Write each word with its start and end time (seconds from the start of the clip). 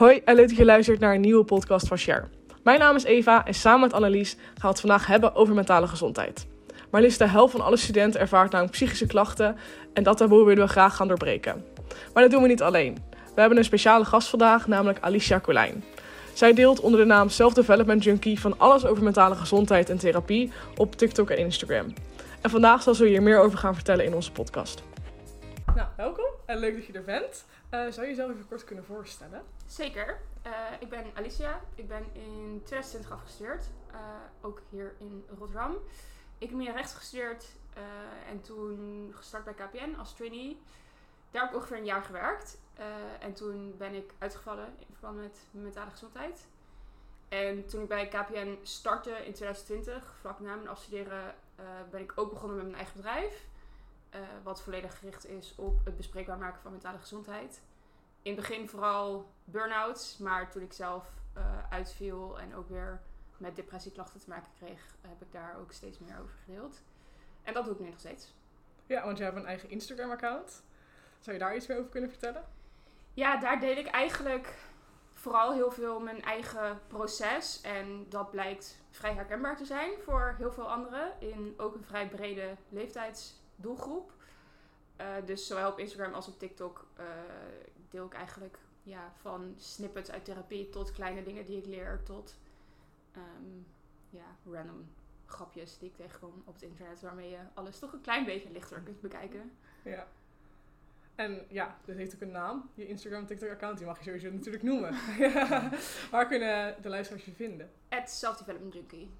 Hoi 0.00 0.20
en 0.24 0.34
leuk 0.34 0.48
dat 0.48 0.56
je 0.56 0.64
luistert 0.64 1.00
naar 1.00 1.14
een 1.14 1.20
nieuwe 1.20 1.44
podcast 1.44 1.86
van 1.86 1.98
Share. 1.98 2.24
Mijn 2.62 2.78
naam 2.78 2.96
is 2.96 3.04
Eva 3.04 3.46
en 3.46 3.54
samen 3.54 3.80
met 3.80 3.92
Annelies 3.92 4.32
gaan 4.34 4.54
we 4.60 4.66
het 4.66 4.80
vandaag 4.80 5.06
hebben 5.06 5.34
over 5.34 5.54
mentale 5.54 5.86
gezondheid. 5.86 6.46
Maar 6.90 7.00
liefst 7.00 7.18
de 7.18 7.26
helft 7.26 7.52
van 7.52 7.60
alle 7.60 7.76
studenten 7.76 8.20
ervaart 8.20 8.50
namelijk 8.50 8.76
psychische 8.76 9.06
klachten 9.06 9.56
en 9.92 10.02
dat 10.02 10.16
taboe 10.16 10.44
willen 10.44 10.66
we 10.66 10.70
graag 10.70 10.96
gaan 10.96 11.08
doorbreken. 11.08 11.64
Maar 12.14 12.22
dat 12.22 12.32
doen 12.32 12.42
we 12.42 12.48
niet 12.48 12.62
alleen. 12.62 12.98
We 13.34 13.40
hebben 13.40 13.58
een 13.58 13.64
speciale 13.64 14.04
gast 14.04 14.28
vandaag, 14.28 14.66
namelijk 14.66 14.98
Alicia 15.00 15.40
Colijn. 15.40 15.84
Zij 16.32 16.52
deelt 16.52 16.80
onder 16.80 17.00
de 17.00 17.06
naam 17.06 17.28
Self-Development 17.28 18.04
Junkie 18.04 18.40
van 18.40 18.58
alles 18.58 18.86
over 18.86 19.02
mentale 19.02 19.34
gezondheid 19.34 19.90
en 19.90 19.98
therapie 19.98 20.52
op 20.76 20.96
TikTok 20.96 21.30
en 21.30 21.38
Instagram. 21.38 21.94
En 22.40 22.50
vandaag 22.50 22.82
zal 22.82 22.94
ze 22.94 23.06
hier 23.06 23.22
meer 23.22 23.38
over 23.38 23.58
gaan 23.58 23.74
vertellen 23.74 24.04
in 24.04 24.14
onze 24.14 24.32
podcast. 24.32 24.82
Nou, 25.74 25.88
welkom 25.96 26.26
en 26.46 26.58
leuk 26.58 26.74
dat 26.74 26.86
je 26.86 26.92
er 26.92 27.04
bent. 27.04 27.44
Uh, 27.70 27.90
zou 27.90 28.00
je 28.00 28.08
jezelf 28.08 28.30
even 28.30 28.48
kort 28.48 28.64
kunnen 28.64 28.84
voorstellen? 28.84 29.44
Zeker. 29.66 30.20
Uh, 30.46 30.52
ik 30.80 30.88
ben 30.88 31.04
Alicia. 31.14 31.60
Ik 31.74 31.88
ben 31.88 32.04
in 32.12 32.60
2020 32.64 33.12
afgestudeerd. 33.12 33.64
Uh, 33.92 33.96
ook 34.40 34.60
hier 34.70 34.94
in 34.98 35.24
Rotterdam. 35.38 35.76
Ik 36.38 36.48
heb 36.48 36.56
meer 36.56 36.72
rechts 36.72 36.94
gestudeerd 36.94 37.44
en 38.28 38.40
toen 38.40 39.10
gestart 39.14 39.44
bij 39.44 39.54
KPN 39.54 39.94
als 39.98 40.14
trainee. 40.14 40.60
Daar 41.30 41.42
heb 41.42 41.50
ik 41.50 41.56
ongeveer 41.56 41.76
een 41.76 41.84
jaar 41.84 42.02
gewerkt. 42.02 42.58
en 43.20 43.32
toen 43.34 43.74
ben 43.76 43.94
ik 43.94 44.12
uitgevallen 44.18 44.66
in 44.78 44.86
verband 44.92 45.16
met 45.16 45.38
mentale 45.50 45.90
gezondheid. 45.90 46.46
En 47.28 47.66
toen 47.66 47.82
ik 47.82 47.88
bij 47.88 48.08
KPN 48.08 48.58
startte 48.62 49.10
in 49.10 49.32
2020, 49.32 50.14
vlak 50.20 50.40
na 50.40 50.54
mijn 50.54 50.68
afstuderen, 50.68 51.34
ben 51.90 52.00
ik 52.00 52.12
ook 52.14 52.30
begonnen 52.30 52.56
met 52.56 52.66
mijn 52.66 52.76
eigen 52.76 52.96
bedrijf. 52.96 53.48
Uh, 54.14 54.20
wat 54.42 54.62
volledig 54.62 54.98
gericht 54.98 55.26
is 55.26 55.54
op 55.56 55.84
het 55.84 55.96
bespreekbaar 55.96 56.38
maken 56.38 56.60
van 56.60 56.70
mentale 56.70 56.98
gezondheid. 56.98 57.62
In 58.22 58.32
het 58.36 58.40
begin 58.40 58.68
vooral 58.68 59.30
burn-outs, 59.44 60.18
maar 60.18 60.50
toen 60.50 60.62
ik 60.62 60.72
zelf 60.72 61.04
uh, 61.36 61.42
uitviel 61.70 62.40
en 62.40 62.54
ook 62.54 62.68
weer 62.68 63.00
met 63.36 63.56
depressieklachten 63.56 64.20
te 64.20 64.28
maken 64.28 64.50
kreeg, 64.58 64.94
heb 65.00 65.22
ik 65.22 65.32
daar 65.32 65.56
ook 65.60 65.72
steeds 65.72 65.98
meer 65.98 66.18
over 66.20 66.34
gedeeld. 66.44 66.82
En 67.42 67.54
dat 67.54 67.64
doe 67.64 67.74
ik 67.74 67.80
nu 67.80 67.88
nog 67.88 67.98
steeds. 67.98 68.34
Ja, 68.86 69.04
want 69.04 69.18
je 69.18 69.24
hebt 69.24 69.36
een 69.36 69.46
eigen 69.46 69.70
Instagram-account. 69.70 70.62
Zou 71.20 71.36
je 71.36 71.42
daar 71.42 71.56
iets 71.56 71.66
meer 71.66 71.78
over 71.78 71.90
kunnen 71.90 72.10
vertellen? 72.10 72.44
Ja, 73.14 73.36
daar 73.36 73.60
deel 73.60 73.76
ik 73.76 73.86
eigenlijk 73.86 74.58
vooral 75.12 75.52
heel 75.52 75.70
veel 75.70 76.00
mijn 76.00 76.22
eigen 76.22 76.80
proces. 76.86 77.60
En 77.60 78.06
dat 78.08 78.30
blijkt 78.30 78.78
vrij 78.90 79.14
herkenbaar 79.14 79.56
te 79.56 79.64
zijn 79.64 79.90
voor 80.04 80.34
heel 80.38 80.52
veel 80.52 80.70
anderen. 80.70 81.12
In 81.18 81.54
ook 81.56 81.74
een 81.74 81.84
vrij 81.84 82.08
brede 82.08 82.56
leeftijds 82.68 83.39
doelgroep. 83.60 84.12
Uh, 85.00 85.06
dus 85.24 85.46
zowel 85.46 85.70
op 85.70 85.78
Instagram 85.78 86.12
als 86.12 86.28
op 86.28 86.38
TikTok 86.38 86.86
uh, 86.98 87.04
deel 87.90 88.06
ik 88.06 88.12
eigenlijk 88.14 88.58
ja, 88.82 89.12
van 89.20 89.54
snippets 89.56 90.10
uit 90.10 90.24
therapie 90.24 90.68
tot 90.68 90.92
kleine 90.92 91.22
dingen 91.22 91.44
die 91.44 91.58
ik 91.58 91.66
leer, 91.66 92.02
tot 92.02 92.36
um, 93.16 93.66
ja, 94.10 94.36
random 94.50 94.88
grapjes 95.26 95.78
die 95.78 95.88
ik 95.88 95.96
tegenkom 95.96 96.42
op 96.44 96.54
het 96.54 96.62
internet, 96.62 97.00
waarmee 97.00 97.30
je 97.30 97.38
alles 97.54 97.78
toch 97.78 97.92
een 97.92 98.00
klein 98.00 98.24
beetje 98.24 98.50
lichter 98.50 98.80
kunt 98.80 99.00
bekijken. 99.00 99.52
Ja. 99.82 100.06
En 101.14 101.46
ja, 101.48 101.78
dit 101.84 101.96
heeft 101.96 102.14
ook 102.14 102.20
een 102.20 102.30
naam. 102.30 102.70
Je 102.74 102.86
Instagram 102.86 103.26
TikTok-account, 103.26 103.78
die 103.78 103.86
mag 103.86 103.98
je 103.98 104.04
sowieso 104.04 104.30
natuurlijk 104.30 104.62
noemen. 104.62 104.90
Waar 106.10 106.26
kunnen 106.26 106.82
de 106.82 106.88
luisteraars 106.88 107.24
je 107.24 107.32
vinden? 107.32 107.70
At 107.88 108.10
Self-Development 108.10 108.74
Junkie. 108.74 109.10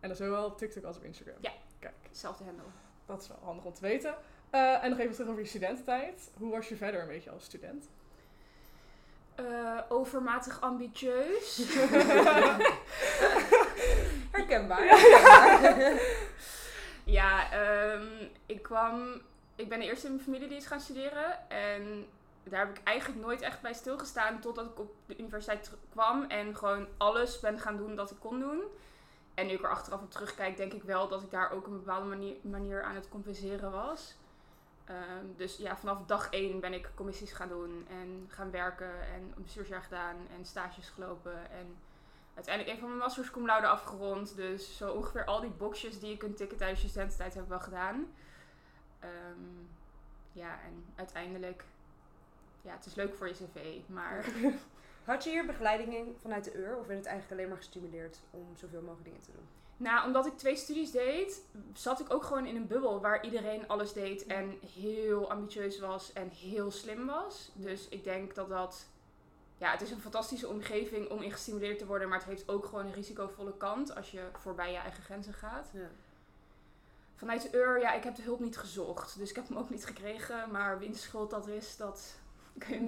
En 0.00 0.08
dat 0.08 0.10
is 0.10 0.26
zowel 0.26 0.44
op 0.44 0.58
TikTok 0.58 0.84
als 0.84 0.96
op 0.96 1.04
Instagram? 1.04 1.36
Ja, 1.40 1.52
Kijk. 1.78 1.94
hetzelfde 2.02 2.44
handle. 2.44 2.64
Dat 3.12 3.22
is 3.22 3.28
wel 3.28 3.38
handig 3.42 3.64
om 3.64 3.72
te 3.72 3.80
weten. 3.80 4.14
Uh, 4.52 4.84
en 4.84 4.90
nog 4.90 4.98
even 4.98 5.14
terug 5.14 5.28
over 5.28 5.40
je 5.40 5.48
studententijd. 5.48 6.30
Hoe 6.38 6.50
was 6.50 6.68
je 6.68 6.76
verder 6.76 7.00
een 7.00 7.08
beetje 7.08 7.30
als 7.30 7.44
student? 7.44 7.88
Uh, 9.40 9.80
overmatig 9.88 10.60
ambitieus. 10.60 11.56
Herkenbaar. 14.36 14.84
ja, 17.04 17.48
um, 17.92 18.08
ik 18.46 18.62
kwam. 18.62 19.20
Ik 19.56 19.68
ben 19.68 19.78
de 19.78 19.84
eerste 19.84 20.06
in 20.06 20.12
mijn 20.12 20.24
familie 20.24 20.48
die 20.48 20.56
is 20.56 20.66
gaan 20.66 20.80
studeren. 20.80 21.50
En 21.50 22.06
daar 22.42 22.66
heb 22.66 22.78
ik 22.78 22.84
eigenlijk 22.84 23.20
nooit 23.20 23.40
echt 23.40 23.60
bij 23.60 23.72
stilgestaan 23.72 24.40
totdat 24.40 24.66
ik 24.66 24.78
op 24.78 24.94
de 25.06 25.18
universiteit 25.18 25.70
kwam 25.90 26.24
en 26.24 26.56
gewoon 26.56 26.86
alles 26.96 27.40
ben 27.40 27.58
gaan 27.58 27.76
doen 27.76 27.96
dat 27.96 28.10
ik 28.10 28.20
kon 28.20 28.38
doen. 28.38 28.62
En 29.34 29.46
nu 29.46 29.52
ik 29.52 29.62
er 29.62 29.70
achteraf 29.70 30.02
op 30.02 30.10
terugkijk, 30.10 30.56
denk 30.56 30.72
ik 30.72 30.82
wel 30.82 31.08
dat 31.08 31.22
ik 31.22 31.30
daar 31.30 31.50
ook 31.50 31.66
een 31.66 31.72
bepaalde 31.72 32.06
manier, 32.06 32.36
manier 32.42 32.82
aan 32.82 32.94
het 32.94 33.08
compenseren 33.08 33.70
was. 33.70 34.16
Um, 34.88 35.34
dus 35.36 35.56
ja, 35.56 35.76
vanaf 35.76 36.06
dag 36.06 36.30
één 36.30 36.60
ben 36.60 36.72
ik 36.72 36.90
commissies 36.94 37.32
gaan 37.32 37.48
doen 37.48 37.86
en 37.88 38.26
gaan 38.28 38.50
werken 38.50 39.00
en 39.00 39.32
een 39.36 39.42
bestuursjaar 39.42 39.82
gedaan 39.82 40.16
en 40.36 40.44
stages 40.44 40.88
gelopen. 40.88 41.50
En 41.50 41.76
uiteindelijk 42.34 42.74
een 42.74 42.80
van 42.80 42.88
mijn 42.88 43.02
masters 43.02 43.30
cum 43.30 43.46
laude 43.46 43.66
afgerond. 43.66 44.36
Dus 44.36 44.76
zo 44.76 44.92
ongeveer 44.92 45.24
al 45.24 45.40
die 45.40 45.50
boxjes 45.50 46.00
die 46.00 46.10
je 46.10 46.16
kunt 46.16 46.36
tikken 46.36 46.58
tijdens 46.58 46.82
je 46.82 46.88
studententijd 46.88 47.34
heb 47.34 47.48
wel 47.48 47.60
gedaan. 47.60 48.06
Um, 49.04 49.68
ja, 50.32 50.60
en 50.64 50.84
uiteindelijk, 50.96 51.64
ja, 52.62 52.72
het 52.72 52.86
is 52.86 52.94
leuk 52.94 53.14
voor 53.14 53.28
je 53.28 53.34
cv, 53.34 53.88
maar 53.88 54.24
Had 55.04 55.24
je 55.24 55.30
hier 55.30 55.46
begeleiding 55.46 56.16
vanuit 56.20 56.44
de 56.44 56.54
UR 56.54 56.76
of 56.76 56.86
werd 56.86 56.98
het 56.98 57.08
eigenlijk 57.08 57.30
alleen 57.30 57.48
maar 57.48 57.62
gestimuleerd 57.62 58.18
om 58.30 58.46
zoveel 58.56 58.80
mogelijk 58.80 59.04
dingen 59.04 59.20
te 59.20 59.32
doen? 59.32 59.46
Nou, 59.76 60.06
omdat 60.06 60.26
ik 60.26 60.38
twee 60.38 60.56
studies 60.56 60.90
deed, 60.90 61.42
zat 61.74 62.00
ik 62.00 62.12
ook 62.12 62.22
gewoon 62.22 62.46
in 62.46 62.56
een 62.56 62.66
bubbel 62.66 63.00
waar 63.00 63.24
iedereen 63.24 63.68
alles 63.68 63.92
deed 63.92 64.26
en 64.26 64.58
heel 64.74 65.30
ambitieus 65.30 65.78
was 65.78 66.12
en 66.12 66.28
heel 66.28 66.70
slim 66.70 67.06
was. 67.06 67.50
Dus 67.54 67.88
ik 67.88 68.04
denk 68.04 68.34
dat 68.34 68.48
dat. 68.48 68.86
Ja, 69.58 69.70
het 69.70 69.80
is 69.80 69.90
een 69.90 70.00
fantastische 70.00 70.48
omgeving 70.48 71.10
om 71.10 71.22
in 71.22 71.32
gestimuleerd 71.32 71.78
te 71.78 71.86
worden, 71.86 72.08
maar 72.08 72.18
het 72.18 72.26
heeft 72.26 72.48
ook 72.48 72.64
gewoon 72.64 72.86
een 72.86 72.92
risicovolle 72.92 73.56
kant 73.56 73.94
als 73.96 74.10
je 74.10 74.28
voorbij 74.38 74.72
je 74.72 74.78
eigen 74.78 75.02
grenzen 75.02 75.34
gaat. 75.34 75.70
Ja. 75.72 75.90
Vanuit 77.14 77.42
de 77.42 77.58
UR, 77.58 77.80
ja, 77.80 77.92
ik 77.92 78.04
heb 78.04 78.14
de 78.14 78.22
hulp 78.22 78.40
niet 78.40 78.58
gezocht. 78.58 79.18
Dus 79.18 79.30
ik 79.30 79.36
heb 79.36 79.48
hem 79.48 79.58
ook 79.58 79.70
niet 79.70 79.86
gekregen. 79.86 80.50
Maar 80.50 80.78
wiens 80.78 81.02
schuld 81.02 81.30
dat 81.30 81.48
is, 81.48 81.76
dat 81.76 82.14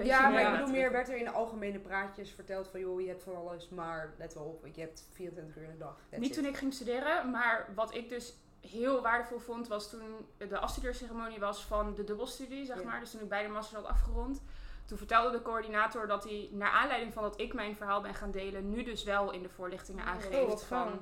ja, 0.03 0.29
maar 0.29 0.43
ik 0.43 0.51
bedoel 0.51 0.75
meer, 0.75 0.93
werd 0.93 1.09
er 1.09 1.17
in 1.17 1.25
de 1.25 1.31
algemene 1.31 1.79
praatjes 1.79 2.31
verteld 2.31 2.69
van 2.69 2.81
joh, 2.81 3.01
je 3.01 3.09
hebt 3.09 3.23
van 3.23 3.37
alles, 3.37 3.69
maar 3.69 4.15
let 4.19 4.35
wel 4.35 4.45
op, 4.45 4.67
je 4.75 4.81
hebt 4.81 5.09
24 5.13 5.57
uur 5.57 5.63
in 5.63 5.71
de 5.71 5.79
dag. 5.79 5.97
Niet 6.17 6.33
toen 6.33 6.45
ik 6.45 6.57
ging 6.57 6.73
studeren, 6.73 7.31
maar 7.31 7.69
wat 7.75 7.95
ik 7.95 8.09
dus 8.09 8.35
heel 8.61 9.03
waardevol 9.03 9.39
vond, 9.39 9.69
was 9.69 9.91
toen 9.91 10.27
de 10.37 10.59
afstudeerceremonie 10.59 11.39
was 11.39 11.65
van 11.65 11.95
de 11.95 12.05
dubbelstudie, 12.05 12.65
zeg 12.65 12.85
maar. 12.85 13.01
Dus 13.01 13.11
toen 13.11 13.21
ik 13.21 13.29
beide 13.29 13.49
masters 13.49 13.83
had 13.83 13.91
afgerond. 13.91 14.43
Toen 14.85 14.99
vertelde 14.99 15.37
de 15.37 15.43
coördinator 15.43 16.07
dat 16.07 16.25
hij, 16.25 16.49
naar 16.53 16.71
aanleiding 16.71 17.13
van 17.13 17.23
dat 17.23 17.41
ik 17.41 17.55
mijn 17.55 17.77
verhaal 17.77 18.01
ben 18.01 18.15
gaan 18.15 18.31
delen, 18.31 18.71
nu 18.71 18.83
dus 18.83 19.05
wel 19.05 19.33
in 19.33 19.43
de 19.43 19.49
voorlichtingen 19.49 20.05
oh, 20.05 20.11
aangeeft 20.11 20.53
oh, 20.53 20.69
van 20.69 21.01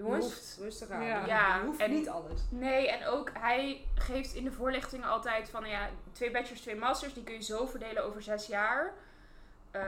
Jongens, 0.00 0.56
rustig 0.60 0.90
aan. 0.90 1.04
Ja, 1.04 1.26
ja 1.26 1.64
hoeft 1.64 1.80
en, 1.80 1.90
niet 1.90 2.08
alles. 2.08 2.40
Nee, 2.50 2.90
en 2.90 3.06
ook 3.06 3.30
hij 3.32 3.86
geeft 3.94 4.34
in 4.34 4.44
de 4.44 4.52
voorlichtingen 4.52 5.08
altijd 5.08 5.48
van 5.48 5.68
ja, 5.68 5.88
twee 6.12 6.30
bachelors, 6.30 6.60
twee 6.60 6.76
masters, 6.76 7.14
die 7.14 7.22
kun 7.22 7.34
je 7.34 7.42
zo 7.42 7.66
verdelen 7.66 8.04
over 8.04 8.22
zes 8.22 8.46
jaar. 8.46 8.94
Uh, 9.72 9.82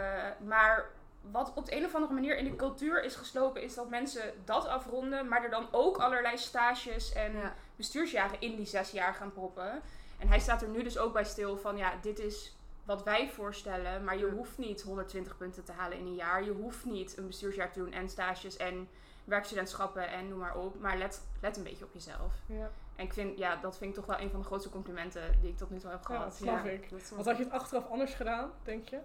maar 0.45 0.91
wat 1.31 1.53
op 1.55 1.67
de 1.67 1.77
een 1.77 1.85
of 1.85 1.95
andere 1.95 2.13
manier 2.13 2.37
in 2.37 2.45
de 2.45 2.57
cultuur 2.57 3.05
is 3.05 3.15
geslopen, 3.15 3.63
is 3.63 3.75
dat 3.75 3.91
mensen 3.91 4.33
dat 4.45 4.67
afronden, 4.67 5.29
maar 5.29 5.45
er 5.45 5.51
dan 5.51 5.69
ook 5.71 5.97
allerlei 5.97 6.39
stages 6.39 7.13
en 7.13 7.33
bestuursjaren 7.77 8.41
in 8.41 8.57
die 8.57 8.67
zes 8.67 8.91
jaar 8.91 9.15
gaan 9.15 9.33
proppen. 9.33 9.83
En 10.19 10.29
hij 10.29 10.39
staat 10.39 10.63
er 10.63 10.69
nu 10.69 10.83
dus 10.83 10.99
ook 10.99 11.13
bij 11.13 11.25
stil 11.25 11.57
van 11.57 11.77
ja, 11.77 11.93
dit 12.03 12.19
is 12.19 12.57
wat 12.85 13.03
wij 13.03 13.31
voorstellen, 13.31 14.05
maar 14.05 14.19
je 14.19 14.31
hoeft 14.31 14.59
niet 14.59 14.83
120 14.83 15.37
punten 15.37 15.65
te 15.65 15.73
halen 15.73 15.99
in 15.99 16.07
een 16.07 16.15
jaar. 16.15 16.45
Je 16.45 16.51
hoeft 16.51 16.85
niet 16.85 17.17
een 17.17 17.27
bestuursjaar 17.27 17.73
te 17.73 17.79
doen 17.79 17.93
en 17.93 18.09
stages 18.09 18.57
en 18.57 18.89
werkstudentschappen 19.25 20.09
en 20.09 20.29
noem 20.29 20.39
maar 20.39 20.57
op. 20.57 20.81
Maar 20.81 20.99
let, 20.99 21.23
let 21.41 21.57
een 21.57 21.63
beetje 21.63 21.85
op 21.85 21.93
jezelf. 21.93 22.35
Ja. 22.47 22.71
En 22.97 23.05
ik 23.05 23.13
vind, 23.13 23.39
ja, 23.39 23.57
dat 23.57 23.79
vind 23.79 23.91
ik 23.91 23.97
toch 23.97 24.07
wel 24.07 24.21
een 24.21 24.31
van 24.31 24.41
de 24.41 24.47
grootste 24.47 24.71
complimenten 24.71 25.41
die 25.41 25.51
ik 25.51 25.57
tot 25.57 25.71
nu 25.71 25.79
toe 25.79 25.91
heb 25.91 26.05
gehad. 26.05 26.41
Ja, 26.45 26.63
dat 26.63 26.73
ik. 26.73 26.89
Wat 27.17 27.27
had 27.27 27.37
je 27.37 27.45
het 27.45 27.53
achteraf 27.53 27.91
anders 27.91 28.15
gedaan, 28.15 28.51
denk 28.63 28.89
je? 28.89 28.99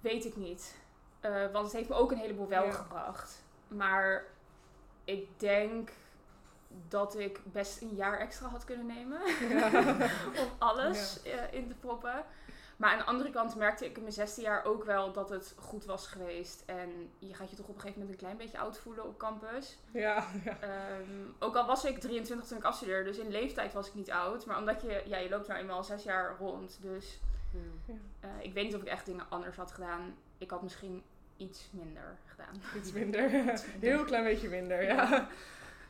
Weet 0.00 0.24
ik 0.24 0.36
niet. 0.36 0.76
Uh, 1.24 1.52
want 1.52 1.64
het 1.64 1.74
heeft 1.74 1.88
me 1.88 1.94
ook 1.94 2.10
een 2.10 2.18
heleboel 2.18 2.48
wel 2.48 2.72
gebracht. 2.72 3.42
Maar 3.68 4.24
ik 5.04 5.28
denk 5.36 5.90
dat 6.88 7.18
ik 7.18 7.40
best 7.44 7.82
een 7.82 7.94
jaar 7.94 8.18
extra 8.18 8.48
had 8.48 8.64
kunnen 8.64 8.86
nemen. 8.86 9.20
om 10.42 10.48
alles 10.58 11.20
uh, 11.26 11.52
in 11.52 11.68
te 11.68 11.74
proppen. 11.74 12.24
Maar 12.80 12.90
aan 12.90 12.98
de 12.98 13.04
andere 13.04 13.30
kant 13.30 13.56
merkte 13.56 13.84
ik 13.84 13.96
in 13.96 14.02
mijn 14.02 14.14
zesde 14.14 14.42
jaar 14.42 14.64
ook 14.64 14.84
wel 14.84 15.12
dat 15.12 15.30
het 15.30 15.54
goed 15.58 15.84
was 15.84 16.06
geweest. 16.06 16.62
En 16.66 17.10
je 17.18 17.34
gaat 17.34 17.50
je 17.50 17.56
toch 17.56 17.68
op 17.68 17.74
een 17.74 17.80
gegeven 17.80 18.00
moment 18.00 18.18
een 18.18 18.26
klein 18.26 18.38
beetje 18.38 18.58
oud 18.58 18.78
voelen 18.78 19.06
op 19.06 19.18
campus. 19.18 19.78
Ja, 19.90 20.26
ja. 20.44 20.56
Um, 20.98 21.34
ook 21.38 21.56
al 21.56 21.66
was 21.66 21.84
ik 21.84 21.98
23 21.98 22.46
toen 22.46 22.58
ik 22.58 22.64
afstudeerde, 22.64 23.10
dus 23.10 23.18
in 23.18 23.30
leeftijd 23.30 23.72
was 23.72 23.88
ik 23.88 23.94
niet 23.94 24.10
oud. 24.10 24.46
Maar 24.46 24.58
omdat 24.58 24.82
je, 24.82 25.02
ja, 25.06 25.18
je 25.18 25.28
loopt 25.28 25.48
nou 25.48 25.60
eenmaal 25.60 25.84
zes 25.84 26.02
jaar 26.02 26.36
rond. 26.38 26.78
Dus 26.82 27.20
ja. 27.86 27.94
uh, 28.24 28.30
ik 28.38 28.52
weet 28.52 28.64
niet 28.64 28.74
of 28.74 28.82
ik 28.82 28.88
echt 28.88 29.06
dingen 29.06 29.26
anders 29.28 29.56
had 29.56 29.72
gedaan. 29.72 30.14
Ik 30.38 30.50
had 30.50 30.62
misschien 30.62 31.02
iets 31.36 31.68
minder 31.70 32.16
gedaan. 32.26 32.62
Iets 32.76 32.92
minder. 32.92 33.30
Heel 33.80 34.04
klein 34.04 34.24
beetje 34.24 34.48
minder, 34.48 34.82
ja. 34.82 35.28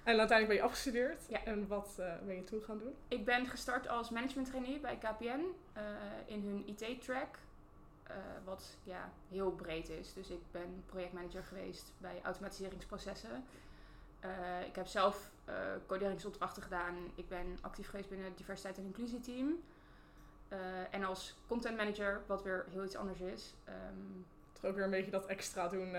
En 0.04 0.18
uiteindelijk 0.18 0.48
ben 0.48 0.56
je 0.56 0.62
afgestudeerd. 0.62 1.22
Ja. 1.28 1.44
En 1.44 1.66
wat 1.66 1.96
uh, 2.00 2.12
ben 2.26 2.34
je 2.34 2.44
toen 2.44 2.62
gaan 2.62 2.78
doen? 2.78 2.94
Ik 3.08 3.24
ben 3.24 3.46
gestart 3.46 3.88
als 3.88 4.10
management 4.10 4.48
trainee 4.48 4.80
bij 4.80 4.96
KPN 4.96 5.44
uh, 5.76 5.82
in 6.26 6.42
hun 6.42 6.62
IT-track. 6.66 7.38
wat 8.44 8.76
ja, 8.82 9.12
heel 9.28 9.52
breed 9.52 9.88
is. 9.88 10.12
Dus 10.12 10.28
ik 10.28 10.40
ben 10.50 10.82
projectmanager 10.86 11.42
geweest 11.42 11.92
bij 11.98 12.20
automatiseringsprocessen. 12.22 13.44
Ik 14.66 14.76
heb 14.76 14.86
zelf 14.86 15.30
coderingsopdrachten 15.86 16.62
gedaan. 16.62 16.96
Ik 17.14 17.28
ben 17.28 17.58
actief 17.60 17.88
geweest 17.88 18.08
binnen 18.08 18.26
het 18.26 18.36
diversiteit 18.36 18.78
en 18.78 18.84
inclusieteam. 18.84 19.58
En 20.90 21.04
als 21.04 21.36
content 21.46 21.76
manager, 21.76 22.22
wat 22.26 22.42
weer 22.42 22.66
heel 22.70 22.84
iets 22.84 22.96
anders 22.96 23.20
is. 23.20 23.54
Um, 23.68 24.26
Toch 24.52 24.64
ook 24.64 24.74
weer 24.74 24.84
een 24.84 24.90
beetje 24.90 25.10
dat 25.10 25.26
extra 25.26 25.68
doen. 25.68 25.94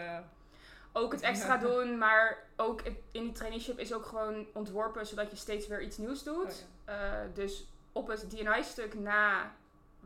Ook 0.94 1.12
het 1.12 1.22
extra 1.22 1.58
doen, 1.58 1.98
maar 1.98 2.38
ook 2.56 2.82
in 3.12 3.24
die 3.24 3.32
traineeship 3.32 3.80
is 3.80 3.94
ook 3.94 4.06
gewoon 4.06 4.46
ontworpen 4.54 5.06
zodat 5.06 5.32
je 5.32 5.38
steeds 5.38 5.68
weer 5.68 5.82
iets 5.82 5.98
nieuws 5.98 6.24
doet. 6.24 6.68
Oh, 6.88 6.96
dus 7.34 7.68
op 7.92 8.08
het 8.08 8.30
DNI-stuk 8.30 8.94
na 8.94 9.52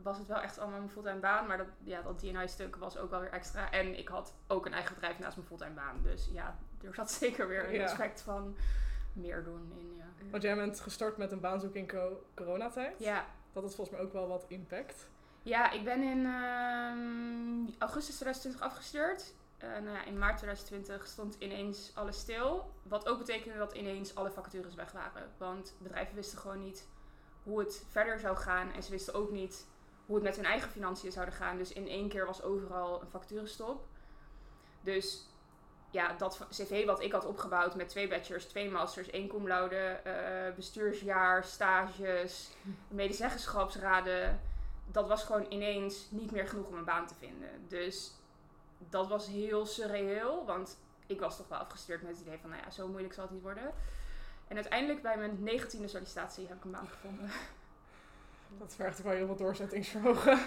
was 0.02 0.18
het 0.18 0.26
wel 0.26 0.40
echt 0.40 0.58
allemaal 0.58 0.78
mijn 0.78 0.90
fulltime 0.90 1.20
baan. 1.20 1.46
Maar 1.46 1.56
dat, 1.56 1.66
ja, 1.84 2.02
dat 2.02 2.18
DNI-stuk 2.18 2.76
was 2.76 2.96
ook 2.98 3.10
wel 3.10 3.20
weer 3.20 3.32
extra. 3.32 3.70
En 3.70 3.98
ik 3.98 4.08
had 4.08 4.34
ook 4.46 4.66
een 4.66 4.72
eigen 4.72 4.94
bedrijf 4.94 5.18
naast 5.18 5.36
mijn 5.36 5.48
fulltime 5.48 5.74
baan. 5.74 6.00
Dus 6.02 6.28
ja, 6.32 6.58
er 6.84 6.94
zat 6.94 7.10
zeker 7.22 7.48
weer 7.48 7.74
een 7.74 7.82
aspect 7.82 8.20
van 8.20 8.56
meer 9.12 9.44
doen 9.44 9.72
in. 9.76 9.94
Ja. 9.96 10.04
Want 10.30 10.42
jij 10.42 10.54
bent 10.56 10.80
gestart 10.80 11.16
met 11.16 11.32
een 11.32 11.40
baanzoek 11.40 11.74
in 11.74 11.90
coronatijd. 12.34 12.98
Ja. 12.98 13.26
Dat 13.52 13.62
had 13.62 13.74
volgens 13.74 13.96
mij 13.96 14.06
ook 14.06 14.12
wel 14.12 14.28
wat 14.28 14.44
impact. 14.48 15.08
Ja, 15.42 15.70
ik 15.70 15.84
ben 15.84 16.02
in 16.02 16.18
uh, 16.18 17.74
augustus 17.78 18.14
2020 18.14 18.60
afgestuurd. 18.60 19.34
Uh, 19.64 19.70
nou 19.70 19.96
ja, 19.96 20.04
in 20.04 20.18
maart 20.18 20.36
2020 20.36 21.06
stond 21.06 21.36
ineens 21.38 21.90
alles 21.94 22.18
stil. 22.18 22.72
Wat 22.82 23.08
ook 23.08 23.18
betekende 23.18 23.58
dat 23.58 23.72
ineens 23.72 24.14
alle 24.14 24.30
vacatures 24.30 24.74
weg 24.74 24.92
waren. 24.92 25.32
Want 25.38 25.74
bedrijven 25.78 26.14
wisten 26.14 26.38
gewoon 26.38 26.64
niet 26.64 26.88
hoe 27.42 27.58
het 27.58 27.84
verder 27.90 28.20
zou 28.20 28.36
gaan. 28.36 28.72
En 28.72 28.82
ze 28.82 28.90
wisten 28.90 29.14
ook 29.14 29.30
niet 29.30 29.66
hoe 30.06 30.14
het 30.14 30.24
met 30.24 30.36
hun 30.36 30.44
eigen 30.44 30.70
financiën 30.70 31.12
zouden 31.12 31.34
gaan. 31.34 31.56
Dus 31.56 31.72
in 31.72 31.88
één 31.88 32.08
keer 32.08 32.26
was 32.26 32.42
overal 32.42 33.00
een 33.00 33.08
facturenstop. 33.08 33.86
Dus 34.80 35.26
ja, 35.90 36.12
dat 36.12 36.46
cv 36.50 36.86
wat 36.86 37.02
ik 37.02 37.12
had 37.12 37.26
opgebouwd 37.26 37.74
met 37.74 37.88
twee 37.88 38.08
bachelors, 38.08 38.44
twee 38.44 38.70
masters, 38.70 39.10
één 39.10 39.28
cum 39.28 39.46
laude, 39.46 40.00
uh, 40.06 40.54
bestuursjaar, 40.54 41.44
stages, 41.44 42.50
medezeggenschapsraden. 42.88 44.40
Dat 44.90 45.08
was 45.08 45.24
gewoon 45.24 45.46
ineens 45.48 46.06
niet 46.10 46.30
meer 46.30 46.48
genoeg 46.48 46.66
om 46.66 46.74
een 46.74 46.84
baan 46.84 47.06
te 47.06 47.14
vinden. 47.14 47.48
Dus 47.68 48.12
dat 48.78 49.08
was 49.08 49.26
heel 49.26 49.66
surreëel, 49.66 50.44
want 50.44 50.78
ik 51.06 51.20
was 51.20 51.36
toch 51.36 51.48
wel 51.48 51.58
afgestuurd 51.58 52.02
met 52.02 52.10
het 52.10 52.20
idee 52.20 52.38
van, 52.38 52.50
nou 52.50 52.62
ja, 52.62 52.70
zo 52.70 52.88
moeilijk 52.88 53.14
zal 53.14 53.24
het 53.24 53.32
niet 53.32 53.42
worden. 53.42 53.72
En 54.48 54.56
uiteindelijk 54.56 55.02
bij 55.02 55.16
mijn 55.16 55.42
negentiende 55.42 55.88
sollicitatie 55.88 56.46
heb 56.46 56.56
ik 56.56 56.64
een 56.64 56.70
baan 56.70 56.88
gevonden. 56.88 57.30
Dat 58.58 58.74
vergt 58.74 58.98
ook 58.98 59.04
wel 59.04 59.14
heel 59.14 59.26
veel 59.26 59.36
doorzettingsvermogen. 59.36 60.38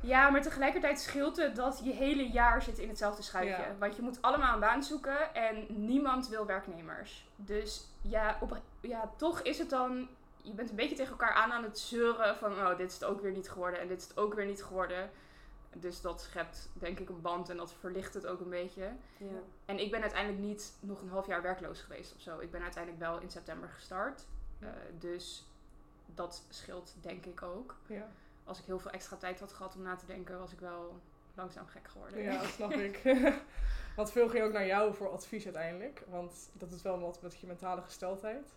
Ja, 0.00 0.30
maar 0.30 0.42
tegelijkertijd 0.42 1.00
scheelt 1.00 1.36
het 1.36 1.56
dat 1.56 1.80
je 1.84 1.92
hele 1.92 2.30
jaar 2.30 2.62
zit 2.62 2.78
in 2.78 2.88
hetzelfde 2.88 3.22
schuitje. 3.22 3.64
Want 3.78 3.96
je 3.96 4.02
moet 4.02 4.22
allemaal 4.22 4.54
een 4.54 4.60
baan 4.60 4.82
zoeken 4.82 5.34
en 5.34 5.66
niemand 5.68 6.28
wil 6.28 6.46
werknemers. 6.46 7.28
Dus 7.36 7.86
ja, 8.00 8.38
op, 8.40 8.60
ja, 8.80 9.10
toch 9.16 9.40
is 9.40 9.58
het 9.58 9.70
dan... 9.70 10.08
Je 10.42 10.52
bent 10.52 10.70
een 10.70 10.76
beetje 10.76 10.96
tegen 10.96 11.10
elkaar 11.10 11.32
aan 11.32 11.52
aan 11.52 11.62
het 11.62 11.78
zeuren 11.78 12.36
van... 12.36 12.52
Oh, 12.52 12.76
dit 12.76 12.88
is 12.88 12.94
het 12.94 13.04
ook 13.04 13.20
weer 13.20 13.32
niet 13.32 13.50
geworden 13.50 13.80
en 13.80 13.88
dit 13.88 14.00
is 14.00 14.08
het 14.08 14.16
ook 14.16 14.34
weer 14.34 14.46
niet 14.46 14.62
geworden. 14.62 15.10
Dus 15.80 16.00
dat 16.00 16.20
schept 16.20 16.68
denk 16.72 16.98
ik 16.98 17.08
een 17.08 17.20
band 17.20 17.48
en 17.48 17.56
dat 17.56 17.72
verlicht 17.72 18.14
het 18.14 18.26
ook 18.26 18.40
een 18.40 18.50
beetje. 18.50 18.92
Ja. 19.16 19.26
En 19.64 19.78
ik 19.78 19.90
ben 19.90 20.00
uiteindelijk 20.00 20.42
niet 20.42 20.72
nog 20.80 21.02
een 21.02 21.08
half 21.08 21.26
jaar 21.26 21.42
werkloos 21.42 21.80
geweest 21.80 22.14
of 22.14 22.20
zo. 22.20 22.38
Ik 22.38 22.50
ben 22.50 22.62
uiteindelijk 22.62 23.02
wel 23.02 23.20
in 23.20 23.30
september 23.30 23.68
gestart. 23.68 24.26
Uh, 24.60 24.68
dus 24.98 25.46
dat 26.14 26.44
scheelt 26.48 26.94
denk 27.00 27.26
ik 27.26 27.42
ook. 27.42 27.76
Ja. 27.86 28.08
Als 28.44 28.58
ik 28.58 28.64
heel 28.64 28.78
veel 28.78 28.90
extra 28.90 29.16
tijd 29.16 29.40
had 29.40 29.52
gehad 29.52 29.74
om 29.74 29.82
na 29.82 29.96
te 29.96 30.06
denken, 30.06 30.38
was 30.38 30.52
ik 30.52 30.60
wel 30.60 31.00
langzaam 31.34 31.66
gek 31.66 31.88
geworden. 31.88 32.22
Ja, 32.22 32.40
dat 32.40 32.50
snap 32.50 32.72
ik. 32.72 33.00
wat 33.96 34.12
veel 34.12 34.28
ging 34.28 34.44
ook 34.44 34.52
naar 34.52 34.66
jou 34.66 34.94
voor 34.94 35.10
advies 35.10 35.44
uiteindelijk? 35.44 36.02
Want 36.08 36.50
dat 36.52 36.72
is 36.72 36.82
wel 36.82 37.00
wat 37.00 37.22
met 37.22 37.40
je 37.40 37.46
mentale 37.46 37.82
gesteldheid. 37.82 38.54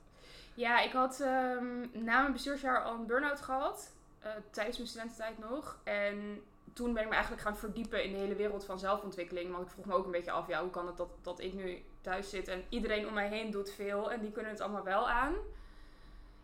Ja, 0.53 0.79
ik 0.81 0.91
had 0.91 1.19
um, 1.19 1.89
na 1.93 2.21
mijn 2.21 2.33
bestuursjaar 2.33 2.83
al 2.83 2.93
een 2.93 3.05
burn-out 3.05 3.41
gehad. 3.41 3.91
Uh, 4.23 4.31
tijdens 4.49 4.77
mijn 4.77 4.89
studententijd 4.89 5.37
nog. 5.37 5.79
En 5.83 6.43
toen 6.73 6.93
ben 6.93 7.03
ik 7.03 7.07
me 7.09 7.13
eigenlijk 7.13 7.43
gaan 7.43 7.57
verdiepen 7.57 8.03
in 8.03 8.11
de 8.11 8.17
hele 8.17 8.35
wereld 8.35 8.65
van 8.65 8.79
zelfontwikkeling. 8.79 9.51
Want 9.51 9.65
ik 9.65 9.71
vroeg 9.71 9.85
me 9.85 9.93
ook 9.93 10.05
een 10.05 10.11
beetje 10.11 10.31
af, 10.31 10.47
ja, 10.47 10.61
hoe 10.61 10.69
kan 10.69 10.87
het 10.87 10.97
dat, 10.97 11.09
dat 11.21 11.39
ik 11.39 11.53
nu 11.53 11.83
thuis 12.01 12.29
zit 12.29 12.47
en 12.47 12.63
iedereen 12.69 13.07
om 13.07 13.13
mij 13.13 13.29
heen 13.29 13.51
doet 13.51 13.71
veel 13.71 14.11
en 14.11 14.21
die 14.21 14.31
kunnen 14.31 14.51
het 14.51 14.61
allemaal 14.61 14.83
wel 14.83 15.09
aan. 15.09 15.33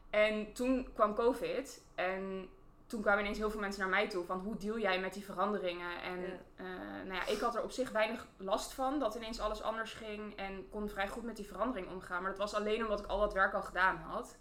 En 0.10 0.54
toen 0.54 0.88
kwam 0.94 1.16
COVID 1.16 1.84
en 1.96 2.50
toen 2.88 3.02
kwamen 3.02 3.24
ineens 3.24 3.38
heel 3.38 3.50
veel 3.52 3.60
mensen 3.60 3.82
naar 3.82 3.90
mij 3.90 4.10
toe 4.10 4.26
van 4.26 4.40
hoe 4.40 4.58
deal 4.58 4.80
jij 4.80 5.00
met 5.00 5.14
die 5.14 5.26
veranderingen. 5.26 6.02
En 6.02 6.24
eh, 6.56 6.66
nou 7.06 7.14
ja, 7.14 7.26
ik 7.26 7.40
had 7.40 7.56
er 7.56 7.64
op 7.64 7.72
zich 7.72 7.92
weinig 7.92 8.28
last 8.38 8.74
van 8.74 9.00
dat 9.00 9.16
ineens 9.16 9.40
alles 9.40 9.62
anders 9.62 9.94
ging 9.94 10.36
en 10.36 10.70
kon 10.70 10.90
vrij 10.90 11.08
goed 11.08 11.24
met 11.24 11.36
die 11.36 11.48
verandering 11.48 11.90
omgaan. 11.90 12.22
Maar 12.22 12.32
dat 12.32 12.40
was 12.40 12.54
alleen 12.54 12.84
omdat 12.84 13.00
ik 13.00 13.06
al 13.06 13.20
dat 13.20 13.34
werk 13.34 13.54
al 13.54 13.62
gedaan 13.62 13.98
had. 13.98 14.38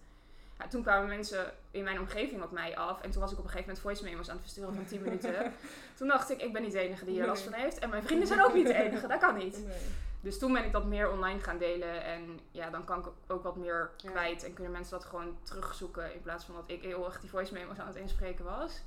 Ja, 0.59 0.69
toen 0.69 0.83
kwamen 0.83 1.09
mensen 1.09 1.53
in 1.71 1.85
mijn 1.85 2.01
omgeving 2.01 2.43
op 2.43 2.51
mij 2.51 2.77
af. 2.77 3.01
En 3.01 3.11
toen 3.11 3.21
was 3.21 3.33
ik 3.33 3.39
op 3.39 3.45
een 3.45 3.51
gegeven 3.51 3.75
moment 3.75 3.85
voice 3.85 4.05
memos 4.05 4.29
aan 4.29 4.35
het 4.35 4.45
versturen 4.45 4.75
van 4.75 4.85
10 4.85 5.03
minuten. 5.03 5.53
toen 5.99 6.09
dacht 6.09 6.31
ik, 6.31 6.43
ik 6.43 6.53
ben 6.53 6.63
niet 6.63 6.73
de 6.73 6.79
enige 6.79 7.05
die 7.05 7.15
hier 7.15 7.27
last 7.27 7.43
van 7.43 7.53
heeft. 7.53 7.79
En 7.79 7.91
mijn 7.91 8.03
vrienden 8.03 8.27
zijn 8.27 8.45
ook 8.45 8.55
niet 8.55 8.67
de 8.67 8.75
enige, 8.75 9.07
dat 9.07 9.21
kan 9.21 9.37
niet. 9.37 9.65
Nee. 9.67 9.77
Dus 10.21 10.39
toen 10.39 10.53
ben 10.53 10.65
ik 10.65 10.73
dat 10.73 10.85
meer 10.85 11.11
online 11.11 11.41
gaan 11.41 11.59
delen. 11.59 12.05
En 12.05 12.41
ja, 12.51 12.71
dan 12.71 12.85
kan 12.85 12.99
ik 12.99 13.07
ook 13.27 13.43
wat 13.43 13.57
meer 13.57 13.91
kwijt. 13.97 14.45
En 14.45 14.55
kunnen 14.55 14.73
mensen 14.73 14.99
dat 14.99 15.05
gewoon 15.05 15.39
terugzoeken. 15.43 16.15
In 16.15 16.23
plaats 16.23 16.45
van 16.45 16.55
dat 16.55 16.65
ik 16.67 16.83
heel 16.83 17.05
erg 17.05 17.21
die 17.21 17.31
voice 17.31 17.53
memos 17.53 17.79
aan 17.79 17.87
het 17.87 17.97
inspreken 17.97 18.45
was. 18.45 18.83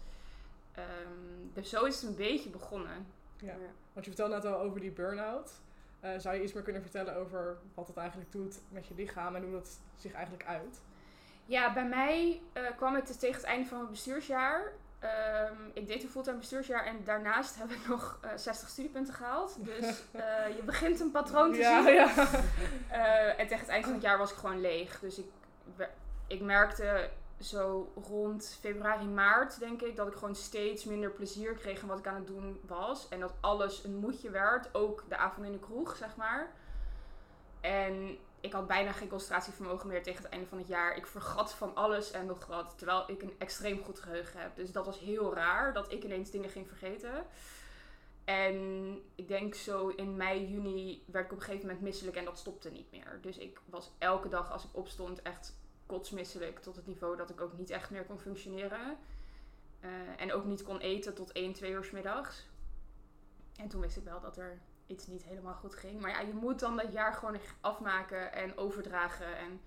Um, 0.77 1.51
dus 1.53 1.69
zo 1.69 1.85
is 1.85 2.01
het 2.01 2.09
een 2.09 2.15
beetje 2.15 2.49
begonnen. 2.49 3.07
Ja, 3.37 3.55
want 3.93 4.05
je 4.05 4.11
vertelde 4.11 4.35
net 4.35 4.45
al 4.45 4.59
over 4.59 4.79
die 4.79 4.91
burn-out. 4.91 5.51
Uh, 6.03 6.09
zou 6.17 6.35
je 6.35 6.43
iets 6.43 6.53
meer 6.53 6.63
kunnen 6.63 6.81
vertellen 6.81 7.15
over 7.15 7.57
wat 7.73 7.87
het 7.87 7.97
eigenlijk 7.97 8.31
doet 8.31 8.59
met 8.69 8.87
je 8.87 8.95
lichaam 8.95 9.35
en 9.35 9.43
hoe 9.43 9.51
dat 9.51 9.79
zich 9.97 10.11
eigenlijk 10.11 10.45
uit? 10.45 10.81
Ja, 11.47 11.73
bij 11.73 11.85
mij 11.85 12.41
uh, 12.53 12.63
kwam 12.75 12.95
het 12.95 13.07
dus 13.07 13.17
tegen 13.17 13.35
het 13.35 13.45
einde 13.45 13.67
van 13.67 13.77
mijn 13.77 13.89
bestuursjaar. 13.89 14.71
Um, 15.03 15.71
ik 15.73 15.87
deed 15.87 16.03
een 16.03 16.09
fulltime 16.09 16.37
bestuursjaar 16.37 16.85
en 16.85 17.03
daarnaast 17.03 17.57
heb 17.57 17.69
ik 17.69 17.87
nog 17.87 18.19
uh, 18.25 18.31
eh, 18.31 18.37
60 18.37 18.69
studiepunten 18.69 19.13
gehaald. 19.13 19.65
Dus 19.65 20.03
uh, 20.15 20.21
je 20.57 20.61
begint 20.65 20.99
een 20.99 21.11
patroon 21.11 21.51
te 21.51 21.57
ja, 21.57 21.83
zien. 21.83 21.93
Ja. 21.93 22.07
Uh, 22.91 23.39
en 23.39 23.47
tegen 23.47 23.59
het 23.59 23.67
eind 23.67 23.85
van 23.85 23.93
het 23.93 24.01
jaar 24.01 24.17
was 24.17 24.31
ik 24.31 24.37
gewoon 24.37 24.61
leeg. 24.61 24.99
Dus 24.99 25.17
ik, 25.17 25.29
ik 26.27 26.41
merkte 26.41 27.09
zo 27.39 27.91
rond 28.07 28.57
februari, 28.61 29.05
maart, 29.05 29.59
denk 29.59 29.81
ik, 29.81 29.95
dat 29.95 30.07
ik 30.07 30.13
gewoon 30.13 30.35
steeds 30.35 30.85
minder 30.85 31.11
plezier 31.11 31.53
kreeg 31.53 31.81
in 31.81 31.87
wat 31.87 31.99
ik 31.99 32.07
aan 32.07 32.15
het 32.15 32.27
doen 32.27 32.61
was. 32.67 33.09
En 33.09 33.19
dat 33.19 33.33
alles 33.39 33.83
een 33.83 33.95
moedje 33.95 34.29
werd. 34.29 34.75
Ook 34.75 35.03
de 35.09 35.17
avond 35.17 35.45
in 35.45 35.51
de 35.51 35.59
kroeg, 35.59 35.95
zeg 35.95 36.15
maar. 36.15 36.51
En 37.61 38.17
ik 38.39 38.53
had 38.53 38.67
bijna 38.67 38.91
geen 38.91 39.07
concentratievermogen 39.07 39.87
meer 39.87 40.03
tegen 40.03 40.23
het 40.23 40.31
einde 40.31 40.47
van 40.47 40.57
het 40.57 40.67
jaar. 40.67 40.95
Ik 40.95 41.07
vergat 41.07 41.53
van 41.53 41.75
alles 41.75 42.11
en 42.11 42.25
nog 42.25 42.45
wat. 42.45 42.73
Terwijl 42.77 43.03
ik 43.07 43.21
een 43.21 43.35
extreem 43.37 43.83
goed 43.83 43.99
geheugen 43.99 44.41
heb. 44.41 44.55
Dus 44.55 44.71
dat 44.71 44.85
was 44.85 44.99
heel 44.99 45.33
raar 45.33 45.73
dat 45.73 45.91
ik 45.91 46.03
ineens 46.03 46.31
dingen 46.31 46.49
ging 46.49 46.67
vergeten. 46.67 47.25
En 48.25 48.55
ik 49.15 49.27
denk 49.27 49.55
zo 49.55 49.87
in 49.87 50.15
mei, 50.15 50.47
juni 50.47 51.03
werd 51.05 51.25
ik 51.25 51.31
op 51.31 51.37
een 51.37 51.43
gegeven 51.43 51.67
moment 51.67 51.83
misselijk 51.85 52.17
en 52.17 52.25
dat 52.25 52.37
stopte 52.37 52.71
niet 52.71 52.91
meer. 52.91 53.19
Dus 53.21 53.37
ik 53.37 53.61
was 53.65 53.91
elke 53.97 54.29
dag 54.29 54.51
als 54.51 54.63
ik 54.63 54.69
opstond 54.71 55.21
echt 55.21 55.55
kotsmisselijk. 55.85 56.59
Tot 56.59 56.75
het 56.75 56.87
niveau 56.87 57.17
dat 57.17 57.29
ik 57.29 57.41
ook 57.41 57.57
niet 57.57 57.69
echt 57.69 57.89
meer 57.89 58.05
kon 58.05 58.19
functioneren. 58.19 58.97
Uh, 59.81 59.91
en 60.17 60.33
ook 60.33 60.45
niet 60.45 60.63
kon 60.63 60.79
eten 60.79 61.13
tot 61.13 61.31
1, 61.31 61.53
2 61.53 61.71
uur 61.71 61.83
s 61.83 61.91
middags. 61.91 62.47
En 63.55 63.67
toen 63.67 63.81
wist 63.81 63.97
ik 63.97 64.03
wel 64.03 64.19
dat 64.19 64.37
er 64.37 64.61
iets 64.87 65.07
niet 65.07 65.23
helemaal 65.23 65.53
goed 65.53 65.75
ging. 65.75 66.01
Maar 66.01 66.09
ja, 66.09 66.19
je 66.19 66.33
moet 66.33 66.59
dan 66.59 66.77
dat 66.77 66.91
jaar 66.91 67.13
gewoon 67.13 67.39
afmaken 67.61 68.33
en 68.33 68.57
overdragen. 68.57 69.37
En 69.37 69.61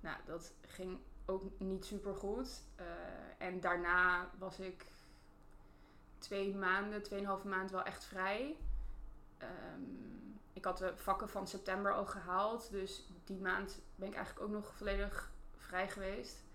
nou, 0.00 0.16
dat 0.24 0.52
ging 0.60 0.98
ook 1.26 1.42
niet 1.58 1.84
super 1.84 2.14
goed. 2.14 2.62
Uh, 2.80 2.86
en 3.38 3.60
daarna 3.60 4.30
was 4.38 4.58
ik 4.58 4.86
twee 6.18 6.54
maanden, 6.54 7.02
tweeënhalve 7.02 7.48
maand 7.48 7.70
wel 7.70 7.82
echt 7.82 8.04
vrij. 8.04 8.56
Um, 9.42 10.18
ik 10.52 10.64
had 10.64 10.78
de 10.78 10.96
vakken 10.96 11.28
van 11.28 11.46
september 11.46 11.92
al 11.92 12.06
gehaald. 12.06 12.70
Dus 12.70 13.08
die 13.24 13.40
maand 13.40 13.80
ben 13.94 14.08
ik 14.08 14.14
eigenlijk 14.14 14.46
ook 14.46 14.52
nog 14.52 14.74
volledig 14.76 15.30
vrij 15.56 15.88
geweest. 15.88 16.46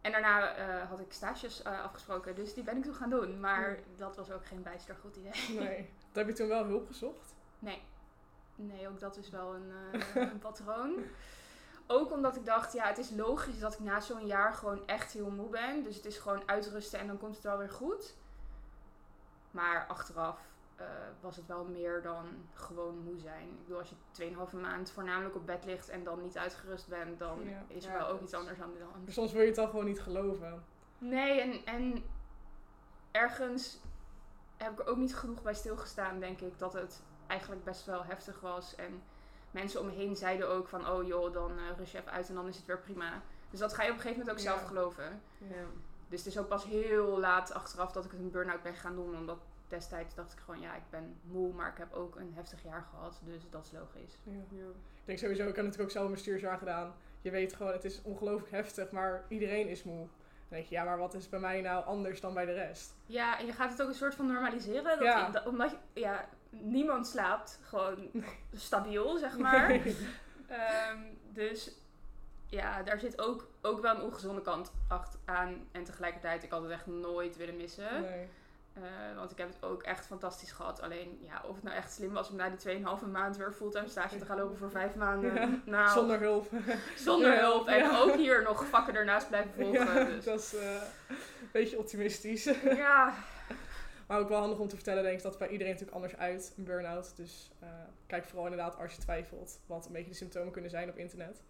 En 0.00 0.12
daarna 0.12 0.58
uh, 0.58 0.88
had 0.88 1.00
ik 1.00 1.12
stages 1.12 1.64
uh, 1.64 1.82
afgesproken, 1.82 2.34
dus 2.34 2.54
die 2.54 2.64
ben 2.64 2.76
ik 2.76 2.82
toen 2.82 2.94
gaan 2.94 3.10
doen. 3.10 3.40
Maar 3.40 3.78
dat 3.96 4.16
was 4.16 4.30
ook 4.30 4.46
geen 4.46 4.62
bijster 4.62 4.96
goed 5.00 5.16
idee. 5.16 5.58
Nee. 5.58 5.90
Heb 6.12 6.26
je 6.26 6.32
toen 6.32 6.48
wel 6.48 6.64
hulp 6.64 6.86
gezocht? 6.86 7.34
Nee. 7.58 7.82
Nee, 8.54 8.88
ook 8.88 9.00
dat 9.00 9.16
is 9.16 9.30
wel 9.30 9.54
een, 9.54 9.72
uh, 9.94 10.14
een 10.14 10.38
patroon. 10.48 10.94
Ook 11.86 12.12
omdat 12.12 12.36
ik 12.36 12.44
dacht, 12.44 12.72
ja, 12.72 12.86
het 12.86 12.98
is 12.98 13.10
logisch 13.10 13.58
dat 13.58 13.72
ik 13.72 13.80
na 13.80 14.00
zo'n 14.00 14.26
jaar 14.26 14.52
gewoon 14.52 14.86
echt 14.86 15.12
heel 15.12 15.30
moe 15.30 15.48
ben. 15.48 15.84
Dus 15.84 15.96
het 15.96 16.04
is 16.04 16.18
gewoon 16.18 16.42
uitrusten 16.46 16.98
en 16.98 17.06
dan 17.06 17.18
komt 17.18 17.34
het 17.34 17.44
wel 17.44 17.58
weer 17.58 17.70
goed. 17.70 18.14
Maar 19.50 19.86
achteraf 19.86 20.38
uh, 20.80 20.86
was 21.20 21.36
het 21.36 21.46
wel 21.46 21.64
meer 21.64 22.02
dan 22.02 22.26
gewoon 22.52 22.98
moe 22.98 23.18
zijn. 23.18 23.48
Ik 23.48 23.62
bedoel, 23.62 23.78
als 23.78 23.92
je 24.12 24.34
2,5 24.50 24.60
maand 24.60 24.90
voornamelijk 24.90 25.34
op 25.34 25.46
bed 25.46 25.64
ligt 25.64 25.88
en 25.88 26.04
dan 26.04 26.22
niet 26.22 26.38
uitgerust 26.38 26.88
bent, 26.88 27.18
dan 27.18 27.38
is 27.66 27.84
er 27.84 27.92
wel 27.92 28.08
ook 28.08 28.20
iets 28.20 28.34
anders 28.34 28.60
aan 28.60 28.72
de 28.72 28.84
hand. 28.92 29.12
Soms 29.12 29.32
wil 29.32 29.40
je 29.40 29.46
het 29.46 29.56
dan 29.56 29.68
gewoon 29.68 29.84
niet 29.84 30.00
geloven. 30.00 30.64
Nee, 30.98 31.40
en, 31.40 31.64
en 31.64 32.04
ergens 33.10 33.80
heb 34.58 34.72
ik 34.72 34.78
er 34.78 34.86
ook 34.86 34.96
niet 34.96 35.16
genoeg 35.16 35.42
bij 35.42 35.54
stilgestaan, 35.54 36.20
denk 36.20 36.40
ik, 36.40 36.58
dat 36.58 36.72
het 36.72 37.02
eigenlijk 37.26 37.64
best 37.64 37.84
wel 37.86 38.04
heftig 38.04 38.40
was. 38.40 38.74
En 38.74 39.02
mensen 39.50 39.80
om 39.80 39.86
me 39.86 39.92
heen 39.92 40.16
zeiden 40.16 40.48
ook 40.48 40.68
van, 40.68 40.88
oh 40.88 41.06
joh, 41.06 41.32
dan 41.32 41.52
uh, 41.58 41.76
rust 41.76 41.92
je 41.92 41.98
even 41.98 42.12
uit 42.12 42.28
en 42.28 42.34
dan 42.34 42.48
is 42.48 42.56
het 42.56 42.66
weer 42.66 42.78
prima. 42.80 43.22
Dus 43.50 43.60
dat 43.60 43.74
ga 43.74 43.82
je 43.82 43.88
op 43.90 43.94
een 43.96 44.00
gegeven 44.02 44.20
moment 44.26 44.38
ook 44.38 44.44
Ja. 44.44 44.52
zelf 44.52 44.66
geloven. 44.68 45.20
Ja. 45.38 45.64
Dus 46.08 46.18
het 46.18 46.28
is 46.28 46.38
ook 46.38 46.48
pas 46.48 46.64
heel 46.64 47.18
laat 47.18 47.52
achteraf 47.52 47.92
dat 47.92 48.04
ik 48.04 48.12
een 48.12 48.30
burn-out 48.30 48.62
ben 48.62 48.74
gaan 48.74 48.94
doen. 48.94 49.14
Omdat 49.16 49.38
destijds 49.68 50.14
dacht 50.14 50.32
ik 50.32 50.38
gewoon, 50.38 50.60
ja, 50.60 50.74
ik 50.74 50.82
ben 50.90 51.16
moe, 51.22 51.52
maar 51.52 51.70
ik 51.70 51.78
heb 51.78 51.92
ook 51.92 52.16
een 52.16 52.32
heftig 52.34 52.62
jaar 52.62 52.86
gehad. 52.90 53.20
Dus 53.24 53.42
dat 53.50 53.64
is 53.64 53.72
logisch. 53.72 54.18
Ja. 54.22 54.32
Ja. 54.50 54.64
Ik 54.94 55.04
denk 55.04 55.18
sowieso, 55.18 55.42
ik 55.42 55.56
heb 55.56 55.64
natuurlijk 55.64 55.82
ook 55.82 55.90
zelf 55.90 56.06
een 56.06 56.12
bestuursjaar 56.12 56.58
gedaan. 56.58 56.94
Je 57.20 57.30
weet 57.30 57.52
gewoon, 57.54 57.72
het 57.72 57.84
is 57.84 58.02
ongelooflijk 58.02 58.50
heftig, 58.50 58.90
maar 58.90 59.24
iedereen 59.28 59.68
is 59.68 59.82
moe. 59.84 60.06
Dan 60.48 60.58
denk 60.58 60.66
je, 60.70 60.74
ja, 60.74 60.84
maar 60.84 60.98
wat 60.98 61.14
is 61.14 61.28
bij 61.28 61.40
mij 61.40 61.60
nou 61.60 61.84
anders 61.84 62.20
dan 62.20 62.34
bij 62.34 62.44
de 62.44 62.52
rest? 62.52 62.94
Ja, 63.06 63.38
en 63.38 63.46
je 63.46 63.52
gaat 63.52 63.70
het 63.70 63.82
ook 63.82 63.88
een 63.88 63.94
soort 63.94 64.14
van 64.14 64.26
normaliseren. 64.26 64.84
Dat 64.84 64.98
Ja. 65.02 65.30
dat- 65.30 65.46
omdat 65.46 65.70
je, 65.70 66.00
ja, 66.00 66.28
niemand 66.50 67.06
slaapt 67.06 67.60
gewoon 67.62 68.10
stabiel, 68.52 69.18
zeg 69.18 69.38
maar. 69.38 69.70
Ehm, 70.48 70.98
dus 71.32 71.70
ja, 72.46 72.82
daar 72.82 72.98
zit 72.98 73.20
ook, 73.20 73.46
ook 73.62 73.80
wel 73.80 73.94
een 73.96 74.02
ongezonde 74.02 74.40
kant 74.42 74.72
acht 74.88 75.18
aan. 75.24 75.68
En 75.72 75.84
tegelijkertijd, 75.84 76.42
ik 76.42 76.50
had 76.50 76.62
het 76.62 76.70
echt 76.70 76.86
nooit 76.86 77.36
willen 77.36 77.56
missen. 77.56 78.00
Nee. 78.02 78.28
Eh, 78.82 79.16
want 79.16 79.30
ik 79.30 79.38
heb 79.38 79.48
het 79.48 79.62
ook 79.62 79.82
echt 79.82 80.06
fantastisch 80.06 80.52
gehad. 80.52 80.80
Alleen, 80.80 81.18
ja, 81.22 81.42
of 81.48 81.54
het 81.54 81.64
nou 81.64 81.76
echt 81.76 81.92
slim 81.92 82.12
was 82.12 82.30
om 82.30 82.36
na 82.36 82.48
die 82.48 82.58
2,5 82.58 83.06
maand 83.12 83.36
weer 83.36 83.52
fulltime 83.52 83.88
stage 83.88 84.18
te 84.18 84.24
gaan 84.24 84.38
lopen 84.38 84.56
voor 84.56 84.70
vijf 84.70 84.94
maanden. 84.94 85.34
Ja. 85.34 85.48
Nou, 85.64 85.90
Zonder 85.98 86.20
hulp. 86.20 86.50
zonder 86.96 87.32
Ja. 87.32 87.38
hulp. 87.40 87.66
En 87.68 87.76
Ja. 87.78 87.98
ook 88.00 88.14
hier 88.16 88.42
nog 88.42 88.66
vakken 88.66 88.94
ernaast 88.94 89.28
blijven 89.28 89.52
volgen. 89.54 90.06
Dus. 90.06 90.24
dat 90.24 90.38
is 90.40 90.54
eh, 90.54 90.72
een 91.08 91.48
beetje 91.52 91.78
optimistisch. 91.78 92.44
ja, 92.62 93.14
Maar 94.06 94.18
ook 94.18 94.28
wel 94.28 94.38
handig 94.40 94.58
om 94.58 94.68
te 94.68 94.74
vertellen, 94.74 95.02
denk 95.02 95.16
ik, 95.16 95.22
dat 95.22 95.30
het 95.32 95.40
bij 95.40 95.50
iedereen 95.50 95.72
natuurlijk 95.72 95.96
anders 96.02 96.16
uit, 96.16 96.54
een 96.56 96.64
burn-out. 96.64 97.16
Dus 97.16 97.50
eh, 97.60 97.68
kijk 98.06 98.24
vooral 98.24 98.44
inderdaad 98.44 98.76
als 98.78 98.92
je 98.94 99.00
twijfelt, 99.00 99.60
wat 99.66 99.86
een 99.86 99.92
beetje 99.92 100.10
de 100.10 100.16
symptomen 100.16 100.52
kunnen 100.52 100.70
zijn 100.70 100.88
op 100.88 100.96
internet. 100.96 101.42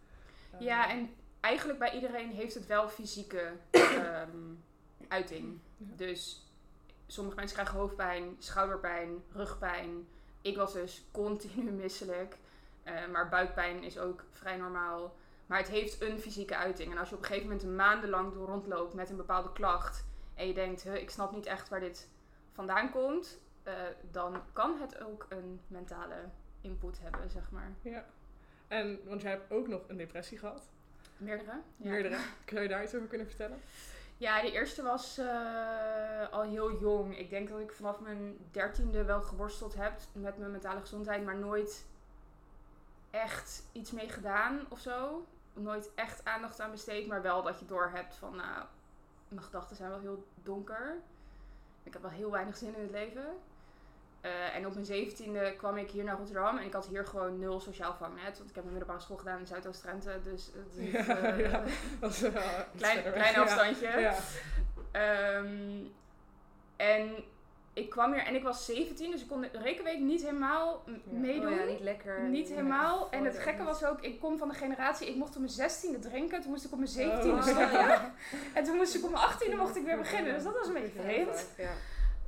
Ja, 0.58 0.90
en 0.90 1.10
eigenlijk 1.40 1.78
bij 1.78 1.92
iedereen 1.92 2.30
heeft 2.30 2.54
het 2.54 2.66
wel 2.66 2.88
fysieke 2.88 3.52
ehm, 3.70 4.28
uiting. 5.08 5.58
Dus 5.76 6.47
sommige 7.12 7.36
mensen 7.36 7.56
krijgen 7.56 7.78
hoofdpijn, 7.78 8.36
schouderpijn, 8.38 9.22
rugpijn. 9.32 10.08
Ik 10.42 10.56
was 10.56 10.72
dus 10.72 11.04
continu 11.12 11.70
misselijk. 11.82 12.36
Eh, 12.82 13.06
maar 13.12 13.28
buikpijn 13.28 13.82
is 13.82 13.98
ook 13.98 14.24
vrij 14.32 14.56
normaal. 14.56 15.16
Maar 15.46 15.58
het 15.58 15.68
heeft 15.68 16.00
een 16.02 16.18
fysieke 16.18 16.56
uiting. 16.56 16.92
En 16.92 16.98
als 16.98 17.08
je 17.08 17.14
op 17.14 17.20
een 17.20 17.26
gegeven 17.26 17.48
moment 17.50 17.68
maandenlang 17.76 18.32
door 18.32 18.46
rondloopt 18.46 18.94
met 18.94 19.10
een 19.10 19.16
bepaalde 19.16 19.52
klacht. 19.52 20.04
En 20.34 20.46
je 20.46 20.54
denkt, 20.54 20.82
"Huh, 20.82 20.94
ik 20.94 21.10
snap 21.10 21.32
niet 21.32 21.46
echt 21.46 21.68
waar 21.68 21.80
dit 21.80 22.08
vandaan 22.52 22.90
komt. 22.90 23.38
eh, 23.62 23.74
dan 24.10 24.42
kan 24.52 24.80
het 24.80 25.00
ook 25.04 25.26
een 25.28 25.60
mentale 25.66 26.14
input 26.60 26.98
hebben, 27.02 27.30
zeg 27.30 27.50
maar. 27.50 27.72
Ja. 27.82 28.04
En, 28.68 29.00
want 29.04 29.22
jij 29.22 29.30
hebt 29.30 29.52
ook 29.52 29.68
nog 29.68 29.80
een 29.88 29.96
depressie 29.96 30.38
gehad. 30.38 30.62
Meerdere. 31.16 31.50
Ja. 31.76 31.90
Meerdere. 31.90 32.16
Kun 32.44 32.62
je 32.62 32.68
daar 32.68 32.82
iets 32.82 32.94
over 32.94 33.08
kunnen 33.08 33.26
vertellen? 33.26 33.60
Ja, 34.18 34.40
de 34.40 34.52
eerste 34.52 34.82
was 34.82 35.18
eh, 35.18 36.28
al 36.30 36.42
heel 36.42 36.78
jong. 36.78 37.18
Ik 37.18 37.30
denk 37.30 37.48
dat 37.48 37.60
ik 37.60 37.72
vanaf 37.72 38.00
mijn 38.00 38.36
dertiende 38.50 39.04
wel 39.04 39.22
geworsteld 39.22 39.74
heb 39.74 40.00
met 40.12 40.38
mijn 40.38 40.50
mentale 40.50 40.80
gezondheid, 40.80 41.24
maar 41.24 41.36
nooit 41.36 41.86
echt 43.10 43.62
iets 43.72 43.90
mee 43.90 44.08
gedaan 44.08 44.66
of 44.68 44.80
zo. 44.80 45.26
Nooit 45.52 45.90
echt 45.94 46.24
aandacht 46.24 46.60
aan 46.60 46.70
besteed, 46.70 47.06
maar 47.06 47.22
wel 47.22 47.42
dat 47.42 47.58
je 47.58 47.66
door 47.66 47.90
hebt 47.94 48.14
van, 48.14 48.36
nou, 48.36 48.64
mijn 49.28 49.42
gedachten 49.42 49.76
zijn 49.76 49.90
wel 49.90 50.00
heel 50.00 50.26
donker. 50.34 50.96
Ik 51.82 51.92
heb 51.92 52.02
wel 52.02 52.10
heel 52.10 52.30
weinig 52.30 52.56
zin 52.56 52.74
in 52.74 52.82
het 52.82 52.90
leven. 52.90 53.26
Eh, 54.20 54.56
en 54.56 54.66
op 54.66 54.72
mijn 54.74 54.86
zeventiende 54.86 55.54
kwam 55.56 55.76
ik 55.76 55.90
hier 55.90 56.04
naar 56.04 56.16
Rotterdam 56.16 56.58
en 56.58 56.64
ik 56.64 56.72
had 56.72 56.86
hier 56.86 57.06
gewoon 57.06 57.38
nul 57.38 57.60
sociaal 57.60 57.94
vangnet. 57.94 58.38
Want 58.38 58.50
ik 58.50 58.54
heb 58.54 58.64
een 58.64 58.70
middelbare 58.70 59.00
school 59.00 59.16
gedaan 59.16 59.38
in 59.38 59.46
Zuidoost-Drenthe, 59.46 60.20
dus 60.22 60.50
het 60.54 60.76
is 60.76 60.90
Ja, 61.06 61.16
eh, 61.16 61.50
ja. 61.50 61.62
Wel 62.00 62.10
klein, 62.76 63.12
klein 63.12 63.36
afstandje. 63.36 64.00
Ja. 64.00 64.14
Ehm, 64.92 65.84
en 66.76 67.24
ik 67.72 67.90
kwam 67.90 68.12
hier 68.12 68.22
en 68.22 68.34
ik 68.34 68.42
was 68.42 68.64
17, 68.64 69.10
dus 69.10 69.20
ik 69.20 69.28
kon 69.28 69.40
de 69.40 69.48
rekenweek 69.52 69.98
niet 69.98 70.22
helemaal 70.22 70.84
meedoen. 71.04 71.52
Oh 71.52 71.58
ja, 71.58 71.64
niet 71.64 71.80
lekker. 71.80 72.20
Niet 72.22 72.48
helemaal. 72.48 73.10
En 73.10 73.24
het 73.24 73.38
gekke 73.38 73.62
was 73.62 73.84
ook, 73.84 74.00
ik 74.00 74.20
kom 74.20 74.38
van 74.38 74.48
de 74.48 74.54
generatie, 74.54 75.08
ik 75.08 75.16
mocht 75.16 75.36
op 75.36 75.42
mijn 75.42 75.70
16e 75.70 76.00
drinken. 76.00 76.40
Toen 76.40 76.50
moest 76.50 76.64
ik 76.64 76.72
op 76.72 76.78
mijn 76.78 76.90
17e 76.90 77.26
Oh. 77.26 78.04
En 78.54 78.64
toen 78.64 78.76
moest 78.76 78.94
ik 78.94 79.04
op 79.04 79.10
mijn 79.10 79.22
18e 79.22 79.56
mocht 79.56 79.76
ik 79.76 79.84
weer 79.84 79.98
beginnen. 79.98 80.34
Dus 80.34 80.42
dat 80.42 80.54
was 80.58 80.66
een 80.66 80.72
beetje 80.72 81.00
vreemd. 81.00 81.46
Ja. 81.56 81.70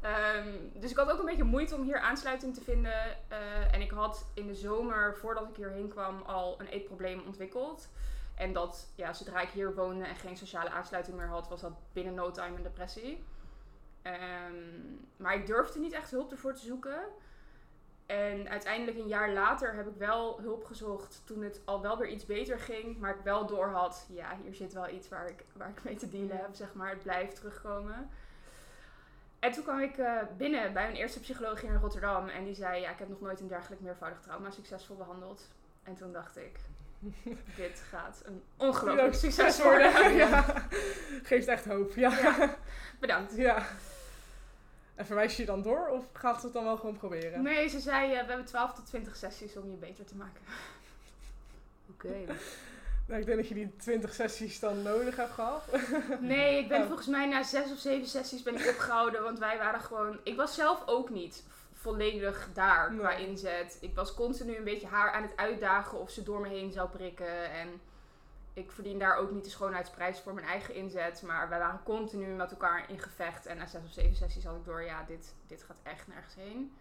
Ehm, 0.00 0.49
dus 0.75 0.90
ik 0.90 0.97
had 0.97 1.11
ook 1.11 1.19
een 1.19 1.25
beetje 1.25 1.45
moeite 1.45 1.75
om 1.75 1.83
hier 1.83 1.99
aansluiting 1.99 2.54
te 2.54 2.61
vinden. 2.61 3.28
Eh, 3.28 3.75
en 3.75 3.80
ik 3.80 3.90
had 3.90 4.26
in 4.35 4.47
de 4.47 4.54
zomer, 4.54 5.16
voordat 5.16 5.49
ik 5.49 5.57
hierheen 5.57 5.88
kwam, 5.88 6.23
al 6.23 6.61
een 6.61 6.66
eetprobleem 6.66 7.23
ontwikkeld. 7.26 7.88
En 8.35 8.52
dat, 8.52 8.92
ja, 8.95 9.12
zodra 9.12 9.40
ik 9.40 9.49
hier 9.49 9.75
woonde 9.75 10.04
en 10.04 10.16
geen 10.16 10.37
sociale 10.37 10.71
aansluiting 10.71 11.16
meer 11.16 11.28
had, 11.28 11.49
was 11.49 11.61
dat 11.61 11.73
binnen 11.92 12.14
no 12.14 12.30
time 12.30 12.57
een 12.57 12.62
depressie. 12.62 13.25
Ehm, 14.02 14.54
maar 15.16 15.35
ik 15.35 15.47
durfde 15.47 15.78
niet 15.78 15.92
echt 15.92 16.11
hulp 16.11 16.30
ervoor 16.30 16.54
te 16.54 16.64
zoeken. 16.64 17.00
En 18.07 18.49
uiteindelijk 18.49 18.99
een 18.99 19.09
jaar 19.09 19.33
later 19.33 19.75
heb 19.75 19.87
ik 19.87 19.97
wel 19.97 20.40
hulp 20.40 20.64
gezocht 20.64 21.23
toen 21.25 21.42
het 21.42 21.61
al 21.64 21.80
wel 21.80 21.99
weer 21.99 22.09
iets 22.09 22.26
beter 22.26 22.59
ging. 22.59 22.99
Maar 22.99 23.14
ik 23.14 23.25
wel 23.25 23.47
door 23.47 23.69
had, 23.69 24.07
ja, 24.09 24.37
hier 24.42 24.54
zit 24.54 24.73
wel 24.73 24.88
iets 24.88 25.09
waar 25.09 25.28
ik, 25.28 25.45
waar 25.52 25.69
ik 25.69 25.85
mee 25.85 25.97
te 25.97 26.09
dealen 26.09 26.37
heb, 26.37 26.54
zeg 26.54 26.75
maar. 26.75 26.90
Het 26.90 27.02
blijft 27.02 27.37
terugkomen. 27.37 28.11
En 29.40 29.52
toen 29.52 29.62
kwam 29.62 29.80
ik 29.80 29.99
eh, 29.99 30.16
binnen 30.37 30.73
bij 30.73 30.88
een 30.88 30.94
eerste 30.94 31.20
psycholoog 31.20 31.61
hier 31.61 31.70
in 31.70 31.80
Rotterdam. 31.80 32.28
En 32.28 32.44
die 32.44 32.54
zei, 32.54 32.80
ja, 32.80 32.90
ik 32.90 32.99
heb 32.99 33.09
nog 33.09 33.20
nooit 33.20 33.40
een 33.40 33.49
dergelijk 33.49 33.80
meervoudig 33.80 34.20
trauma 34.20 34.50
succesvol 34.50 34.97
behandeld. 34.97 35.49
En 35.82 35.94
toen 35.94 36.12
dacht 36.12 36.37
ik, 36.37 36.59
dit 37.56 37.82
gaat 37.90 38.23
een 38.25 38.42
ongelooflijk 38.56 39.14
succes 39.14 39.62
worden. 39.62 40.14
Ja. 40.16 40.44
Geeft 41.23 41.49
echt 41.49 41.64
hoop. 41.64 41.94
Ja. 41.94 42.18
Ja. 42.18 42.56
Bedankt. 42.99 43.37
ja. 43.37 43.66
En 44.94 45.06
verwijs 45.06 45.37
je 45.37 45.42
je 45.42 45.49
dan 45.49 45.62
door 45.62 45.88
of 45.88 46.04
gaat 46.12 46.38
ze 46.38 46.44
het 46.44 46.54
dan 46.54 46.64
wel 46.64 46.76
gewoon 46.76 46.97
proberen? 46.97 47.42
Nee, 47.42 47.68
ze 47.68 47.80
zei, 47.80 48.12
eh, 48.12 48.20
we 48.20 48.28
hebben 48.28 48.47
12 48.47 48.75
tot 48.75 48.87
20 48.87 49.16
sessies 49.16 49.56
om 49.56 49.70
je 49.70 49.76
beter 49.76 50.04
te 50.04 50.16
maken. 50.16 50.42
Oké. 51.90 52.25
Nou, 53.10 53.22
ik 53.22 53.26
denk 53.26 53.38
dat 53.38 53.48
je 53.48 53.54
die 53.54 53.76
20 53.76 54.14
sessies 54.14 54.60
dan 54.60 54.82
nodig 54.82 55.16
hebt 55.16 55.32
gehad. 55.32 55.62
Nee, 56.20 56.58
ik 56.58 56.68
ben 56.68 56.80
Oh. 56.80 56.86
volgens 56.86 57.06
mij 57.08 57.26
na 57.26 57.42
zes 57.42 57.72
of 57.72 57.78
zeven 57.78 58.08
sessies 58.08 58.42
ben 58.42 58.54
ik 58.56 58.68
opgehouden. 58.68 59.22
Want 59.22 59.38
wij 59.38 59.58
waren 59.58 59.80
gewoon... 59.80 60.20
Ik 60.22 60.36
was 60.36 60.54
zelf 60.54 60.82
ook 60.86 61.10
niet 61.10 61.44
volledig 61.72 62.48
daar 62.54 62.94
qua 62.94 63.08
Nee. 63.16 63.26
inzet. 63.26 63.78
Ik 63.80 63.94
was 63.94 64.14
continu 64.14 64.56
een 64.56 64.64
beetje 64.64 64.86
haar 64.86 65.10
aan 65.12 65.22
het 65.22 65.36
uitdagen 65.36 65.98
of 65.98 66.10
ze 66.10 66.22
door 66.22 66.40
me 66.40 66.48
heen 66.48 66.72
zou 66.72 66.88
prikken. 66.88 67.50
En 67.50 67.68
ik 68.52 68.70
verdien 68.72 68.98
daar 68.98 69.16
ook 69.16 69.30
niet 69.30 69.44
de 69.44 69.50
schoonheidsprijs 69.50 70.20
voor 70.20 70.34
mijn 70.34 70.46
eigen 70.46 70.74
inzet. 70.74 71.22
Maar 71.22 71.48
wij 71.48 71.58
waren 71.58 71.82
continu 71.84 72.26
met 72.26 72.50
elkaar 72.50 72.84
in 72.90 72.98
gevecht. 72.98 73.46
En 73.46 73.56
na 73.56 73.66
zes 73.66 73.82
of 73.86 73.92
zeven 73.92 74.16
sessies 74.16 74.44
had 74.44 74.56
ik 74.56 74.64
door, 74.64 74.82
ja, 74.82 75.04
dit, 75.06 75.34
dit 75.46 75.62
gaat 75.62 75.76
echt 75.82 76.06
nergens 76.06 76.34
heen. 76.34 76.72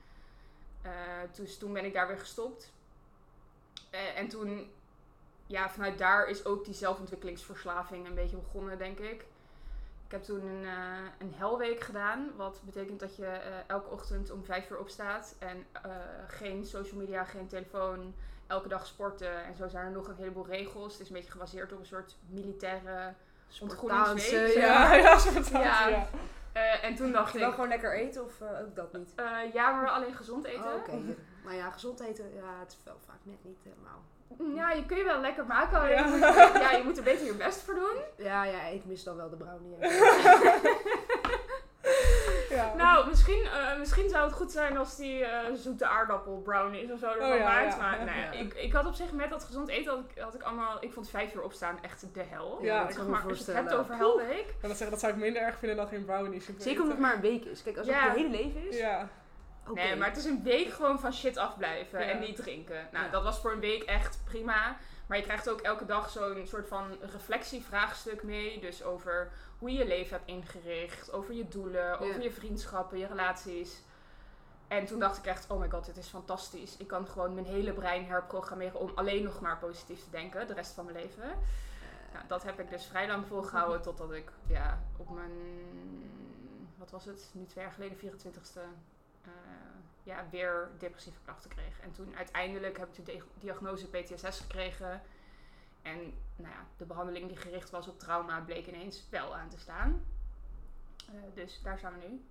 Eh, 0.82 0.92
dus 1.36 1.58
toen 1.58 1.74
ben 1.74 1.86
ik 1.86 1.94
daar 1.94 2.08
weer 2.08 2.20
gestopt. 2.20 2.72
Eh, 3.90 4.18
en 4.18 4.28
toen, 4.28 4.72
ja, 5.50 5.70
vanuit 5.70 5.98
daar 5.98 6.28
is 6.28 6.46
ook 6.46 6.66
die 6.66 6.74
zelfontwikkelingsverslaving 6.74 8.08
een 8.08 8.16
beetje 8.16 8.38
begonnen, 8.38 8.78
denk 8.78 9.00
ik. 9.00 9.26
Ik 10.06 10.12
heb 10.12 10.24
toen 10.24 10.46
een, 10.46 10.66
eh, 10.66 11.10
een 11.18 11.34
helweek 11.36 11.82
gedaan. 11.82 12.32
Wat 12.36 12.62
betekent 12.64 13.00
dat 13.00 13.16
je 13.16 13.26
eh, 13.26 13.54
elke 13.68 13.90
ochtend 13.90 14.32
om 14.32 14.44
vijf 14.44 14.70
uur 14.70 14.78
opstaat. 14.78 15.36
En 15.40 15.66
eh, 15.72 15.92
geen 16.28 16.66
social 16.66 17.00
media, 17.00 17.24
geen 17.24 17.48
telefoon. 17.48 18.14
Elke 18.48 18.68
dag 18.68 18.86
sporten. 18.86 19.44
En 19.44 19.56
zo 19.56 19.68
zijn 19.68 19.86
er 19.86 19.92
nog 19.92 20.08
een 20.08 20.16
heleboel 20.16 20.46
regels. 20.46 20.92
Het 20.92 21.02
is 21.02 21.08
een 21.08 21.16
beetje 21.16 21.32
gebaseerd 21.32 21.74
op 21.74 21.80
een 21.80 21.86
soort 21.86 22.18
militaire 22.28 23.14
ontgroeningsweek. 23.60 24.54
Ja, 24.64 24.94
ja. 24.94 25.20
ja, 25.52 25.60
Ja. 25.60 25.90
ja. 25.90 26.08
En 26.82 26.96
toen 26.96 27.12
dacht 27.12 27.34
ik, 27.34 27.40
wel 27.40 27.52
gewoon 27.52 27.70
lekker 27.70 27.96
eten 27.96 28.24
of 28.24 28.42
ook 28.42 28.76
dat 28.76 28.94
niet? 28.94 29.14
ja, 29.54 29.72
maar 29.72 29.90
alleen 29.90 30.16
gezond 30.16 30.46
eten. 30.46 30.74
Oh, 30.74 30.76
Oké. 30.76 31.00
Maar 31.44 31.56
ja, 31.56 31.70
gezond 31.72 32.00
eten, 32.00 32.34
ja, 32.36 32.60
het 32.60 32.72
is 32.72 32.78
wel 32.84 33.00
vaak 33.06 33.20
net 33.24 33.44
niet 33.44 33.60
helemaal. 33.64 34.04
Ja, 34.56 34.72
je 34.72 34.86
kun 34.86 34.98
je 34.98 35.04
wel 35.04 35.20
lekker 35.22 35.46
maken. 35.46 35.78
alleen 35.80 35.90
Ja. 35.92 36.06
je 36.06 36.12
moet- 36.12 36.62
ja, 36.62 36.72
je 36.72 36.84
moet 36.84 36.98
er 36.98 37.04
beter 37.04 37.26
je 37.26 37.34
best 37.34 37.62
voor 37.62 37.76
doen. 37.76 37.96
Ja, 38.18 38.44
ja, 38.44 38.62
ik 38.68 38.86
mis 38.86 39.04
dan 39.04 39.16
wel 39.16 39.30
de 39.30 39.36
brownie. 39.36 39.78
Ja. 42.50 42.74
Nou, 42.78 43.08
misschien, 43.08 43.44
eh, 43.46 43.78
misschien 43.80 44.10
zou 44.10 44.24
het 44.26 44.34
goed 44.34 44.52
zijn 44.52 44.78
als 44.78 44.96
die 44.96 45.24
eh, 45.26 45.54
zoete 45.54 45.86
aardappel 45.86 46.42
brownies 46.42 46.92
of 46.92 47.00
zo 47.00 47.06
ervan 47.06 47.32
Oh 47.32 47.38
ja, 47.38 47.44
maakt. 47.44 47.74
ja. 47.76 47.82
Maar 47.82 48.04
nee, 48.06 48.16
Ja. 48.22 48.32
ik, 48.32 48.54
ik 48.54 48.74
had 48.74 48.86
op 48.86 48.94
zich 48.94 49.12
met 49.12 49.30
dat 49.30 49.44
gezond 49.44 49.68
eten, 49.70 49.92
had 49.94 50.04
ik, 50.16 50.22
had 50.22 50.34
ik 50.36 50.42
allemaal... 50.44 50.78
Ik 50.80 50.94
vond 50.94 51.10
vijf 51.10 51.34
uur 51.36 51.42
opstaan 51.44 51.78
echt 51.82 52.06
de 52.14 52.24
hel. 52.30 52.58
Ja, 52.62 52.80
dat 52.82 52.90
ik 52.90 52.96
kan 52.96 53.06
me 53.06 53.12
maar, 53.12 53.20
als 53.22 53.30
je 53.30 53.36
het 53.36 53.46
voorstellen. 53.46 53.70
hebt 53.70 53.80
over 53.82 53.96
helweek. 53.96 54.48
Ik 54.50 54.56
kan 54.60 54.70
dat 54.70 54.78
zeggen, 54.78 54.90
dat 54.90 55.00
zou 55.00 55.14
ik 55.14 55.20
minder 55.20 55.42
erg 55.42 55.58
vinden 55.58 55.78
dan 55.78 55.88
geen 55.88 56.06
brownies. 56.06 56.46
Zeker 56.58 56.82
omdat 56.82 56.88
het 56.98 57.00
maar 57.06 57.14
een 57.16 57.22
week 57.22 57.46
is. 57.46 57.64
Kijk, 57.64 57.78
als 57.78 57.88
het 57.88 57.96
Ja. 57.96 58.06
je 58.06 58.12
hele 58.18 58.30
leven 58.30 58.68
is. 58.70 58.78
Ja. 58.78 59.10
Nee, 59.76 59.96
maar 59.96 60.08
het 60.08 60.18
is 60.18 60.26
een 60.26 60.44
week 60.44 60.70
gewoon 60.70 61.00
van 61.00 61.14
shit 61.14 61.38
afblijven 61.38 62.00
Ja. 62.00 62.06
en 62.06 62.20
niet 62.20 62.36
drinken. 62.36 62.88
Nou, 62.92 63.06
Ja. 63.06 63.12
dat 63.12 63.24
was 63.24 63.40
voor 63.40 63.52
een 63.52 63.60
week 63.60 63.84
echt 63.84 64.20
prima. 64.24 64.78
Maar 65.08 65.18
je 65.18 65.24
krijgt 65.24 65.50
ook 65.50 65.60
elke 65.62 65.86
dag 65.86 66.10
zo'n 66.10 66.48
soort 66.48 66.68
van 66.68 66.98
reflectievraagstuk 67.02 68.24
mee. 68.24 68.60
Dus 68.60 68.84
over 68.84 69.32
hoe 69.60 69.72
je 69.72 69.78
je 69.78 69.88
leven 69.88 70.18
hebt 70.18 70.30
ingericht, 70.30 71.12
over 71.12 71.34
je 71.34 71.48
doelen, 71.48 72.00
over 72.00 72.22
je 72.22 72.32
vriendschappen, 72.32 72.98
je 72.98 73.08
relaties. 73.08 73.82
En 74.68 74.86
toen 74.86 75.00
dacht 75.00 75.18
ik 75.18 75.26
echt, 75.26 75.50
oh 75.50 75.60
my 75.60 75.70
god, 75.70 75.86
dit 75.86 75.98
is 75.98 76.08
fantastisch. 76.08 76.78
Ik 76.78 76.88
kan 76.88 77.08
gewoon 77.08 77.34
mijn 77.34 77.46
hele 77.46 77.74
brein 77.74 78.06
herprogrammeren 78.06 78.80
om 78.80 78.92
alleen 78.96 79.24
nog 79.24 79.42
maar 79.42 79.58
positief 79.58 80.04
te 80.04 80.10
denken, 80.10 80.48
de 80.48 80.54
rest 80.54 80.72
van 80.72 80.86
mijn 80.86 80.98
leven. 80.98 81.28
Nou, 82.14 82.26
dat 82.28 82.44
heb 82.44 82.60
ik 82.60 82.70
dus 82.70 82.86
vrij 82.86 83.08
lang 83.08 83.26
volgehouden 83.28 83.82
totdat 83.88 84.12
ik 84.12 84.32
ja, 84.48 84.80
op 84.98 85.10
mijn, 85.10 85.32
wat 86.78 86.92
was 86.92 87.06
het, 87.06 87.30
nu 87.34 87.46
twee 87.46 87.64
jaar 87.64 87.74
geleden, 87.74 87.98
24ste, 87.98 88.60
uh, 89.26 89.32
ja, 90.04 90.26
weer 90.32 90.70
depressieve 90.78 91.20
klachten 91.24 91.50
kreeg. 91.50 91.80
En 91.80 91.92
toen 91.92 92.16
uiteindelijk 92.16 92.78
heb 92.78 92.98
ik 92.98 93.06
de 93.06 93.24
diagnose 93.40 93.88
PTSS 93.88 94.40
gekregen. 94.40 95.02
En 95.82 95.98
nou 96.36 96.54
ja, 96.54 96.66
de 96.78 96.86
behandeling 96.86 97.28
die 97.28 97.38
gericht 97.38 97.70
was 97.70 97.88
op 97.88 98.00
trauma 98.00 98.40
bleek 98.40 98.68
ineens 98.68 99.08
wel 99.10 99.36
aan 99.36 99.50
te 99.50 99.60
staan. 99.60 100.06
Uh, 101.14 101.16
dus 101.34 101.62
daar 101.64 101.80
zijn 101.80 101.94
we 101.94 102.08
nu. 102.08 102.22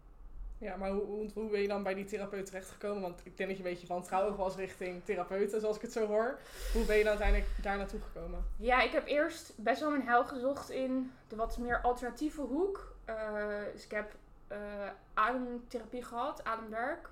Ja, 0.59 0.76
maar 0.76 0.90
hoe, 0.90 1.30
hoe, 1.35 1.50
ben 1.50 1.61
je 1.61 1.68
dan 1.68 1.83
bij 1.83 1.95
die 1.95 2.04
therapeut 2.04 2.47
terechtgekomen? 2.47 3.02
Want 3.02 3.21
ik 3.25 3.37
denk 3.37 3.49
dat 3.49 3.59
je 3.59 3.64
een 3.64 3.71
beetje 3.71 3.87
wantrouwig 3.87 4.37
was 4.37 4.57
richting 4.57 5.04
therapeuten, 5.04 5.61
zoals 5.61 5.76
ik 5.76 5.83
het 5.83 5.92
zo 5.92 6.07
hoor. 6.07 6.38
Hoe 6.73 6.85
ben 6.85 6.97
je 6.97 7.02
dan 7.02 7.11
uiteindelijk 7.11 7.50
daar 7.62 7.76
naartoe 7.76 8.00
gekomen? 8.00 8.45
Ja, 8.57 8.83
ik 8.83 8.92
heb 8.92 9.07
eerst 9.07 9.52
best 9.57 9.80
wel 9.80 9.90
mijn 9.90 10.07
hel 10.07 10.25
gezocht 10.25 10.71
in 10.71 11.12
de 11.28 11.37
wat 11.37 11.59
meer 11.59 11.80
alternatieve 11.80 12.40
hoek. 12.40 12.97
Uh, 13.09 13.14
dus 13.73 13.85
ik 13.85 13.90
heb 13.90 14.14
uh, 14.52 14.58
ademtherapie 15.14 16.04
gehad, 16.04 16.44
ademwerk 16.44 17.10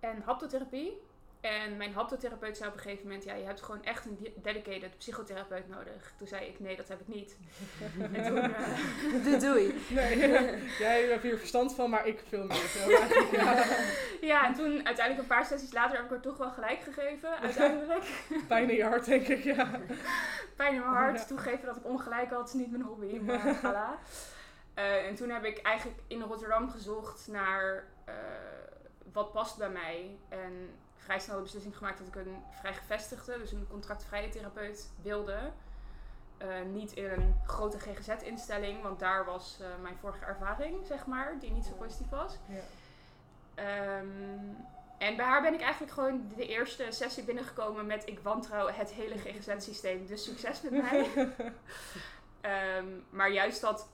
en 0.00 0.22
haptotherapie. 0.22 1.00
En 1.40 1.76
mijn 1.76 1.92
haptotherapeut 1.92 2.56
zei 2.56 2.68
op 2.68 2.76
een 2.76 2.82
gegeven 2.82 3.02
moment, 3.02 3.24
ja, 3.24 3.34
je 3.34 3.44
hebt 3.44 3.62
gewoon 3.62 3.84
echt 3.84 4.04
een 4.04 4.34
dedicated 4.42 4.98
psychotherapeut 4.98 5.68
nodig. 5.68 6.12
Toen 6.18 6.26
zei 6.26 6.46
ik, 6.46 6.60
nee, 6.60 6.76
dat 6.76 6.88
heb 6.88 7.00
ik 7.00 7.08
niet. 7.08 7.36
en 8.12 8.24
toen... 8.24 8.36
Uh... 8.36 9.24
doei, 9.24 9.38
doei. 9.38 9.74
Nee, 9.88 10.18
jij 10.78 11.02
hebt 11.02 11.22
hier 11.22 11.38
verstand 11.38 11.74
van, 11.74 11.90
maar 11.90 12.06
ik 12.06 12.22
veel 12.28 12.44
meer. 12.44 12.86
ja. 13.40 13.64
ja, 14.20 14.46
en 14.46 14.54
toen 14.54 14.86
uiteindelijk 14.86 15.18
een 15.18 15.36
paar 15.36 15.46
sessies 15.46 15.72
later 15.72 15.96
heb 15.96 16.04
ik 16.04 16.10
er 16.10 16.20
toch 16.20 16.36
wel 16.36 16.50
gelijk 16.50 16.80
gegeven, 16.80 17.38
uiteindelijk. 17.38 18.04
Pijn 18.48 18.70
in 18.70 18.76
je 18.76 18.84
hart, 18.84 19.04
denk 19.04 19.28
ik, 19.28 19.44
ja. 19.44 19.70
Pijn 20.56 20.74
in 20.74 20.80
mijn 20.80 20.92
hart. 20.92 21.26
Toegeven 21.26 21.66
dat 21.66 21.76
ik 21.76 21.86
ongelijk 21.86 22.30
had, 22.30 22.48
is 22.48 22.54
niet 22.54 22.70
mijn 22.70 22.82
hobby, 22.82 23.18
maar 23.18 23.56
voilà. 23.56 24.08
Uh, 24.80 25.06
en 25.06 25.14
toen 25.14 25.30
heb 25.30 25.44
ik 25.44 25.58
eigenlijk 25.58 26.00
in 26.06 26.22
Rotterdam 26.22 26.70
gezocht 26.70 27.28
naar... 27.28 27.84
Uh, 28.08 28.14
wat 29.12 29.32
past 29.32 29.58
bij 29.58 29.70
mij. 29.70 30.18
En 30.28 30.70
vrij 30.96 31.18
snel 31.18 31.36
de 31.36 31.42
beslissing 31.42 31.76
gemaakt 31.76 31.98
dat 31.98 32.06
ik 32.06 32.14
een 32.14 32.42
vrij 32.60 32.74
gevestigde, 32.74 33.38
dus 33.38 33.52
een 33.52 33.66
contractvrije 33.70 34.28
therapeut 34.28 34.90
wilde. 35.02 35.38
Uh, 36.42 36.48
niet 36.72 36.92
in 36.92 37.04
een 37.04 37.34
grote 37.46 37.78
GGZ-instelling, 37.78 38.82
want 38.82 38.98
daar 38.98 39.24
was 39.24 39.58
mijn 39.82 39.96
vorige 39.96 40.24
ervaring, 40.24 40.86
zeg 40.86 41.06
maar, 41.06 41.38
die 41.38 41.50
niet 41.50 41.64
zo 41.64 41.72
positief 41.72 42.08
was. 42.08 42.36
Ja. 42.46 43.98
Um, 43.98 44.56
en 44.98 45.16
bij 45.16 45.26
haar 45.26 45.42
ben 45.42 45.54
ik 45.54 45.60
eigenlijk 45.60 45.92
gewoon 45.92 46.32
de 46.36 46.46
eerste 46.46 46.86
sessie 46.88 47.24
binnengekomen 47.24 47.86
met 47.86 48.08
ik 48.08 48.18
wantrouw 48.18 48.68
het 48.68 48.92
hele 48.92 49.18
GGZ-systeem, 49.18 50.06
dus 50.06 50.24
succes 50.24 50.60
met 50.62 50.72
mij. 50.72 51.06
um, 52.78 53.04
maar 53.18 53.30
juist 53.30 53.60
dat, 53.60 53.88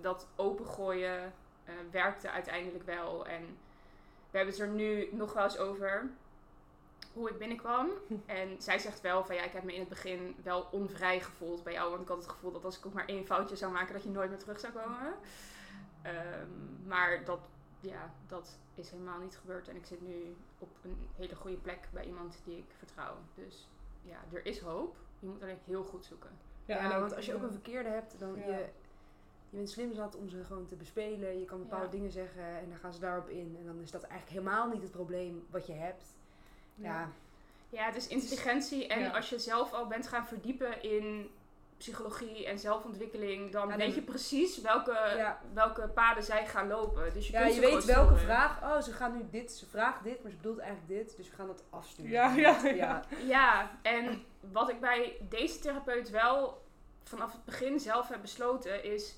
dat 0.00 0.26
opengooien 0.36 1.32
uh, 1.68 1.74
werkte 1.90 2.30
uiteindelijk 2.30 2.84
wel. 2.84 3.26
En 3.26 3.42
we 4.30 4.36
hebben 4.36 4.54
het 4.54 4.62
er 4.62 4.68
nu 4.68 5.08
nog 5.12 5.32
wel 5.32 5.44
eens 5.44 5.58
over 5.58 6.10
hoe 7.12 7.30
ik 7.30 7.38
binnenkwam. 7.38 7.88
En 8.26 8.62
zij 8.62 8.78
zegt 8.78 9.00
wel 9.00 9.24
van 9.24 9.34
ja, 9.34 9.42
ik 9.42 9.52
heb 9.52 9.62
me 9.62 9.72
in 9.72 9.80
het 9.80 9.88
begin 9.88 10.36
wel 10.42 10.68
onvrij 10.70 11.20
gevoeld 11.20 11.62
bij 11.62 11.72
jou. 11.72 11.90
Want 11.90 12.02
ik 12.02 12.08
had 12.08 12.16
het 12.16 12.28
gevoel 12.28 12.52
dat 12.52 12.64
als 12.64 12.78
ik 12.78 12.86
ook 12.86 12.92
maar 12.92 13.06
één 13.06 13.26
foutje 13.26 13.56
zou 13.56 13.72
maken, 13.72 13.92
dat 13.92 14.02
je 14.02 14.08
nooit 14.08 14.30
meer 14.30 14.38
terug 14.38 14.60
zou 14.60 14.72
komen. 14.72 15.14
Um, 16.06 16.86
maar 16.86 17.24
dat, 17.24 17.40
ja, 17.80 18.10
dat 18.26 18.58
is 18.74 18.90
helemaal 18.90 19.18
niet 19.18 19.36
gebeurd. 19.36 19.68
En 19.68 19.76
ik 19.76 19.86
zit 19.86 20.00
nu 20.00 20.36
op 20.58 20.68
een 20.82 21.08
hele 21.16 21.34
goede 21.34 21.56
plek 21.56 21.88
bij 21.92 22.04
iemand 22.04 22.40
die 22.44 22.56
ik 22.56 22.70
vertrouw. 22.76 23.14
Dus 23.34 23.68
ja, 24.02 24.18
er 24.32 24.46
is 24.46 24.60
hoop. 24.60 24.96
Je 25.18 25.26
moet 25.26 25.42
alleen 25.42 25.58
heel 25.64 25.84
goed 25.84 26.04
zoeken. 26.04 26.30
Ja, 26.64 26.82
ja 26.82 27.00
want 27.00 27.14
als 27.16 27.26
je 27.26 27.34
ook 27.34 27.42
een 27.42 27.52
verkeerde 27.52 27.88
hebt, 27.88 28.18
dan 28.18 28.36
ja. 28.36 28.46
je, 28.46 28.68
je 29.50 29.56
bent 29.56 29.70
slim 29.70 29.94
zat 29.94 30.16
om 30.16 30.28
ze 30.28 30.44
gewoon 30.44 30.66
te 30.66 30.76
bespelen. 30.76 31.38
Je 31.38 31.44
kan 31.44 31.58
bepaalde 31.58 31.84
ja. 31.84 31.90
dingen 31.90 32.10
zeggen 32.10 32.44
en 32.44 32.68
dan 32.68 32.78
gaan 32.78 32.92
ze 32.92 33.00
daarop 33.00 33.28
in. 33.28 33.56
En 33.60 33.66
dan 33.66 33.80
is 33.82 33.90
dat 33.90 34.02
eigenlijk 34.02 34.32
helemaal 34.32 34.68
niet 34.68 34.82
het 34.82 34.90
probleem 34.90 35.46
wat 35.50 35.66
je 35.66 35.72
hebt. 35.72 36.04
Ja, 36.74 37.08
ja 37.68 37.84
het 37.84 37.96
is 37.96 38.06
intelligentie. 38.06 38.86
En 38.86 39.12
als 39.12 39.28
je 39.28 39.38
zelf 39.38 39.72
al 39.72 39.86
bent 39.86 40.08
gaan 40.08 40.26
verdiepen 40.26 40.82
in 40.82 41.30
psychologie 41.76 42.46
en 42.46 42.58
zelfontwikkeling, 42.58 43.52
dan 43.52 43.76
weet 43.76 43.94
je 43.94 44.02
precies 44.02 44.60
welke, 44.60 45.36
welke 45.52 45.88
paden 45.88 46.22
zij 46.22 46.46
gaan 46.46 46.68
lopen. 46.68 47.12
Dus 47.12 47.26
je, 47.26 47.32
ja, 47.32 47.46
je 47.46 47.60
weet 47.60 47.84
welke 47.84 48.16
vraag. 48.16 48.62
Oh, 48.62 48.80
ze 48.80 48.92
gaan 48.92 49.12
nu 49.12 49.22
dit, 49.30 49.52
ze 49.52 49.66
vraagt 49.66 50.04
dit, 50.04 50.22
maar 50.22 50.30
ze 50.30 50.36
bedoelt 50.36 50.58
eigenlijk 50.58 50.88
dit. 50.88 51.16
Dus 51.16 51.30
we 51.30 51.36
gaan 51.36 51.46
dat 51.46 51.64
afsturen. 51.70 52.10
Ja, 52.10 52.34
ja, 52.34 52.66
ja. 52.66 53.04
ja, 53.26 53.70
en 53.82 54.24
wat 54.52 54.70
ik 54.70 54.80
bij 54.80 55.16
deze 55.28 55.58
therapeut 55.58 56.10
wel 56.10 56.62
vanaf 57.02 57.32
het 57.32 57.44
begin 57.44 57.80
zelf 57.80 58.08
heb 58.08 58.20
besloten 58.20 58.84
is 58.84 59.16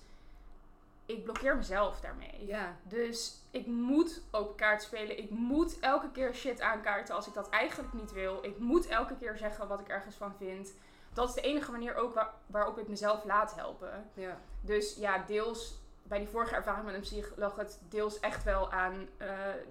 ik 1.10 1.24
blokkeer 1.24 1.56
mezelf 1.56 2.00
daarmee. 2.00 2.46
Ja. 2.46 2.76
Dus 2.82 3.42
ik 3.50 3.66
moet 3.66 4.22
open 4.30 4.54
kaart 4.54 4.82
spelen. 4.82 5.18
Ik 5.18 5.30
moet 5.30 5.78
elke 5.78 6.10
keer 6.10 6.34
shit 6.34 6.60
aankaarten 6.60 7.14
als 7.14 7.26
ik 7.26 7.34
dat 7.34 7.48
eigenlijk 7.48 7.92
niet 7.92 8.12
wil. 8.12 8.38
Ik 8.44 8.58
moet 8.58 8.86
elke 8.86 9.16
keer 9.16 9.36
zeggen 9.36 9.68
wat 9.68 9.80
ik 9.80 9.88
ergens 9.88 10.16
van 10.16 10.34
vind. 10.36 10.74
Dat 11.12 11.28
is 11.28 11.34
de 11.34 11.40
enige 11.40 11.70
manier 11.70 11.94
ook 11.94 12.26
waarop 12.46 12.78
ik 12.78 12.88
mezelf 12.88 13.24
laat 13.24 13.54
helpen. 13.54 14.10
Ja. 14.14 14.40
Dus 14.60 14.96
ja, 14.96 15.24
deels 15.26 15.80
bij 16.10 16.18
die 16.18 16.28
vorige 16.28 16.54
ervaring 16.54 16.84
met 16.84 16.94
een 16.94 17.00
psych 17.00 17.32
lag 17.36 17.56
het 17.56 17.80
deels 17.88 18.20
echt 18.20 18.44
wel 18.44 18.72
aan 18.72 18.94
uh, 18.94 19.28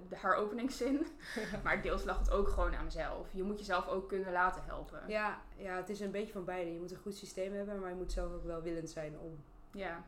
de, 0.10 0.16
haar 0.16 0.36
openingszin. 0.36 1.08
maar 1.64 1.82
deels 1.82 2.04
lag 2.04 2.20
het 2.20 2.32
ook 2.32 2.48
gewoon 2.48 2.76
aan 2.76 2.84
mezelf. 2.84 3.28
Je 3.32 3.44
moet 3.44 3.60
jezelf 3.60 3.88
ook 3.88 4.08
kunnen 4.08 4.32
laten 4.32 4.64
helpen. 4.66 5.02
Ja, 5.08 5.42
ja, 5.56 5.76
het 5.76 5.90
is 5.90 6.00
een 6.00 6.12
beetje 6.12 6.34
van 6.34 6.46
beide. 6.46 6.74
Je 6.74 6.80
moet 6.80 6.92
een 6.92 7.02
goed 7.02 7.16
systeem 7.16 7.54
hebben, 7.54 7.80
maar 7.80 7.90
je 7.90 7.96
moet 7.96 8.12
zelf 8.12 8.34
ook 8.34 8.44
wel 8.44 8.62
willend 8.62 8.90
zijn 8.90 9.20
om. 9.20 9.44
Ja. 9.72 10.04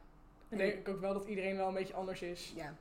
Ik 0.52 0.58
denk 0.58 0.90
ook 0.90 1.00
wel 1.00 1.14
dat 1.14 1.26
iedereen 1.26 1.58
wel 1.58 1.68
een 1.68 1.74
beetje 1.74 1.94
anders 1.94 2.22
is. 2.22 2.54
Ja. 2.56 2.74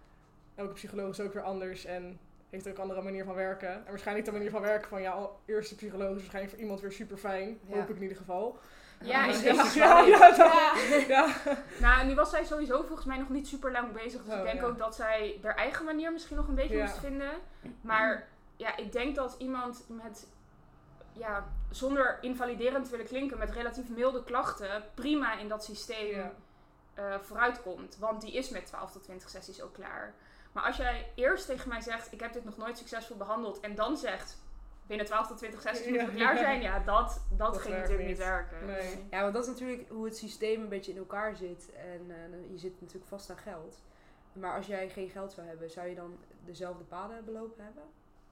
Elke 0.55 0.73
psycholoog 0.73 1.11
is 1.11 1.21
ook 1.21 1.33
weer 1.33 1.43
anders 1.43 1.85
en 1.85 2.19
heeft 2.51 2.69
ook 2.69 2.75
een 2.75 2.81
andere 2.81 3.03
manier 3.03 3.25
van 3.25 3.35
werken. 3.35 3.71
En 3.71 3.85
waarschijnlijk 3.89 4.27
de 4.27 4.33
manier 4.33 4.51
van 4.51 4.61
werken 4.61 4.89
van 4.89 5.03
jouw 5.03 5.41
eerste 5.47 5.75
psycholoog 5.75 6.11
is 6.11 6.17
waarschijnlijk 6.17 6.55
voor 6.55 6.63
iemand 6.63 6.81
weer 6.81 6.93
super 6.93 7.17
fijn. 7.17 7.59
Ja. 7.69 7.77
Hoop 7.77 7.89
ik 7.89 7.97
in 7.97 8.03
ieder 8.03 8.17
geval. 8.17 8.59
Ja, 9.03 9.27
ik 9.27 9.35
ja, 9.35 9.73
ja, 9.75 10.05
ja, 10.05 10.35
ja, 10.37 10.97
ja. 11.09 11.35
Nou, 11.81 12.07
nu 12.07 12.15
was 12.15 12.31
zij 12.31 12.45
sowieso 12.45 12.83
volgens 12.83 13.07
mij 13.07 13.19
nog 13.19 13.29
niet 13.29 13.49
super 13.49 13.73
lang 13.73 13.93
bezig. 13.93 14.25
Dus 14.25 14.33
oh, 14.33 14.39
ik 14.39 14.45
denk 14.45 14.63
ook 14.63 14.79
dat 14.79 14.95
zij 14.95 15.39
haar 15.43 15.55
eigen 15.55 15.85
manier 15.85 16.13
misschien 16.13 16.37
nog 16.37 16.49
een 16.49 16.55
beetje 16.55 16.81
moest 16.81 16.99
vinden. 16.99 17.31
Maar 17.81 18.29
ja, 18.57 18.77
ik 18.77 18.93
denk 18.93 19.15
dat 19.15 19.35
iemand 19.39 19.85
met, 19.89 20.27
ja, 21.13 21.47
zonder 21.71 22.19
invaliderend 22.21 22.85
te 22.85 22.91
willen 22.91 23.07
klinken, 23.07 23.39
met 23.39 23.51
relatief 23.51 23.89
milde 23.89 24.25
klachten, 24.25 24.85
prima 24.95 25.39
in 25.39 25.49
dat 25.49 25.65
systeem 25.65 26.31
uh, 27.01 27.19
vooruit 27.21 27.63
komt. 27.63 27.97
Want 27.99 28.21
die 28.21 28.33
is 28.33 28.51
met 28.51 28.67
12 28.67 28.93
tot 28.93 29.03
20 29.03 29.29
sessies 29.29 29.63
ook 29.63 29.73
klaar. 29.73 30.15
Maar 30.53 30.65
als 30.65 30.77
jij 30.77 31.13
eerst 31.15 31.47
tegen 31.47 31.69
mij 31.69 31.81
zegt, 31.81 32.13
ik 32.13 32.21
heb 32.21 32.33
dit 32.33 32.45
nog 32.45 32.57
nooit 32.57 32.79
succesvol 32.79 33.17
behandeld. 33.17 33.61
En 33.61 33.75
dan 33.75 33.97
zegt, 33.97 34.39
binnen 34.87 35.07
12 35.07 35.27
tot 35.27 35.39
20 35.39 35.61
sessies 35.61 35.87
moet 35.87 36.01
het 36.01 36.15
klaar 36.15 36.39
zijn. 36.39 36.61
Ja, 36.61 36.79
dat, 36.79 37.21
dat, 37.37 37.59
ging 37.59 37.75
natuurlijk 37.75 38.09
niet 38.09 38.19
werken. 38.19 38.67
Nee. 38.67 39.07
Ja, 39.11 39.21
want 39.21 39.35
dat 39.35 39.43
is 39.43 39.49
natuurlijk 39.49 39.89
hoe 39.89 40.05
het 40.05 40.17
systeem 40.17 40.61
een 40.61 40.69
beetje 40.69 40.93
in 40.93 40.99
elkaar 40.99 41.37
zit. 41.37 41.73
En 41.73 42.07
uh, 42.09 42.51
je 42.51 42.59
zit 42.59 42.81
natuurlijk 42.81 43.11
vast 43.11 43.31
aan 43.31 43.39
geld. 43.39 43.83
Maar 44.33 44.57
als 44.57 44.67
jij 44.67 44.89
geen 44.89 45.09
geld 45.09 45.33
zou 45.33 45.47
hebben, 45.47 45.71
zou 45.71 45.89
je 45.89 45.95
dan 45.95 46.19
dezelfde 46.45 46.85
paden 46.85 47.25
belopen 47.25 47.65
hebben? 47.65 47.85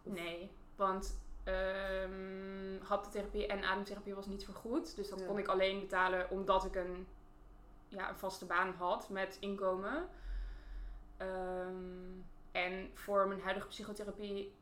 Nee, 0.03 0.51
want 0.77 1.19
um, 1.45 2.79
haptotherapie 2.83 3.47
en 3.47 3.65
ademtherapie 3.65 4.15
was 4.15 4.27
niet 4.27 4.45
vergoed. 4.45 4.97
Dus 4.97 5.09
dat 5.09 5.27
kon 5.27 5.39
ik 5.39 5.49
alleen 5.49 5.81
betalen 5.81 6.31
omdat 6.31 6.65
ik 6.65 6.75
een 6.75 7.07
ja, 7.89 8.09
een 8.09 8.19
vaste 8.19 8.45
baan 8.45 8.75
had 8.75 9.09
met 9.09 9.37
inkomen. 9.41 10.09
Um, 11.19 12.25
en 12.53 12.91
voor 12.95 13.29
mijn 13.29 13.41
huidige 13.41 13.67
psychotherapie 13.67 14.55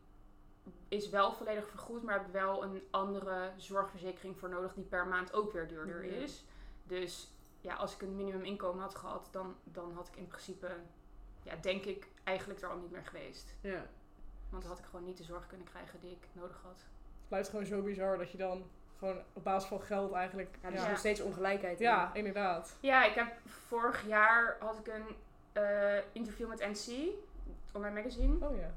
is 0.88 1.08
wel 1.08 1.32
volledig 1.32 1.68
vergoed, 1.68 2.02
maar 2.02 2.14
heb 2.14 2.32
wel 2.32 2.62
een 2.62 2.82
andere 2.90 3.50
zorgverzekering 3.56 4.38
voor 4.38 4.48
nodig 4.48 4.74
die 4.74 4.84
per 4.84 5.06
maand 5.06 5.32
ook 5.32 5.52
weer 5.52 5.68
duurder 5.68 6.02
is. 6.02 6.44
Dus 6.84 7.30
ja, 7.60 7.74
als 7.74 7.94
ik 7.94 8.02
een 8.02 8.16
minimuminkomen 8.16 8.82
had 8.82 8.94
gehad, 8.94 9.28
dan, 9.30 9.56
dan 9.64 9.92
had 9.94 10.08
ik 10.08 10.16
in 10.16 10.26
principe, 10.26 10.76
ja, 11.42 11.56
denk 11.56 11.84
ik, 11.84 12.08
eigenlijk 12.24 12.62
er 12.62 12.68
al 12.68 12.78
niet 12.78 12.90
meer 12.90 13.04
geweest. 13.04 13.54
Ja. 13.60 13.86
Want 14.50 14.62
dan 14.62 14.70
had 14.70 14.78
ik 14.78 14.84
gewoon 14.84 15.04
niet 15.04 15.16
de 15.16 15.24
zorg 15.24 15.46
kunnen 15.46 15.66
krijgen 15.66 16.00
die 16.00 16.10
ik 16.10 16.28
nodig 16.32 16.60
had. 16.62 16.78
Het 16.80 17.28
blijft 17.28 17.48
gewoon 17.48 17.66
zo 17.66 17.82
bizar 17.82 18.18
dat 18.18 18.30
je 18.30 18.38
dan 18.38 18.64
gewoon 18.98 19.22
op 19.32 19.44
basis 19.44 19.68
van 19.68 19.80
geld 19.80 20.12
eigenlijk. 20.12 20.58
Ja, 20.62 20.68
er 20.68 20.74
is 20.74 20.86
nog 20.86 20.98
steeds 20.98 21.20
ongelijkheid. 21.20 21.78
Ja, 21.78 22.10
inderdaad. 22.14 22.76
Ja, 22.80 23.04
ik 23.04 23.14
heb 23.14 23.38
vorig 23.46 24.06
jaar 24.06 24.56
had 24.60 24.78
ik 24.78 24.86
een 24.86 25.16
uh, 25.62 25.98
interview 26.12 26.48
met 26.48 26.58
NC, 26.58 27.14
mijn 27.78 27.94
magazine. 27.94 28.46
Oh 28.46 28.56
ja. 28.56 28.70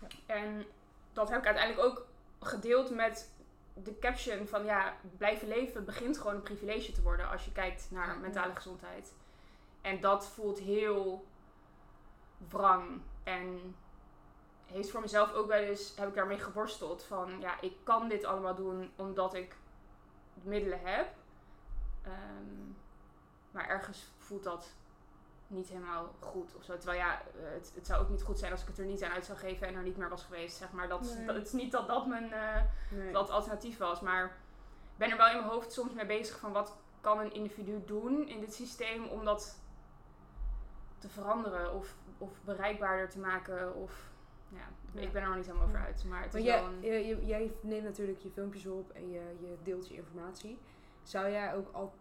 ja. 0.00 0.34
En 0.34 0.64
dat 1.12 1.30
heb 1.30 1.38
ik 1.38 1.46
uiteindelijk 1.46 1.86
ook 1.86 2.06
gedeeld 2.40 2.90
met 2.90 3.30
de 3.74 3.98
caption 3.98 4.46
van 4.46 4.64
ja, 4.64 4.96
blijven 5.16 5.48
leven 5.48 5.84
begint 5.84 6.18
gewoon 6.18 6.34
een 6.34 6.42
privilege 6.42 6.92
te 6.92 7.02
worden 7.02 7.28
als 7.28 7.44
je 7.44 7.52
kijkt 7.52 7.88
naar 7.90 8.06
Ja. 8.06 8.14
mentale 8.14 8.54
gezondheid. 8.54 9.14
En 9.80 10.00
dat 10.00 10.26
voelt 10.28 10.58
heel 10.58 11.26
wrang. 12.48 13.00
En 13.24 13.76
heeft 14.66 14.90
voor 14.90 15.00
mezelf 15.00 15.32
ook 15.32 15.46
wel 15.46 15.58
eens, 15.58 15.92
heb 15.96 16.08
ik 16.08 16.14
daarmee 16.14 16.38
geworsteld 16.38 17.04
van 17.04 17.40
ja, 17.40 17.60
ik 17.60 17.76
kan 17.82 18.08
dit 18.08 18.24
allemaal 18.24 18.54
doen 18.54 18.92
omdat 18.96 19.34
ik 19.34 19.56
middelen 20.42 20.80
heb. 20.82 21.06
Ehm, 22.02 22.70
maar 23.50 23.68
ergens 23.68 24.12
voelt 24.18 24.44
dat 24.44 24.72
niet 25.46 25.68
helemaal 25.68 26.14
goed 26.20 26.54
of 26.56 26.64
zo. 26.64 26.76
Terwijl 26.76 26.98
ja, 26.98 27.20
eh, 27.20 27.24
het, 27.52 27.72
het 27.74 27.86
zou 27.86 28.02
ook 28.02 28.08
niet 28.08 28.22
goed 28.22 28.38
zijn 28.38 28.52
als 28.52 28.60
ik 28.62 28.66
het 28.66 28.78
er 28.78 28.84
niet 28.84 29.02
aan 29.02 29.12
uit 29.12 29.24
zou 29.24 29.38
geven 29.38 29.66
en 29.66 29.74
er 29.74 29.82
niet 29.82 29.96
meer 29.96 30.08
was 30.08 30.22
geweest. 30.24 30.56
Zeg 30.56 30.72
maar. 30.72 30.88
dat, 30.88 31.00
Nee. 31.14 31.26
dat, 31.26 31.34
het 31.34 31.46
is 31.46 31.52
niet 31.52 31.72
dat 31.72 31.88
dat 31.88 32.06
mijn 32.06 32.32
eh, 32.32 32.62
Nee. 32.90 33.12
dat 33.12 33.30
alternatief 33.30 33.78
was. 33.78 34.00
Maar 34.00 34.24
ik 34.24 34.98
ben 34.98 35.10
er 35.10 35.16
wel 35.16 35.28
in 35.28 35.36
mijn 35.36 35.48
hoofd 35.48 35.72
soms 35.72 35.92
mee 35.92 36.06
bezig 36.06 36.38
van 36.38 36.52
wat 36.52 36.76
kan 37.00 37.18
een 37.18 37.32
individu 37.32 37.82
doen 37.86 38.28
in 38.28 38.40
dit 38.40 38.54
systeem 38.54 39.06
om 39.06 39.24
dat 39.24 39.60
te 40.98 41.08
veranderen 41.08 41.74
of, 41.74 41.94
of 42.18 42.30
bereikbaarder 42.44 43.08
te 43.08 43.18
maken. 43.18 43.74
Of, 43.74 44.10
ja, 44.48 44.68
Ja. 44.92 45.00
ik 45.00 45.12
ben 45.12 45.22
er 45.22 45.28
nog 45.28 45.36
niet 45.36 45.46
helemaal 45.46 45.66
over 45.66 45.78
uit. 45.78 46.04
Maar 46.04 46.22
het 46.22 46.32
Maar 46.32 46.40
is 46.40 46.46
jij, 46.46 46.60
wel 46.62 46.70
een... 46.72 47.06
je- 47.06 47.26
jij 47.26 47.52
neemt 47.60 47.84
natuurlijk 47.84 48.18
je 48.18 48.30
filmpjes 48.30 48.66
op 48.66 48.90
en 48.90 49.10
je, 49.10 49.20
je 49.40 49.56
deelt 49.62 49.88
je 49.88 49.94
informatie. 49.94 50.58
Zou 51.02 51.30
jij 51.30 51.54
ook 51.54 51.68
al 51.72 51.92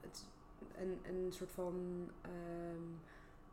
het, 0.00 0.26
een, 0.78 1.00
een 1.04 1.32
soort 1.32 1.52
van 1.52 2.08
ehm, 2.22 2.82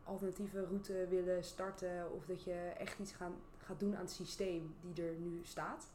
alternatieve 0.04 0.64
route 0.66 1.06
willen 1.08 1.44
starten? 1.44 2.12
Of 2.12 2.24
dat 2.26 2.44
je 2.44 2.72
echt 2.78 2.98
iets 2.98 3.12
gaan, 3.12 3.34
gaat 3.58 3.80
doen 3.80 3.94
aan 3.94 4.00
het 4.02 4.10
systeem 4.12 4.74
die 4.80 5.04
er 5.06 5.14
nu 5.14 5.40
staat? 5.42 5.90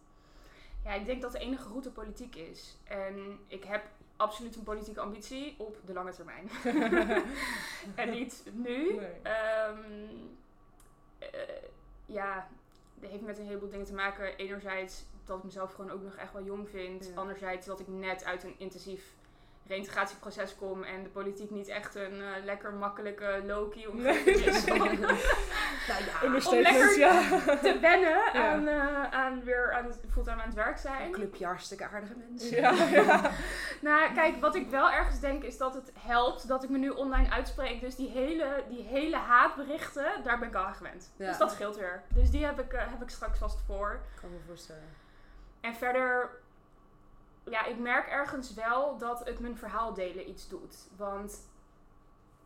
Ja, 0.83 0.93
ik 0.93 1.05
denk 1.05 1.21
dat 1.21 1.31
de 1.31 1.39
enige 1.39 1.67
route 1.69 1.91
politiek 1.91 2.35
is. 2.35 2.77
En 2.83 3.39
ik 3.47 3.63
heb 3.63 3.83
absoluut 4.15 4.55
een 4.55 4.63
politieke 4.63 4.99
ambitie 4.99 5.55
op 5.57 5.77
de 5.85 5.93
lange 5.93 6.11
termijn. 6.11 6.49
en 7.95 8.09
niet 8.09 8.43
nu. 8.53 8.93
Nee. 8.95 9.09
Ehm, 9.23 9.79
eh, 11.19 11.29
ja, 12.05 12.47
dat 12.99 13.09
heeft 13.09 13.23
met 13.23 13.38
een 13.38 13.45
heleboel 13.45 13.69
dingen 13.69 13.85
te 13.85 13.93
maken. 13.93 14.35
Enerzijds 14.38 15.05
dat 15.25 15.38
ik 15.38 15.43
mezelf 15.43 15.73
gewoon 15.73 15.91
ook 15.91 16.03
nog 16.03 16.15
echt 16.15 16.33
wel 16.33 16.43
jong 16.43 16.69
vind. 16.69 17.05
Ja. 17.05 17.15
Anderzijds 17.15 17.65
dat 17.65 17.79
ik 17.79 17.88
net 17.88 18.23
uit 18.23 18.43
een 18.43 18.55
intensief 18.57 19.15
reïntegratieproces 19.69 20.55
kom 20.55 20.84
en 20.84 21.03
de 21.03 21.10
politiek 21.10 21.49
niet 21.49 21.67
echt 21.67 21.95
een 21.95 22.21
eh, 22.21 22.43
lekker 22.43 22.73
makkelijke 22.73 23.43
low-key 23.45 23.86
omgeving 23.86 24.36
is. 24.38 24.71
Om, 24.71 24.77
nou 25.89 26.03
ja, 26.05 26.23
Understatement, 26.23 26.67
lekker- 26.77 26.97
ja. 26.99 27.21
te 27.58 27.79
wennen 27.79 28.10
Ja. 28.34 28.51
aan, 28.51 28.67
eh, 28.67 29.03
aan 29.12 29.43
weer 29.43 29.73
aan 29.73 29.86
het, 29.86 29.99
fulltime 30.12 30.41
aan 30.41 30.45
het 30.47 30.55
werk 30.55 30.77
zijn. 30.77 31.01
een 31.05 31.12
clubje 31.12 31.45
hartstikke 31.45 31.88
aardige 31.88 32.13
mensen. 32.29 32.55
Ja. 32.58 33.32
Nou, 33.82 34.13
kijk, 34.13 34.41
wat 34.41 34.55
ik 34.55 34.69
wel 34.69 34.91
ergens 34.91 35.19
denk 35.19 35.43
is 35.43 35.58
dat 35.58 35.73
het 35.73 35.91
helpt 35.99 36.47
dat 36.47 36.63
ik 36.63 36.69
me 36.69 36.77
nu 36.77 36.89
online 36.89 37.29
uitspreek. 37.32 37.82
Dus 37.82 37.95
die 37.95 38.10
hele, 38.10 38.63
die 38.69 38.84
hele 38.84 39.15
haatberichten, 39.17 40.05
daar 40.23 40.39
ben 40.39 40.47
ik 40.47 40.55
al 40.55 40.63
aan 40.63 40.75
gewend. 40.75 41.13
Dus 41.17 41.38
dat 41.38 41.51
scheelt 41.51 41.77
weer. 41.77 42.01
Dus 42.13 42.32
die 42.32 42.45
heb 42.45 42.60
ik, 42.60 42.73
eh, 42.73 42.82
heb 42.89 43.01
ik 43.01 43.10
straks 43.10 43.38
vast 43.38 43.60
voor. 43.67 43.99
kan 44.21 44.29
me 44.32 44.38
voorstellen. 44.47 44.84
En 45.62 45.75
verder, 45.75 46.29
ja, 47.49 47.65
ik 47.65 47.79
merk 47.79 48.07
ergens 48.07 48.53
wel 48.53 48.97
dat 48.97 49.25
het 49.25 49.39
mijn 49.39 49.57
verhaal 49.57 49.93
delen 49.93 50.29
iets 50.29 50.49
doet. 50.49 50.75
Want 50.97 51.47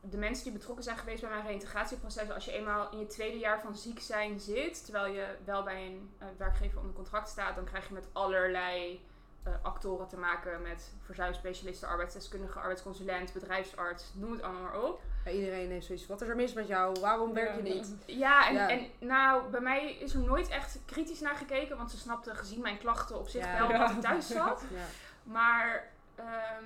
de 0.02 0.18
mensen 0.18 0.44
die 0.44 0.54
betrokken 0.54 0.84
zijn 0.84 0.98
geweest 0.98 1.22
bij 1.22 1.30
mijn 1.30 1.46
reïntegratieproces, 1.46 2.32
als 2.32 2.46
je 2.46 2.52
eenmaal 2.52 2.92
in 2.92 3.00
je 3.00 3.06
tweede 3.08 3.38
jaar 3.38 3.62
van 3.62 3.76
ziek 3.76 4.00
zijn 4.00 4.39
zit, 4.39 4.84
terwijl 4.84 5.13
je 5.13 5.36
wel 5.46 5.63
bij 5.63 5.86
een 5.86 6.13
eh, 6.18 6.28
werkgever 6.38 6.80
onder 6.80 6.94
contract 6.94 7.30
staat, 7.30 7.56
dan 7.56 7.66
krijg 7.66 7.88
je 7.88 7.94
met 7.94 8.08
allerlei 8.12 9.06
eh, 9.44 9.54
actoren 9.62 10.08
te 10.08 10.18
maken, 10.18 10.62
met 10.62 10.94
verzuimspecialisten, 11.02 11.88
arbeidsdeskundige, 11.88 12.60
arbeidsconsulent, 12.60 13.34
bedrijfsarts, 13.34 14.12
noem 14.13 14.32
het 14.32 14.42
allemaal 14.42 14.62
maar 14.62 14.82
op. 14.82 15.02
Ja, 15.26 15.32
iedereen 15.32 15.70
heeft 15.72 15.86
zoiets. 15.86 16.06
Wat 16.08 16.22
is 16.22 16.28
er 16.28 16.36
mis 16.36 16.54
met 16.54 16.68
jou? 16.68 17.00
Waarom 17.00 17.34
werk 17.34 17.56
je 17.56 17.62
niet? 17.62 17.96
Ja, 18.06 18.48
en, 18.48 18.54
Ja. 18.54 18.70
en 18.70 18.86
nou, 19.00 19.50
bij 19.50 19.62
mij 19.62 19.94
is 19.94 20.14
er 20.14 20.20
nooit 20.20 20.50
echt 20.50 20.80
kritisch 20.86 21.20
naar 21.20 21.36
gekeken, 21.36 21.78
want 21.78 21.92
ze 21.92 21.98
snapten 21.98 22.36
gezien 22.36 22.62
mijn 22.62 22.78
klachten 22.78 23.20
op 23.20 23.28
zich 23.28 23.46
Ja. 23.46 23.68
wel 23.68 23.80
dat 23.80 23.90
ik 23.92 24.02
thuis 24.02 24.28
zat. 24.28 24.64
Ja. 24.74 24.86
Maar 25.24 25.92
ehm, 26.16 26.64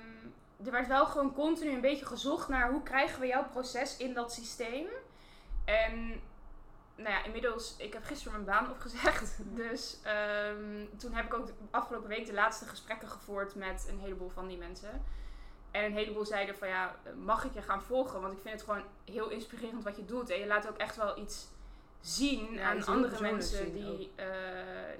er 0.64 0.70
werd 0.70 0.86
wel 0.86 1.06
gewoon 1.06 1.34
continu 1.34 1.70
een 1.72 1.80
beetje 1.80 2.06
gezocht 2.06 2.48
naar 2.48 2.70
hoe 2.70 2.82
krijgen 2.82 3.20
we 3.20 3.26
jouw 3.26 3.44
proces 3.52 3.96
in 3.96 4.14
dat 4.14 4.32
systeem. 4.32 4.86
En 5.64 6.20
nou 6.96 7.10
ja, 7.10 7.24
inmiddels, 7.24 7.74
ik 7.78 7.92
heb 7.92 8.04
gisteren 8.04 8.32
mijn 8.32 8.44
baan 8.58 8.70
opgezegd. 8.70 9.38
Dus 9.66 9.98
ehm, 10.02 10.84
toen 10.96 11.12
heb 11.14 11.24
ik 11.24 11.34
ook 11.34 11.46
de 11.46 11.52
afgelopen 11.70 12.08
week 12.08 12.26
de 12.26 12.32
laatste 12.32 12.64
gesprekken 12.64 13.08
gevoerd 13.08 13.54
met 13.54 13.86
een 13.90 13.98
heleboel 13.98 14.28
van 14.30 14.48
die 14.48 14.58
mensen. 14.58 15.02
En 15.70 15.84
een 15.84 15.92
heleboel 15.92 16.24
zeiden 16.24 16.56
van 16.56 16.68
ja, 16.68 16.96
mag 17.24 17.44
ik 17.44 17.54
je 17.54 17.62
gaan 17.62 17.82
volgen? 17.82 18.20
Want 18.20 18.32
ik 18.32 18.38
vind 18.40 18.54
het 18.54 18.64
gewoon 18.64 18.84
heel 19.04 19.28
inspirerend 19.28 19.84
wat 19.84 19.96
je 19.96 20.04
doet. 20.04 20.30
En 20.30 20.38
je 20.38 20.46
laat 20.46 20.68
ook 20.68 20.76
echt 20.76 20.96
wel 20.96 21.18
iets 21.18 21.48
zien 22.00 22.52
Ja, 22.52 22.70
aan 22.70 22.84
andere 22.84 23.20
mensen 23.20 23.72
die, 23.72 24.10
eh, 24.14 24.26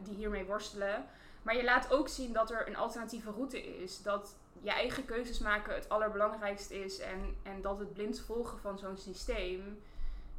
die 0.02 0.14
hiermee 0.14 0.44
worstelen. 0.44 1.06
Maar 1.42 1.56
je 1.56 1.64
laat 1.64 1.92
ook 1.92 2.08
zien 2.08 2.32
dat 2.32 2.50
er 2.50 2.68
een 2.68 2.76
alternatieve 2.76 3.30
route 3.30 3.82
is. 3.82 4.02
Dat 4.02 4.36
je 4.60 4.70
eigen 4.70 5.04
keuzes 5.04 5.38
maken 5.38 5.74
het 5.74 5.88
allerbelangrijkste 5.88 6.84
is. 6.84 6.98
En, 6.98 7.36
en 7.42 7.60
dat 7.62 7.78
het 7.78 7.92
blind 7.92 8.20
volgen 8.20 8.58
van 8.58 8.78
zo'n 8.78 8.96
systeem 8.96 9.82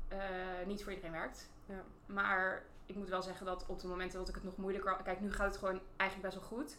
eh, 0.08 0.18
niet 0.66 0.84
voor 0.84 0.92
iedereen 0.92 1.16
werkt. 1.16 1.50
Ja. 1.66 1.84
Maar 2.06 2.64
ik 2.86 2.96
moet 2.96 3.10
wel 3.10 3.22
zeggen 3.22 3.46
dat 3.46 3.66
op 3.68 3.80
de 3.80 3.88
momenten 3.88 4.20
dat 4.20 4.30
ik 4.30 4.36
het 4.36 4.44
nog 4.44 4.58
moeilijker... 4.58 4.98
Kijk, 5.04 5.20
nu 5.20 5.34
gaat 5.34 5.48
het 5.48 5.58
gewoon 5.58 5.80
eigenlijk 5.98 6.30
best 6.30 6.50
wel 6.50 6.60
goed. 6.60 6.78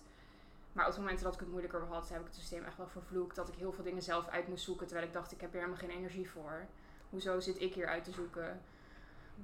Maar 0.72 0.87
op 0.87 0.92
de 0.94 1.00
momenten 1.00 1.24
dat 1.24 1.35
ik 1.35 1.40
het 1.40 1.48
moeilijker 1.48 1.80
had, 1.87 2.09
heb 2.09 2.20
ik 2.20 2.26
het 2.26 2.35
systeem 2.35 2.64
echt 2.64 2.76
wel 2.76 2.88
vervloekt. 2.88 3.37
Dat 3.37 3.48
ik 3.48 3.54
heel 3.54 3.72
veel 3.72 3.85
dingen 3.85 4.02
zelf 4.02 4.28
uit 4.28 4.48
moest 4.48 4.64
zoeken. 4.64 4.87
Terwijl 4.87 5.06
ik 5.09 5.12
dacht, 5.12 5.33
ik 5.33 5.40
heb 5.40 5.50
hier 5.52 5.61
helemaal 5.61 5.80
geen 5.83 5.90
energie 5.96 6.30
voor. 6.30 6.66
Hoezo 7.11 7.40
zit 7.40 7.61
ik 7.61 7.74
hier 7.74 7.87
uit 7.88 8.04
te 8.04 8.11
zoeken 8.12 8.61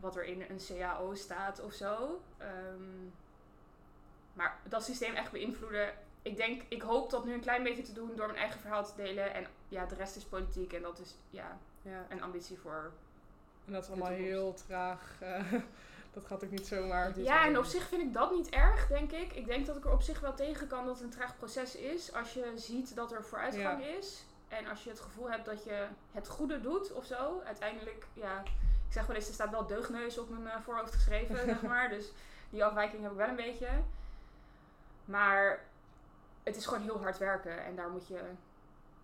wat 0.01 0.17
er 0.17 0.25
in 0.25 0.41
een 0.49 0.61
CAO 0.67 1.15
staat 1.15 1.61
of 1.61 1.73
zo? 1.73 2.21
Ehm, 2.37 3.05
maar 4.33 4.59
dat 4.69 4.85
systeem 4.85 5.15
echt 5.15 5.33
beïnvloeden. 5.33 5.95
Ik 6.23 6.37
denk, 6.37 6.63
ik 6.69 6.83
hoop 6.83 7.11
dat 7.11 7.25
nu 7.25 7.33
een 7.33 7.41
klein 7.41 7.63
beetje 7.63 7.83
te 7.83 7.93
doen 7.93 8.17
door 8.17 8.27
mijn 8.27 8.39
eigen 8.39 8.61
verhaal 8.61 8.85
te 8.85 8.93
delen. 8.97 9.35
En 9.35 9.47
ja, 9.69 9.87
de 9.87 9.95
rest 9.95 10.17
is 10.17 10.25
politiek. 10.25 10.73
En 10.73 10.83
dat 10.83 10.99
is 10.99 11.17
ja, 11.31 11.59
Ja. 11.83 12.07
een 12.09 12.23
ambitie 12.23 12.59
voor 12.59 12.93
En 13.67 13.73
dat 13.73 13.83
is 13.83 13.89
allemaal 13.89 14.09
heel 14.09 14.55
traag. 14.55 15.17
eh, 15.21 15.53
dat 16.17 16.27
gaat 16.27 16.45
ook 16.45 16.51
niet 16.51 16.67
zomaar. 16.67 17.21
Ja, 17.21 17.45
en 17.45 17.59
op 17.59 17.65
zich 17.65 17.89
vind 17.89 18.03
ik 18.03 18.13
dat 18.13 18.33
niet 18.33 18.49
erg, 18.49 18.87
denk 18.87 19.13
ik. 19.13 19.33
Ik 19.33 19.47
denk 19.47 19.67
dat 19.67 19.77
ik 19.77 19.85
er 19.85 19.93
op 19.93 20.03
zich 20.03 20.21
wel 20.21 20.35
tegen 20.35 20.67
kan 20.67 20.87
dat 20.87 20.95
het 20.95 21.05
een 21.05 21.11
traag 21.11 21.37
proces 21.37 21.77
is. 21.77 22.13
Als 22.13 22.33
je 22.33 22.53
ziet 22.55 22.95
dat 22.95 23.13
er 23.13 23.25
vooruitgang 23.25 23.85
is. 23.85 24.25
En 24.49 24.67
als 24.67 24.85
je 24.85 24.91
het 24.91 25.01
gevoel 25.01 25.31
hebt 25.31 25.45
dat 25.45 25.65
je 25.65 25.87
het 26.13 26.29
goede 26.29 26.61
doet 26.61 26.93
of 26.93 27.05
zo. 27.05 27.41
Uiteindelijk, 27.47 28.07
ja, 28.13 28.41
ik 28.87 28.93
zeg 28.93 29.07
wel 29.07 29.17
eens, 29.17 29.29
er 29.29 29.35
staat 29.35 29.51
wel 29.51 29.67
deugneus 29.67 30.19
op 30.19 30.29
mijn 30.29 30.47
eh, 30.47 30.61
voorhoofd 30.61 30.95
geschreven, 30.95 31.37
zeg 31.55 31.63
maar. 31.63 31.89
Dus 31.89 32.13
die 32.51 32.65
afwijking 32.65 33.03
heb 33.03 33.11
ik 33.11 33.17
wel 33.17 33.29
een 33.29 33.37
beetje. 33.37 33.69
Maar 35.05 35.65
het 36.43 36.57
is 36.57 36.67
gewoon 36.67 36.83
heel 36.83 37.01
hard 37.01 37.19
werken. 37.19 37.65
En 37.65 37.77
daar 37.77 37.91
moet 37.91 38.09
je 38.09 38.21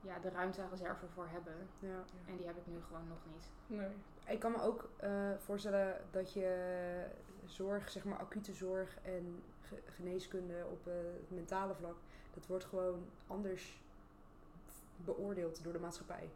ja, 0.01 0.19
de 0.19 0.31
ruimte 0.31 0.61
en 0.61 0.71
reserve 0.71 1.07
voor 1.15 1.29
hebben. 1.31 1.69
Ja. 1.79 2.05
En 2.27 2.37
die 2.37 2.47
heb 2.47 2.57
ik 2.57 2.67
nu 2.67 2.83
gewoon 2.87 3.09
nog 3.09 3.19
niet. 3.33 3.47
Nee. 3.67 3.97
Ik 4.27 4.39
kan 4.41 4.53
me 4.53 4.63
ook 4.63 4.89
eh, 4.97 5.31
voorstellen 5.39 5.97
dat 6.11 6.33
je 6.33 7.05
zorg, 7.47 7.91
zeg 7.91 8.05
maar 8.05 8.19
acute 8.19 8.53
zorg 8.53 8.97
en 9.03 9.43
ge- 9.63 9.83
geneeskunde 9.97 10.65
op 10.71 10.87
eh, 10.87 10.93
het 10.95 11.31
mentale 11.31 11.75
vlak, 11.75 11.97
dat 12.35 12.47
wordt 12.47 12.65
gewoon 12.65 13.07
anders 13.27 13.81
beoordeeld 14.97 15.65
door 15.65 15.73
de 15.73 15.79
maatschappij. 15.79 16.31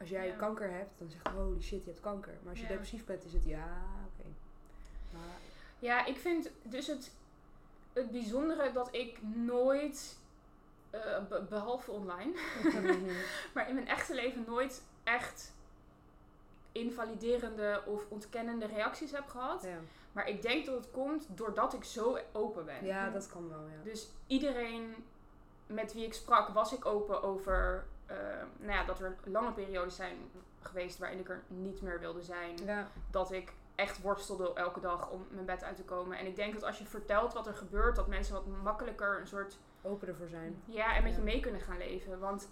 Als 0.00 0.08
jij 0.08 0.26
Ja. 0.26 0.36
kanker 0.36 0.70
hebt, 0.70 0.98
dan 0.98 1.10
zegt 1.10 1.26
holy 1.28 1.60
shit, 1.62 1.84
je 1.84 1.90
hebt 1.90 2.02
kanker. 2.02 2.32
Maar 2.42 2.50
als 2.50 2.58
je 2.58 2.64
Ja. 2.64 2.70
depressief 2.70 3.04
bent, 3.04 3.24
is 3.24 3.32
het 3.32 3.44
ja, 3.44 3.80
oké. 4.06 4.28
Maar 5.12 5.36
Ja, 5.78 6.04
ik 6.06 6.16
vind 6.16 6.50
dus 6.62 6.86
het, 6.86 7.12
het 7.92 8.10
bijzondere 8.10 8.72
dat 8.72 8.94
ik 8.94 9.22
nooit, 9.22 10.18
eh, 10.90 11.26
be- 11.28 11.46
behalve 11.48 11.90
online, 11.90 12.32
maar 13.54 13.68
in 13.68 13.74
mijn 13.74 13.88
echte 13.88 14.14
leven 14.14 14.44
nooit 14.46 14.82
echt 15.04 15.52
invaliderende 16.78 17.82
of 17.86 18.04
ontkennende 18.08 18.66
reacties 18.66 19.10
heb 19.10 19.28
gehad. 19.28 19.62
ja. 19.62 19.78
Maar 20.12 20.28
ik 20.28 20.42
denk 20.42 20.66
dat 20.66 20.74
het 20.74 20.90
komt 20.90 21.26
doordat 21.30 21.74
ik 21.74 21.84
zo 21.84 22.18
open 22.32 22.64
ben. 22.64 22.84
ja, 22.84 23.10
dat 23.10 23.28
kan 23.28 23.48
wel, 23.48 23.66
ja. 23.66 23.82
Dus 23.84 24.10
iedereen 24.26 24.94
met 25.66 25.92
wie 25.92 26.04
ik 26.04 26.14
sprak, 26.14 26.48
was 26.48 26.72
ik 26.72 26.86
open 26.86 27.22
over 27.22 27.84
eh, 28.06 28.16
nou 28.58 28.72
ja, 28.72 28.84
dat 28.84 29.00
er 29.00 29.16
lange 29.24 29.52
periodes 29.52 29.96
zijn 29.96 30.16
geweest 30.60 30.98
waarin 30.98 31.18
ik 31.18 31.28
er 31.28 31.42
niet 31.48 31.82
meer 31.82 32.00
wilde 32.00 32.22
zijn 32.22 32.56
Ja, 32.64 32.88
dat 33.10 33.32
ik 33.32 33.52
echt 33.74 34.00
worstelde 34.00 34.52
elke 34.54 34.80
dag 34.80 35.10
om 35.10 35.26
mijn 35.30 35.46
bed 35.46 35.64
uit 35.64 35.76
te 35.76 35.82
komen. 35.82 36.18
En 36.18 36.26
ik 36.26 36.36
denk 36.36 36.52
dat 36.52 36.62
als 36.64 36.78
je 36.78 36.84
vertelt 36.84 37.32
wat 37.32 37.46
er 37.46 37.54
gebeurt, 37.54 37.96
dat 37.96 38.06
mensen 38.06 38.34
wat 38.34 38.46
makkelijker 38.62 39.20
een 39.20 39.26
soort 39.26 39.58
open 39.82 40.08
ervoor 40.08 40.28
zijn. 40.28 40.62
ja 40.64 40.96
en 40.96 41.02
met 41.02 41.14
je 41.14 41.20
mee 41.20 41.40
kunnen 41.40 41.60
gaan 41.60 41.78
leven. 41.78 42.18
Want 42.18 42.48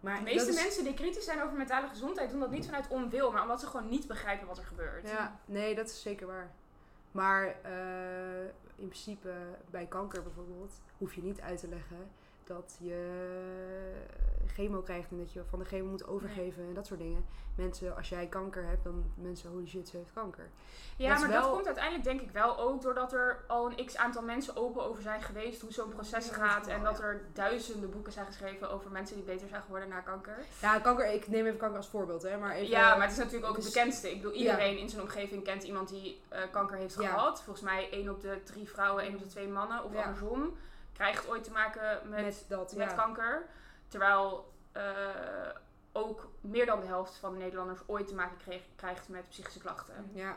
Maar 0.00 0.16
de 0.18 0.22
meeste 0.22 0.48
is- 0.48 0.54
mensen 0.62 0.84
die 0.84 0.94
kritisch 0.94 1.24
zijn 1.24 1.42
over 1.42 1.56
mentale 1.56 1.88
gezondheid 1.88 2.30
doen 2.30 2.40
dat 2.40 2.50
niet 2.50 2.64
vanuit 2.64 2.88
onwil, 2.88 3.32
maar 3.32 3.42
omdat 3.42 3.60
ze 3.60 3.66
gewoon 3.66 3.88
niet 3.88 4.06
begrijpen 4.06 4.46
wat 4.46 4.58
er 4.58 4.64
gebeurt. 4.64 5.08
Ja, 5.08 5.40
nee, 5.44 5.74
dat 5.74 5.88
is 5.88 6.02
zeker 6.02 6.26
waar. 6.26 6.50
Maar 7.12 7.46
eh, 7.62 8.42
in 8.76 8.88
principe 8.88 9.32
bij 9.70 9.86
kanker 9.86 10.22
bijvoorbeeld 10.22 10.72
hoef 10.98 11.14
je 11.14 11.22
niet 11.22 11.40
uit 11.40 11.60
te 11.60 11.68
leggen 11.68 12.10
dat 12.48 12.76
je 12.80 12.96
chemo 14.46 14.80
krijgt 14.80 15.10
en 15.10 15.18
dat 15.18 15.32
je 15.32 15.44
van 15.44 15.58
de 15.58 15.64
chemo 15.64 15.90
moet 15.90 16.06
overgeven 16.06 16.62
en 16.68 16.74
dat 16.74 16.86
soort 16.86 17.00
dingen. 17.00 17.24
Mensen, 17.54 17.96
als 17.96 18.08
jij 18.08 18.26
kanker 18.26 18.66
hebt, 18.66 18.84
dan 18.84 19.12
mensen, 19.14 19.50
holy 19.50 19.66
shit, 19.66 19.88
ze 19.88 19.96
heeft 19.96 20.12
kanker. 20.12 20.48
Ja, 20.96 21.08
Dat 21.10 21.18
maar 21.28 21.40
dat 21.40 21.50
komt 21.52 21.66
uiteindelijk 21.66 22.04
denk 22.04 22.20
ik 22.20 22.30
wel 22.30 22.58
ook 22.58 22.82
doordat 22.82 23.12
er 23.12 23.44
al 23.46 23.70
een 23.70 23.86
x 23.86 23.96
aantal 23.96 24.22
mensen 24.22 24.56
open 24.56 24.82
over 24.84 25.02
zijn 25.02 25.22
geweest 25.22 25.60
hoe 25.60 25.72
zo'n 25.72 25.88
proces 25.88 26.28
gaat. 26.30 26.66
En 26.66 26.82
dat 26.82 27.00
er 27.00 27.20
duizenden 27.32 27.90
boeken 27.90 28.12
zijn 28.12 28.26
geschreven 28.26 28.70
over 28.70 28.90
mensen 28.90 29.16
die 29.16 29.24
beter 29.24 29.48
zijn 29.48 29.62
geworden 29.62 29.88
na 29.88 30.00
kanker. 30.00 30.36
Ja, 30.60 30.78
kanker, 30.78 31.12
ik 31.12 31.28
neem 31.28 31.46
even 31.46 31.58
kanker 31.58 31.76
als 31.76 31.88
voorbeeld, 31.88 32.22
hè, 32.22 32.36
maar 32.38 32.52
even... 32.54 32.68
Ja, 32.70 32.90
maar 32.96 33.02
het 33.02 33.10
is 33.12 33.18
natuurlijk 33.24 33.46
ook 33.46 33.56
het 33.56 33.64
het 33.64 33.74
is- 33.74 33.80
bekendste. 33.80 34.10
Ik 34.10 34.16
bedoel, 34.22 34.36
iedereen 34.36 34.78
in 34.78 34.88
zijn 34.88 35.02
omgeving 35.02 35.44
kent 35.44 35.62
iemand 35.62 35.88
die 35.88 36.20
eh, 36.28 36.40
kanker 36.52 36.76
heeft 36.76 36.96
Ja. 37.00 37.08
gehad. 37.08 37.42
Volgens 37.42 37.64
mij 37.64 37.90
één 37.90 38.08
op 38.08 38.20
de 38.20 38.40
drie 38.44 38.68
vrouwen, 38.68 39.02
één 39.04 39.14
op 39.14 39.20
de 39.20 39.26
twee 39.26 39.48
mannen 39.48 39.84
of 39.84 39.92
Ja. 39.92 40.02
andersom 40.02 40.56
krijgt 40.98 41.28
ooit 41.28 41.44
te 41.44 41.50
maken 41.50 42.08
met, 42.08 42.24
met 42.24 42.44
dat, 42.48 42.74
met 42.76 42.90
ja. 42.90 42.96
kanker. 42.96 43.46
Terwijl 43.88 44.52
eh, 44.72 44.84
ook 45.92 46.30
meer 46.40 46.66
dan 46.66 46.80
de 46.80 46.86
helft 46.86 47.16
van 47.16 47.32
de 47.32 47.38
Nederlanders 47.38 47.80
ooit 47.86 48.06
te 48.06 48.14
maken 48.14 48.36
kreeg, 48.36 48.62
krijgt 48.76 49.08
met 49.08 49.28
psychische 49.28 49.60
klachten. 49.60 50.10
Ja, 50.12 50.36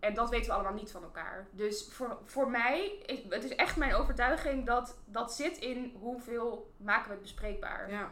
En 0.00 0.14
dat 0.14 0.30
weten 0.30 0.46
we 0.46 0.52
allemaal 0.52 0.72
niet 0.72 0.90
van 0.90 1.02
elkaar. 1.02 1.46
Dus 1.50 1.88
voor, 1.92 2.18
voor 2.24 2.50
mij, 2.50 2.88
is, 3.06 3.22
het 3.28 3.44
is 3.44 3.54
echt 3.54 3.76
mijn 3.76 3.94
overtuiging 3.94 4.66
dat 4.66 4.98
dat 5.04 5.32
zit 5.32 5.56
in 5.56 5.96
hoeveel 6.00 6.72
maken 6.76 7.06
we 7.06 7.12
het 7.12 7.22
bespreekbaar. 7.22 7.90
ja. 7.90 8.10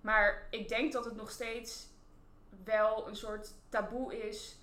Maar 0.00 0.46
ik 0.50 0.68
denk 0.68 0.92
dat 0.92 1.04
het 1.04 1.16
nog 1.16 1.30
steeds 1.30 1.88
wel 2.64 3.08
een 3.08 3.16
soort 3.16 3.54
taboe 3.68 4.28
is. 4.28 4.58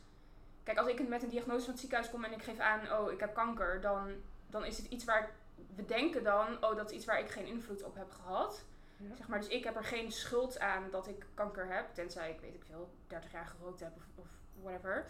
Kijk, 0.64 0.78
als 0.78 0.88
ik 0.88 1.08
met 1.08 1.24
een 1.24 1.30
diagnose 1.30 1.62
van 1.62 1.70
het 1.70 1.80
ziekenhuis 1.80 2.10
kom 2.10 2.24
en 2.24 2.32
ik 2.32 2.44
geef 2.44 2.60
aan, 2.60 2.92
oh, 2.92 3.12
ik 3.12 3.20
heb 3.20 3.34
kanker, 3.34 3.82
dan, 3.82 4.12
dan 4.50 4.66
is 4.66 4.78
het 4.78 4.86
iets 4.86 5.06
waar 5.06 5.32
we 5.76 5.86
denken 5.86 6.24
dan, 6.24 6.64
oh, 6.64 6.76
dat 6.76 6.90
is 6.90 6.96
iets 6.96 7.06
waar 7.06 7.20
ik 7.20 7.30
geen 7.30 7.46
invloed 7.46 7.84
op 7.84 7.96
heb 7.96 8.12
gehad. 8.12 8.64
Ja. 8.98 9.16
Zeg 9.16 9.28
maar, 9.28 9.40
dus 9.40 9.48
ik 9.48 9.64
heb 9.64 9.76
er 9.76 9.84
geen 9.84 10.12
schuld 10.12 10.60
aan 10.60 10.90
dat 10.92 11.08
ik 11.08 11.26
kanker 11.34 11.68
heb, 11.68 11.94
tenzij 11.94 12.32
ik, 12.32 12.40
weet 12.40 12.54
ik 12.54 12.64
veel, 12.68 12.90
30 13.08 13.32
jaar 13.32 13.46
gerookt 13.46 13.80
heb 13.80 13.96
of, 13.96 14.04
of 14.16 14.28
whatever. 14.62 15.06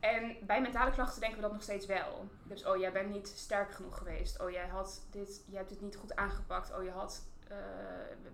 En 0.00 0.36
bij 0.46 0.60
mentale 0.60 0.90
klachten 0.90 1.20
denken 1.20 1.38
we 1.38 1.44
dat 1.44 1.52
nog 1.52 1.62
steeds 1.62 1.86
wel. 1.86 2.28
Dus, 2.42 2.64
oh, 2.64 2.76
jij 2.76 2.92
bent 2.92 3.10
niet 3.10 3.28
sterk 3.28 3.72
genoeg 3.72 3.98
geweest. 3.98 4.40
Oh, 4.40 4.50
jij 4.50 4.66
had 4.66 5.06
dit, 5.10 5.44
jij 5.46 5.56
hebt 5.56 5.68
dit 5.68 5.80
niet 5.80 5.96
goed 5.96 6.16
aangepakt. 6.16 6.74
Oh, 6.74 6.82
je 6.82 6.90
had, 6.90 7.24
eh, 7.48 7.56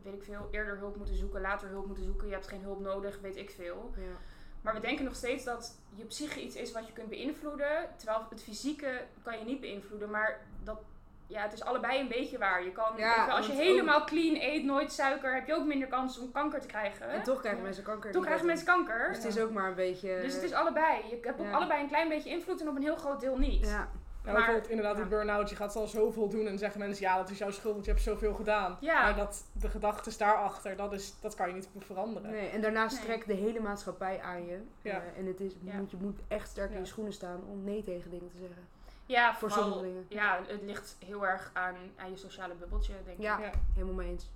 weet 0.02 0.14
ik 0.14 0.22
veel, 0.22 0.48
eerder 0.50 0.78
hulp 0.78 0.96
moeten 0.96 1.16
zoeken, 1.16 1.40
later 1.40 1.68
hulp 1.68 1.86
moeten 1.86 2.04
zoeken. 2.04 2.26
Je 2.26 2.32
hebt 2.32 2.48
geen 2.48 2.62
hulp 2.62 2.80
nodig, 2.80 3.20
weet 3.20 3.36
ik 3.36 3.50
veel. 3.50 3.92
ja. 3.96 4.16
Maar 4.64 4.74
we 4.74 4.80
denken 4.80 5.04
nog 5.04 5.14
steeds 5.14 5.44
dat 5.44 5.78
je 5.94 6.04
psyche 6.04 6.42
iets 6.42 6.56
is 6.56 6.72
wat 6.72 6.86
je 6.86 6.92
kunt 6.92 7.08
beïnvloeden. 7.08 7.88
Terwijl 7.96 8.26
het 8.30 8.42
fysieke 8.42 9.02
kan 9.22 9.38
je 9.38 9.44
niet 9.44 9.60
beïnvloeden. 9.60 10.10
Maar 10.10 10.40
dat, 10.62 10.78
ja, 11.26 11.42
het 11.42 11.52
is 11.52 11.62
allebei 11.62 12.00
een 12.00 12.08
beetje 12.08 12.38
waar. 12.38 12.64
Je 12.64 12.72
kan, 12.72 12.92
Ja, 12.96 13.26
als 13.26 13.46
je 13.46 13.52
helemaal 13.52 14.04
clean 14.04 14.36
eet, 14.40 14.64
nooit 14.64 14.92
suiker, 14.92 15.34
heb 15.34 15.46
je 15.46 15.54
ook 15.54 15.64
minder 15.64 15.88
kans 15.88 16.18
om 16.18 16.32
kanker 16.32 16.60
te 16.60 16.66
krijgen. 16.66 17.08
En 17.08 17.22
toch 17.22 17.40
krijgen 17.40 17.62
mensen 17.62 17.84
kanker. 17.84 18.12
Die 18.12 18.20
krijgen 18.20 18.46
mensen 18.46 18.66
kanker. 18.66 19.08
Dus 19.08 19.16
het 19.16 19.36
is 19.36 19.38
ook 19.38 19.50
maar 19.50 19.68
een 19.68 19.74
beetje... 19.74 20.18
Dus 20.22 20.34
het 20.34 20.42
is 20.42 20.52
allebei. 20.52 21.02
Je 21.10 21.18
hebt 21.22 21.40
op 21.40 21.52
allebei 21.52 21.82
een 21.82 21.88
klein 21.88 22.08
beetje 22.08 22.30
invloed 22.30 22.60
en 22.60 22.68
op 22.68 22.76
een 22.76 22.82
heel 22.82 22.96
groot 22.96 23.20
deel 23.20 23.38
niet. 23.38 23.66
Ja, 23.66 23.88
Ja, 24.24 24.30
Maar- 24.32 24.40
bijvoorbeeld 24.40 24.68
inderdaad 24.70 24.94
die 24.94 25.04
ja. 25.04 25.10
burn-out, 25.10 25.50
je 25.50 25.56
gaat 25.56 25.76
al 25.76 25.86
zoveel 25.86 26.28
doen 26.28 26.46
en 26.46 26.58
zeggen 26.58 26.80
mensen, 26.80 27.04
ja, 27.04 27.16
dat 27.16 27.30
is 27.30 27.38
jouw 27.38 27.50
schuld, 27.50 27.72
want 27.74 27.84
je 27.84 27.90
hebt 27.90 28.02
zoveel 28.02 28.34
gedaan. 28.34 28.76
Ja. 28.80 29.02
Maar 29.02 29.16
dat, 29.16 29.44
de 29.52 29.68
gedachtes 29.68 30.16
daarachter, 30.16 30.76
dat, 30.76 30.92
is, 30.92 31.14
dat 31.20 31.34
kan 31.34 31.48
je 31.48 31.54
niet 31.54 31.68
veranderen. 31.78 32.30
nee. 32.30 32.48
En 32.48 32.60
daarnaast 32.60 32.96
Nee. 32.96 33.04
trekt 33.06 33.26
de 33.26 33.34
hele 33.34 33.60
maatschappij 33.60 34.20
aan 34.20 34.46
je. 34.46 34.62
Ja. 34.82 34.90
Eh, 35.02 35.18
en 35.18 35.26
het 35.26 35.40
is, 35.40 35.52
Ja. 35.60 35.74
moet, 35.76 35.90
je 35.90 35.96
moet 36.00 36.20
echt 36.28 36.48
sterk 36.48 36.70
in 36.70 36.78
je 36.78 36.84
schoenen 36.84 37.12
staan 37.12 37.40
om 37.50 37.64
nee 37.64 37.82
tegen 37.82 38.10
dingen 38.10 38.28
te 38.30 38.38
zeggen. 38.38 38.68
Ja, 39.06 39.34
Voor 39.34 39.50
vooral, 39.50 39.68
sommige 39.70 39.88
dingen. 39.88 40.06
ja, 40.08 40.40
het 40.46 40.62
ligt 40.62 40.96
heel 41.04 41.26
erg 41.26 41.50
aan, 41.52 41.74
aan 41.96 42.10
je 42.10 42.16
sociale 42.16 42.54
bubbeltje, 42.54 42.92
denk 43.04 43.16
ik. 43.18 43.22
Ja, 43.22 43.38
helemaal 43.74 43.94
mee 43.94 44.08
eens. 44.08 44.30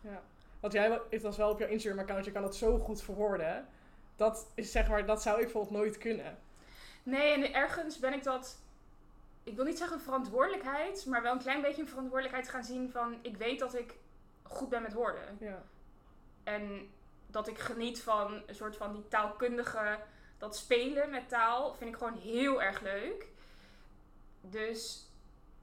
Ja. 0.00 0.22
Want 0.60 0.72
jij 0.72 1.00
het 1.10 1.22
was 1.22 1.36
wel 1.36 1.50
op 1.50 1.58
jouw 1.58 1.68
Instagram-account, 1.68 2.24
je 2.24 2.30
kan 2.32 2.42
het 2.42 2.54
zo 2.54 2.78
goed 2.78 3.02
verwoorden. 3.02 3.66
Dat 4.16 4.50
is 4.54 4.70
zeg 4.72 4.88
maar, 4.88 5.06
dat 5.06 5.22
zou 5.22 5.36
ik 5.36 5.42
bijvoorbeeld 5.42 5.74
nooit 5.76 5.98
kunnen. 5.98 6.38
Nee, 7.02 7.32
en 7.32 7.54
ergens 7.54 7.98
ben 7.98 8.12
ik 8.12 8.22
dat, 8.24 8.58
ik 9.44 9.56
wil 9.56 9.64
niet 9.64 9.78
zeggen 9.78 10.00
verantwoordelijkheid, 10.00 11.06
maar 11.06 11.22
wel 11.22 11.32
een 11.32 11.38
klein 11.38 11.62
beetje 11.62 11.82
een 11.82 11.88
verantwoordelijkheid 11.88 12.48
gaan 12.48 12.64
zien 12.64 12.90
van, 12.90 13.18
ik 13.22 13.36
weet 13.36 13.58
dat 13.58 13.74
ik 13.74 13.94
goed 14.42 14.68
ben 14.68 14.82
met 14.82 14.92
woorden. 14.92 15.36
Ja. 15.40 15.62
En 16.42 16.90
dat 17.26 17.48
ik 17.48 17.58
geniet 17.58 18.02
van 18.02 18.42
een 18.46 18.54
soort 18.54 18.76
van 18.76 18.92
die 18.92 19.08
taalkundige, 19.08 19.98
dat 20.38 20.56
spelen 20.56 21.10
met 21.10 21.28
taal, 21.28 21.74
vind 21.74 21.90
ik 21.90 21.96
gewoon 21.96 22.18
heel 22.18 22.62
erg 22.62 22.80
leuk. 22.80 23.26
Dus 24.40 25.08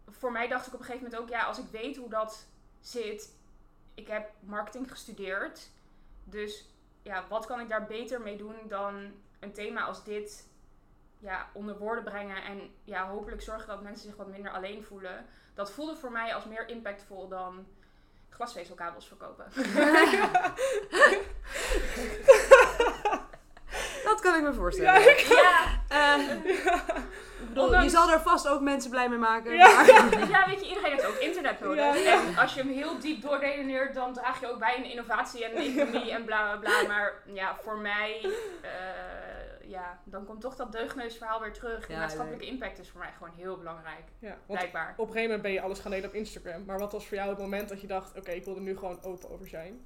voor 0.07 0.31
mij 0.31 0.47
dacht 0.47 0.67
ik 0.67 0.73
op 0.73 0.79
een 0.79 0.85
gegeven 0.85 1.05
moment 1.05 1.21
ook, 1.21 1.29
ja, 1.29 1.43
als 1.43 1.57
ik 1.57 1.65
weet 1.71 1.97
hoe 1.97 2.09
dat 2.09 2.45
zit, 2.79 3.33
ik 3.93 4.07
heb 4.07 4.31
marketing 4.39 4.91
gestudeerd, 4.91 5.69
dus 6.23 6.69
ja, 7.01 7.27
wat 7.27 7.45
kan 7.45 7.59
ik 7.59 7.69
daar 7.69 7.85
beter 7.85 8.21
mee 8.21 8.37
doen 8.37 8.55
dan 8.67 9.11
een 9.39 9.53
thema 9.53 9.83
als 9.83 10.03
dit 10.03 10.47
ja, 11.21 11.49
onder 11.53 11.77
woorden 11.77 12.03
brengen 12.03 12.43
en 12.43 12.75
ja, 12.83 13.07
hopelijk 13.07 13.41
zorgen 13.41 13.67
dat 13.67 13.81
mensen 13.81 14.07
zich 14.07 14.15
wat 14.17 14.27
minder 14.27 14.51
alleen 14.51 14.83
voelen. 14.83 15.25
Dat 15.53 15.71
voelde 15.71 15.95
voor 15.95 16.11
mij 16.11 16.33
als 16.35 16.45
meer 16.45 16.67
impactvol 16.69 17.27
dan 17.27 17.67
glasvezelkabels 18.29 19.07
verkopen. 19.07 19.45
Dat 24.03 24.21
kan 24.21 24.35
ik 24.35 24.41
me 24.43 24.53
voorstellen. 24.53 25.01
Ja, 25.01 25.09
ik- 25.09 25.17
ja, 25.19 25.70
Eh, 27.41 27.47
ik 27.47 27.47
bedoel, 27.47 27.81
je 27.81 27.89
zal 27.89 28.11
er 28.11 28.19
vast 28.21 28.47
ook 28.47 28.61
mensen 28.61 28.91
blij 28.91 29.09
mee 29.09 29.17
maken. 29.17 29.53
Ja. 29.55 29.71
maar- 29.73 30.29
ja, 30.35 30.47
weet 30.47 30.59
je, 30.61 30.67
iedereen 30.67 30.91
heeft 30.91 31.05
ook 31.05 31.15
internet 31.15 31.59
nodig. 31.59 32.03
Ja. 32.03 32.13
En 32.27 32.37
als 32.37 32.53
je 32.53 32.59
hem 32.61 32.69
heel 32.69 32.99
diep 32.99 33.21
doorredeneert, 33.21 33.93
dan 33.93 34.13
draag 34.13 34.39
je 34.39 34.51
ook 34.51 34.59
bij 34.59 34.75
in 34.75 34.81
de 34.81 34.89
innovatie 34.91 35.45
en 35.45 35.51
economie 35.55 36.11
en 36.11 36.25
bla 36.25 36.57
bla 36.57 36.57
bla. 36.81 36.87
Maar 36.87 37.13
ja, 37.33 37.55
voor 37.63 37.77
mij, 37.77 38.19
eh, 38.61 39.69
ja, 39.69 39.99
dan 40.03 40.25
komt 40.25 40.41
toch 40.41 40.55
dat 40.55 40.71
deugneusverhaal 40.71 41.39
weer 41.39 41.53
terug. 41.53 41.87
De 41.87 41.93
Ja, 41.93 41.99
maatschappelijke 41.99 42.45
impact 42.45 42.79
is 42.79 42.89
voor 42.89 42.99
mij 42.99 43.11
gewoon 43.17 43.33
heel 43.35 43.57
belangrijk, 43.57 44.03
ja. 44.19 44.37
Blijkbaar. 44.47 44.89
op 44.91 44.97
een 44.97 45.13
gegeven 45.13 45.21
moment 45.23 45.41
ben 45.41 45.51
je 45.51 45.61
alles 45.61 45.79
gaan 45.79 45.91
delen 45.91 46.09
op 46.09 46.15
Instagram. 46.15 46.63
Maar 46.65 46.79
wat 46.79 46.91
was 46.91 47.07
voor 47.07 47.17
jou 47.17 47.29
het 47.29 47.39
moment 47.39 47.69
dat 47.69 47.81
je 47.81 47.87
dacht, 47.87 48.17
oké, 48.17 48.31
ik 48.31 48.45
wil 48.45 48.55
er 48.55 48.61
nu 48.61 48.77
gewoon 48.77 48.99
open 49.03 49.29
over 49.31 49.47
zijn? 49.47 49.85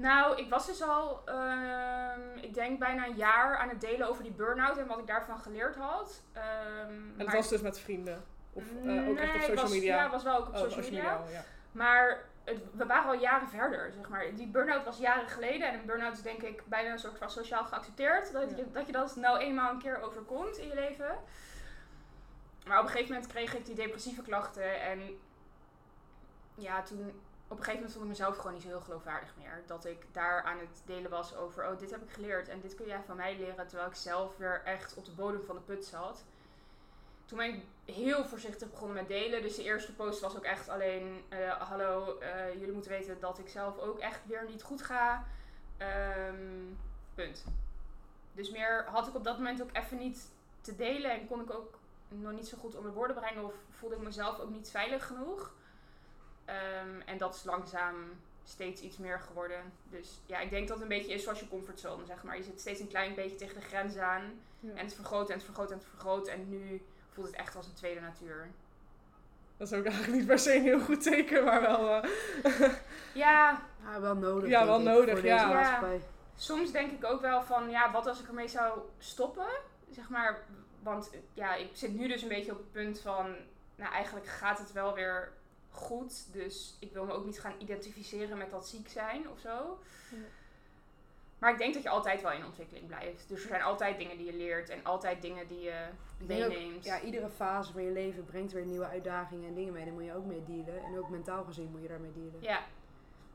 Nou, 0.00 0.36
ik 0.36 0.48
was 0.50 0.66
dus 0.66 0.82
al, 0.82 1.22
ehm, 1.24 2.20
ik 2.40 2.54
denk 2.54 2.78
bijna 2.78 3.06
een 3.06 3.16
jaar 3.16 3.56
aan 3.56 3.68
het 3.68 3.80
delen 3.80 4.08
over 4.08 4.22
die 4.22 4.32
burn-out 4.32 4.76
en 4.76 4.86
wat 4.86 4.98
ik 4.98 5.06
daarvan 5.06 5.38
geleerd 5.38 5.76
had. 5.76 6.22
Ehm, 6.32 6.44
En 6.86 7.14
maar- 7.16 7.24
dat 7.26 7.34
was 7.34 7.48
dus 7.48 7.60
met 7.60 7.78
vrienden? 7.80 8.24
Of 8.52 8.64
eh, 8.84 9.08
ook 9.08 9.18
echt 9.18 9.34
op 9.34 9.40
social 9.40 9.56
was, 9.56 9.70
media? 9.70 9.96
Ja, 9.96 10.10
was 10.10 10.22
wel 10.22 10.36
ook 10.36 10.48
op 10.48 10.54
Oh, 10.54 10.60
social 10.60 10.80
media. 10.82 11.20
ja. 11.30 11.42
Maar 11.72 12.24
het, 12.44 12.58
we 12.72 12.86
waren 12.86 13.08
al 13.08 13.18
jaren 13.20 13.48
verder, 13.48 13.92
zeg 13.92 14.08
maar. 14.08 14.34
Die 14.34 14.46
burn-out 14.46 14.84
was 14.84 14.98
jaren 14.98 15.28
geleden. 15.28 15.68
En 15.68 15.74
een 15.74 15.86
burn-out 15.86 16.12
is 16.12 16.22
denk 16.22 16.42
ik 16.42 16.62
bijna 16.66 16.90
een 16.92 16.98
soort 16.98 17.18
van 17.18 17.30
sociaal 17.30 17.64
geaccepteerd. 17.64 18.32
Dat, 18.32 18.50
Ja. 18.50 18.56
je, 18.56 18.70
dat 18.72 18.86
je 18.86 18.92
dat 18.92 19.16
nou 19.16 19.38
eenmaal 19.38 19.70
een 19.70 19.78
keer 19.78 20.00
overkomt 20.00 20.56
in 20.58 20.68
je 20.68 20.74
leven. 20.74 21.18
Maar 22.66 22.78
op 22.78 22.84
een 22.84 22.90
gegeven 22.90 23.12
moment 23.14 23.32
kreeg 23.32 23.54
ik 23.56 23.64
die 23.66 23.74
depressieve 23.74 24.22
klachten. 24.22 24.80
En 24.80 25.00
ja, 26.54 26.82
toen... 26.82 27.20
Op 27.50 27.58
een 27.58 27.64
gegeven 27.64 27.74
moment 27.74 27.92
vond 27.92 28.04
ik 28.04 28.10
mezelf 28.10 28.36
gewoon 28.36 28.52
niet 28.52 28.62
zo 28.62 28.68
heel 28.68 28.80
geloofwaardig 28.80 29.34
meer. 29.36 29.62
Dat 29.66 29.84
ik 29.84 30.06
daar 30.12 30.42
aan 30.42 30.58
het 30.58 30.82
delen 30.84 31.10
was 31.10 31.36
over... 31.36 31.68
Oh, 31.68 31.78
dit 31.78 31.90
heb 31.90 32.02
ik 32.02 32.10
geleerd 32.10 32.48
en 32.48 32.60
dit 32.60 32.74
kun 32.74 32.86
jij 32.86 33.02
van 33.06 33.16
mij 33.16 33.36
leren. 33.36 33.66
Terwijl 33.66 33.88
ik 33.88 33.96
zelf 33.96 34.36
weer 34.36 34.62
echt 34.64 34.94
op 34.94 35.04
de 35.04 35.10
bodem 35.10 35.44
van 35.44 35.54
de 35.54 35.62
put 35.62 35.84
zat. 35.84 36.24
Toen 37.24 37.38
ben 37.38 37.54
ik 37.54 37.62
heel 37.94 38.24
voorzichtig 38.24 38.70
begonnen 38.70 38.96
met 38.96 39.08
delen. 39.08 39.42
Dus 39.42 39.56
de 39.56 39.62
eerste 39.62 39.94
post 39.94 40.20
was 40.20 40.36
ook 40.36 40.44
echt 40.44 40.68
alleen: 40.68 41.24
eh, 41.28 41.68
Hallo, 41.68 42.18
eh, 42.18 42.52
jullie 42.52 42.72
moeten 42.72 42.90
weten 42.90 43.20
dat 43.20 43.38
ik 43.38 43.48
zelf 43.48 43.78
ook 43.78 43.98
echt 43.98 44.26
weer 44.26 44.44
niet 44.48 44.62
goed 44.62 44.82
ga. 44.82 45.24
Ehm, 45.76 46.74
punt. 47.14 47.44
Dus 48.32 48.50
meer 48.50 48.84
had 48.84 49.06
ik 49.06 49.14
op 49.14 49.24
dat 49.24 49.36
moment 49.36 49.62
ook 49.62 49.72
even 49.72 49.98
niet 49.98 50.30
te 50.60 50.76
delen. 50.76 51.10
En 51.10 51.26
kon 51.26 51.40
ik 51.40 51.54
ook 51.54 51.78
nog 52.08 52.32
niet 52.32 52.48
zo 52.48 52.56
goed 52.58 52.76
onder 52.76 52.92
woorden 52.92 53.16
brengen. 53.16 53.44
Of 53.44 53.54
voelde 53.70 53.94
ik 53.94 54.02
mezelf 54.02 54.38
ook 54.38 54.50
niet 54.50 54.70
veilig 54.70 55.06
genoeg. 55.06 55.52
Ehm, 56.50 57.00
en 57.06 57.18
dat 57.18 57.34
is 57.34 57.44
langzaam 57.44 57.96
steeds 58.44 58.80
iets 58.82 58.96
meer 58.96 59.20
geworden. 59.20 59.72
Dus 59.90 60.20
ja, 60.26 60.38
ik 60.38 60.50
denk 60.50 60.68
dat 60.68 60.76
het 60.80 60.90
een 60.90 60.98
beetje 60.98 61.12
is 61.14 61.22
zoals 61.22 61.40
je 61.40 61.48
comfortzone, 61.48 62.06
zeg 62.06 62.22
maar. 62.22 62.36
Je 62.36 62.42
zit 62.42 62.60
steeds 62.60 62.80
een 62.80 62.88
klein 62.88 63.14
beetje 63.14 63.36
tegen 63.36 63.54
de 63.54 63.66
grens 63.66 63.96
aan. 63.96 64.22
Ja. 64.60 64.70
En 64.74 64.84
het 64.84 64.94
vergroot 64.94 65.28
en 65.28 65.34
het 65.34 65.44
vergroot 65.44 65.70
en 65.70 65.76
het 65.76 65.86
vergroot. 65.86 66.28
En 66.28 66.48
nu 66.48 66.82
voelt 67.12 67.26
het 67.26 67.36
echt 67.36 67.56
als 67.56 67.66
een 67.66 67.74
tweede 67.74 68.00
natuur. 68.00 68.50
Dat 69.56 69.72
is 69.72 69.78
ook 69.78 69.84
eigenlijk 69.84 70.16
niet 70.16 70.26
per 70.26 70.38
se 70.38 70.54
een 70.54 70.62
heel 70.62 70.80
goed 70.80 71.02
teken, 71.02 71.44
maar 71.44 71.60
wel... 71.60 72.02
eh, 72.02 72.10
Ja, 73.14 73.62
Ja, 73.82 74.00
wel 74.00 74.16
nodig. 74.16 74.48
Ja, 74.50 74.66
wel 74.66 74.78
ik, 74.78 74.84
nodig, 74.84 75.22
ja. 75.22 75.50
Ja. 75.50 75.82
soms 76.36 76.72
denk 76.72 76.92
ik 76.92 77.04
ook 77.04 77.20
wel 77.20 77.42
van, 77.42 77.70
ja, 77.70 77.90
wat 77.92 78.06
als 78.06 78.20
ik 78.20 78.28
ermee 78.28 78.48
zou 78.48 78.80
stoppen? 78.98 79.48
Zeg 79.90 80.08
maar, 80.08 80.38
want 80.82 81.10
ja, 81.34 81.54
ik 81.54 81.70
zit 81.72 81.94
nu 81.94 82.08
dus 82.08 82.22
een 82.22 82.28
beetje 82.28 82.52
op 82.52 82.58
het 82.58 82.72
punt 82.72 83.00
van, 83.00 83.36
nou 83.76 83.92
eigenlijk 83.92 84.26
gaat 84.26 84.58
het 84.58 84.72
wel 84.72 84.94
weer 84.94 85.32
goed. 85.70 86.32
Dus 86.32 86.76
ik 86.78 86.92
wil 86.92 87.04
me 87.04 87.12
ook 87.12 87.24
niet 87.24 87.40
gaan 87.40 87.54
identificeren 87.58 88.38
met 88.38 88.50
dat 88.50 88.68
ziek 88.68 88.88
zijn 88.88 89.30
of 89.30 89.38
zo. 89.38 89.78
Ja. 90.10 90.16
Maar 91.38 91.52
ik 91.52 91.58
denk 91.58 91.74
dat 91.74 91.82
je 91.82 91.88
altijd 91.88 92.22
wel 92.22 92.32
in 92.32 92.44
ontwikkeling 92.44 92.86
blijft. 92.86 93.28
Dus 93.28 93.42
er 93.42 93.48
zijn 93.48 93.62
altijd 93.62 93.98
dingen 93.98 94.16
die 94.16 94.26
je 94.26 94.36
leert 94.36 94.68
en 94.68 94.84
altijd 94.84 95.22
dingen 95.22 95.48
die 95.48 95.60
je 95.60 95.84
meeneemt. 96.18 96.84
ja, 96.84 97.00
iedere 97.00 97.28
fase 97.28 97.72
van 97.72 97.82
je 97.82 97.90
leven 97.90 98.24
brengt 98.24 98.52
weer 98.52 98.64
nieuwe 98.64 98.86
uitdagingen 98.86 99.48
en 99.48 99.54
dingen 99.54 99.72
mee. 99.72 99.84
Daar 99.84 99.94
moet 99.94 100.04
je 100.04 100.14
ook 100.14 100.24
mee 100.24 100.44
dealen. 100.46 100.84
En 100.84 100.98
ook 100.98 101.08
mentaal 101.08 101.44
gezien 101.44 101.70
moet 101.70 101.82
je 101.82 101.88
daarmee 101.88 102.12
dealen. 102.12 102.40
Ja, 102.40 102.64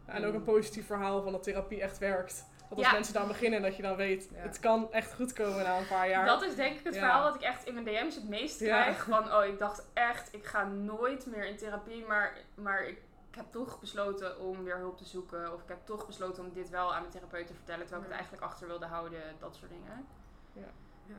En 0.06 0.26
ook 0.26 0.34
een 0.34 0.44
positief 0.44 0.86
verhaal 0.86 1.22
van 1.22 1.32
dat 1.32 1.44
therapie 1.44 1.82
echt 1.82 1.98
werkt. 1.98 2.46
Dat 2.70 2.78
als 2.78 2.88
Ja. 2.88 2.94
mensen 2.94 3.14
dan 3.14 3.28
beginnen, 3.28 3.62
dat 3.62 3.76
je 3.76 3.82
dan 3.82 3.96
weet, 3.96 4.30
Ja. 4.34 4.38
het 4.40 4.60
kan 4.60 4.92
echt 4.92 5.14
goed 5.14 5.34
komen 5.34 5.64
na 5.64 5.78
een 5.78 5.88
paar 5.88 6.10
jaar. 6.10 6.26
dat 6.26 6.42
is 6.44 6.56
denk 6.56 6.78
ik 6.80 6.84
het 6.86 6.94
Ja. 6.94 7.00
verhaal 7.00 7.24
wat 7.24 7.36
ik 7.36 7.42
echt 7.42 7.66
in 7.66 7.74
mijn 7.74 7.86
DM's 7.86 8.16
het 8.16 8.30
meest 8.30 8.60
Ja. 8.60 8.82
krijg. 8.82 9.04
Van, 9.04 9.34
oh, 9.34 9.46
ik 9.46 9.60
dacht 9.60 9.86
echt, 9.94 10.34
ik 10.34 10.46
ga 10.46 10.64
nooit 10.64 11.26
meer 11.26 11.46
in 11.46 11.58
therapie, 11.58 12.06
maar, 12.06 12.38
maar 12.56 12.84
ik, 12.88 12.98
ik 13.30 13.36
heb 13.36 13.46
toch 13.52 13.80
besloten 13.80 14.40
om 14.40 14.64
weer 14.64 14.78
hulp 14.78 14.98
te 14.98 15.06
zoeken. 15.06 15.54
Of 15.54 15.62
ik 15.62 15.68
heb 15.68 15.86
toch 15.86 16.06
besloten 16.08 16.44
om 16.44 16.54
dit 16.54 16.70
wel 16.70 16.94
aan 16.94 17.00
mijn 17.02 17.12
therapeut 17.14 17.48
te 17.48 17.54
vertellen, 17.54 17.82
terwijl 17.82 18.02
ik 18.02 18.08
het 18.08 18.18
eigenlijk 18.18 18.44
achter 18.52 18.68
wilde 18.68 18.86
houden, 18.86 19.22
dat 19.40 19.56
soort 19.56 19.72
dingen. 19.72 20.06
Ja, 20.54 20.62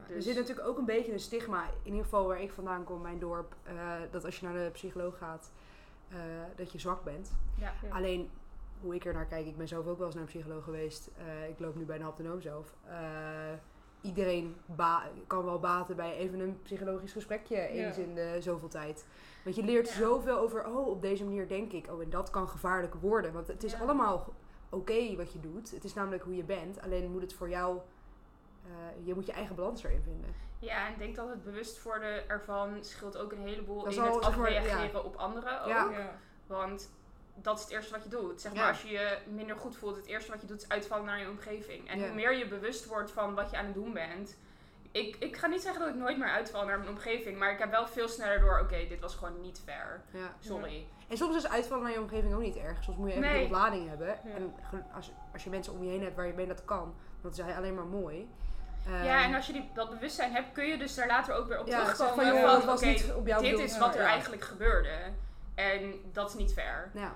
Er 0.09 0.15
Dus- 0.15 0.25
zit 0.25 0.37
natuurlijk 0.37 0.67
ook 0.69 0.79
een 0.79 0.85
beetje 0.85 1.13
een 1.13 1.21
stigma, 1.21 1.63
in 1.83 1.91
ieder 1.91 2.03
geval 2.05 2.27
waar 2.27 2.41
ik 2.41 2.53
vandaan 2.53 2.85
kom, 2.85 3.01
mijn 3.01 3.19
dorp, 3.19 3.55
eh, 3.63 3.75
dat 4.11 4.25
als 4.25 4.41
je 4.41 4.47
naar 4.47 4.55
de 4.65 4.71
psycholoog 4.73 5.19
gaat, 5.19 5.51
eh, 6.09 6.17
dat 6.57 6.73
je 6.73 6.79
zwak 6.79 7.05
bent. 7.05 7.33
Ja. 7.59 7.73
Ja. 7.83 7.95
Alleen, 7.95 8.31
hoe 8.81 8.95
ik 8.95 9.05
er 9.05 9.13
naar 9.15 9.27
kijk, 9.27 9.47
ik 9.47 9.57
ben 9.57 9.69
zelf 9.69 9.87
ook 9.87 9.97
wel 9.97 10.07
eens 10.07 10.15
naar 10.15 10.25
een 10.25 10.31
psycholoog 10.31 10.65
geweest. 10.65 11.11
Eh, 11.19 11.49
ik 11.49 11.59
loop 11.59 11.75
nu 11.77 11.85
bij 11.85 11.97
een 11.97 12.03
haptonoom 12.03 12.41
zelf. 12.41 12.75
Eh, 12.85 12.97
iedereen 14.01 14.57
ba- 14.67 15.09
kan 15.27 15.45
wel 15.45 15.59
baten 15.61 15.97
bij 15.97 16.17
even 16.17 16.41
een 16.41 16.59
psychologisch 16.63 17.13
gesprekje 17.13 17.57
eens 17.69 17.97
Ja. 17.97 18.03
in 18.03 18.15
de 18.15 18.37
zoveel 18.41 18.69
tijd. 18.69 19.07
Want 19.45 19.57
je 19.57 19.63
leert 19.65 19.89
Ja. 19.89 19.95
zoveel 19.95 20.37
over, 20.39 20.67
oh, 20.67 20.89
op 20.89 21.03
deze 21.03 21.25
manier 21.25 21.49
denk 21.49 21.73
ik. 21.73 21.87
Oh, 21.93 22.03
en 22.03 22.11
dat 22.11 22.31
kan 22.31 22.49
gevaarlijk 22.49 22.95
worden. 22.95 23.33
Want 23.33 23.47
het 23.47 23.65
is 23.65 23.73
Ja. 23.73 23.79
allemaal 23.79 24.33
oké 24.69 25.17
wat 25.17 25.33
je 25.33 25.41
doet. 25.41 25.71
Het 25.71 25.85
is 25.85 25.95
namelijk 25.95 26.23
hoe 26.23 26.37
je 26.37 26.45
bent. 26.45 26.81
Alleen 26.83 27.11
moet 27.11 27.23
het 27.23 27.33
voor 27.35 27.49
jou, 27.49 27.79
eh, 28.65 28.71
je 29.07 29.15
moet 29.15 29.27
je 29.27 29.33
eigen 29.33 29.57
balans 29.57 29.85
erin 29.85 30.03
vinden. 30.03 30.35
Ja, 30.59 30.87
en 30.87 30.93
ik 30.93 30.99
denk 30.99 31.17
dat 31.17 31.29
het 31.29 31.45
bewust 31.45 31.83
worden 31.83 32.29
ervan 32.29 32.85
scheelt 32.85 33.17
ook 33.19 33.33
een 33.33 33.39
heleboel 33.47 33.85
Dat 33.85 33.93
in 33.93 34.01
al, 34.01 34.15
het 34.15 34.25
zeg 34.25 34.37
maar, 34.37 34.47
afreageren 34.47 35.05
op 35.05 35.17
anderen 35.17 35.61
ook. 35.63 35.69
Ja. 35.69 35.91
Ja. 35.91 36.19
Want 36.47 36.91
dat 37.43 37.57
is 37.59 37.63
het 37.65 37.73
eerste 37.73 37.93
wat 37.93 38.03
je 38.03 38.09
doet. 38.09 38.41
Zeg 38.41 38.53
maar, 38.53 38.63
Ja. 38.63 38.69
als 38.69 38.83
je 38.83 38.89
je 38.91 39.19
minder 39.29 39.57
goed 39.57 39.77
voelt, 39.77 39.97
het 39.97 40.07
eerste 40.07 40.31
wat 40.31 40.41
je 40.41 40.47
doet 40.47 40.63
is 40.63 40.69
uitvallen 40.69 41.05
naar 41.05 41.21
je 41.21 41.29
omgeving. 41.29 41.89
En 41.91 41.99
Ja. 41.99 42.07
hoe 42.07 42.15
meer 42.15 42.35
je 42.37 42.47
bewust 42.49 42.87
wordt 42.87 43.11
van 43.11 43.35
wat 43.35 43.51
je 43.51 43.57
aan 43.57 43.65
het 43.65 43.75
doen 43.75 43.93
bent. 43.93 44.37
Ik, 44.93 45.17
ik 45.19 45.37
ga 45.37 45.47
niet 45.47 45.63
zeggen 45.63 45.81
dat 45.81 45.91
ik 45.91 45.95
nooit 45.97 46.19
meer 46.19 46.29
uitval 46.29 46.65
naar 46.65 46.79
mijn 46.79 46.91
omgeving, 46.91 47.39
maar 47.39 47.53
ik 47.53 47.59
heb 47.59 47.71
wel 47.71 47.87
veel 47.87 48.09
sneller 48.09 48.41
door, 48.41 48.59
oké, 48.61 48.87
dit 48.89 49.01
was 49.01 49.15
gewoon 49.15 49.41
niet 49.41 49.61
fair. 49.65 50.01
Ja. 50.11 50.35
Sorry. 50.41 50.87
En 51.09 51.17
soms 51.17 51.37
is 51.37 51.49
uitvallen 51.49 51.85
naar 51.85 51.93
je 51.93 52.01
omgeving 52.01 52.35
ook 52.35 52.41
niet 52.41 52.57
erg. 52.57 52.85
Soms 52.85 52.97
moet 52.97 53.07
je 53.09 53.15
even 53.17 53.29
Nee. 53.29 53.39
een 53.41 53.45
oplading 53.47 53.89
hebben. 53.89 54.25
En 54.25 54.55
als, 54.95 55.11
als 55.33 55.45
je 55.45 55.51
mensen 55.51 55.73
om 55.73 55.85
je 55.85 55.91
heen 55.91 56.03
hebt 56.03 56.17
waar 56.17 56.27
je 56.27 56.33
mee 56.33 56.47
dat 56.47 56.65
kan, 56.65 56.95
dat 57.21 57.33
is 57.39 57.41
alleen 57.57 57.75
maar 57.75 57.85
mooi. 57.87 58.29
ja, 58.87 58.93
Ehm, 58.93 59.25
en 59.29 59.35
als 59.35 59.47
je 59.47 59.53
die, 59.53 59.71
dat 59.75 59.91
bewustzijn 59.91 60.33
hebt, 60.33 60.53
kun 60.53 60.65
je 60.67 60.79
dus 60.79 60.95
daar 60.95 61.07
later 61.07 61.35
ook 61.35 61.47
weer 61.49 61.61
op 61.61 61.67
ja, 61.67 61.81
terugkomen 61.83 62.15
van, 62.15 62.79
van, 62.79 62.93
joh, 62.95 63.17
op 63.17 63.27
jouw 63.27 63.41
dit 63.41 63.59
is 63.59 63.79
wat 63.79 63.95
er 63.95 64.05
eigenlijk 64.05 64.43
gebeurde. 64.43 64.91
En 65.57 65.95
dat 66.13 66.29
is 66.29 66.35
niet 66.35 66.53
fair. 66.53 66.91
Ja. 66.95 67.13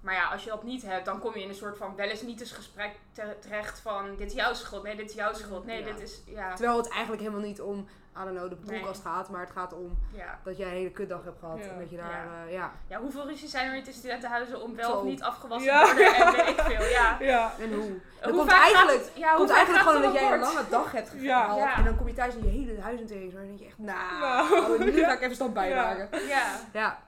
Maar 0.00 0.14
ja, 0.14 0.28
als 0.28 0.44
je 0.44 0.50
dat 0.50 0.62
niet 0.62 0.82
hebt, 0.82 1.04
dan 1.04 1.18
kom 1.18 1.34
je 1.34 1.42
in 1.42 1.48
een 1.48 1.54
soort 1.54 1.76
van 1.76 1.96
wel 1.96 2.06
eens 2.08 2.22
niet 2.22 2.40
eens 2.40 2.52
gesprek 2.52 2.90
te- 3.12 3.36
terecht 3.40 3.80
van 3.80 4.16
dit 4.16 4.26
is 4.26 4.34
jouw 4.34 4.54
schuld, 4.54 4.82
nee, 4.82 4.96
dit 4.96 5.08
is 5.08 5.14
jouw 5.16 5.32
schuld, 5.32 5.66
nee, 5.66 5.78
Ja. 5.78 5.84
dit 5.84 6.00
is, 6.00 6.22
ja, 6.26 6.54
Terwijl 6.54 6.76
het 6.76 6.88
eigenlijk 6.90 7.22
helemaal 7.22 7.44
niet 7.44 7.60
om, 7.60 7.78
I 8.20 8.24
don't 8.24 8.36
know, 8.36 8.48
de 8.50 8.56
Nee. 8.62 8.80
podcast 8.80 9.02
gaat, 9.02 9.28
maar 9.30 9.40
het 9.40 9.50
gaat 9.50 9.72
om 9.74 9.98
ja. 10.12 10.38
dat 10.44 10.56
jij 10.56 10.66
een 10.66 10.72
hele 10.72 10.90
kutdag 10.90 11.24
hebt 11.24 11.38
gehad. 11.38 11.58
Ja. 11.58 11.64
En 11.70 11.78
dat 11.78 11.90
je 11.90 11.96
daar, 11.96 12.10
Ja. 12.10 12.42
ja. 12.44 12.50
ja. 12.50 12.72
Ja, 12.86 13.00
hoeveel 13.00 13.26
ruzies 13.26 13.50
zijn 13.50 13.68
er 13.68 13.74
niet 13.74 13.86
in 13.86 13.92
studentenhuizen 13.92 14.62
om 14.62 14.76
wel 14.76 14.96
of 14.96 15.04
niet 15.04 15.22
afgewassen 15.22 15.72
Ja. 15.72 15.84
te 15.84 15.94
worden 15.94 16.14
en 16.14 16.32
weet 16.32 16.48
ik 16.48 16.60
veel, 16.60 16.84
ja. 16.88 17.16
Ja. 17.32 17.52
En 17.58 17.72
hoe? 17.74 18.00
Dat 18.20 18.30
Hoe 18.30 18.38
komt 18.38 18.50
eigenlijk, 18.52 18.98
het, 18.98 19.10
ja, 19.14 19.28
hoe 19.28 19.36
komt 19.38 19.50
eigenlijk 19.50 19.84
gewoon 19.84 20.02
het 20.02 20.06
omdat 20.10 20.22
jij 20.22 20.32
een 20.32 20.40
lange 20.40 20.64
dag 20.70 20.92
hebt 20.92 21.08
gehad. 21.08 21.22
Ja. 21.58 21.76
En 21.76 21.84
dan 21.84 21.96
kom 21.96 22.06
je 22.08 22.14
thuis 22.14 22.34
en 22.34 22.42
je 22.42 22.48
hele 22.48 22.80
huis 22.80 23.00
in 23.00 23.06
tegen. 23.06 23.24
En 23.30 23.34
dan 23.36 23.46
denk 23.46 23.58
je 23.58 23.64
echt, 23.66 23.78
nou, 23.78 24.20
Nou, 24.50 24.84
nu 24.84 24.96
ja. 25.00 25.06
ga 25.08 25.12
ik 25.14 25.20
even 25.20 25.34
stand 25.34 25.54
bijdragen. 25.54 26.08
Ja, 26.26 26.60
Ja. 26.72 26.98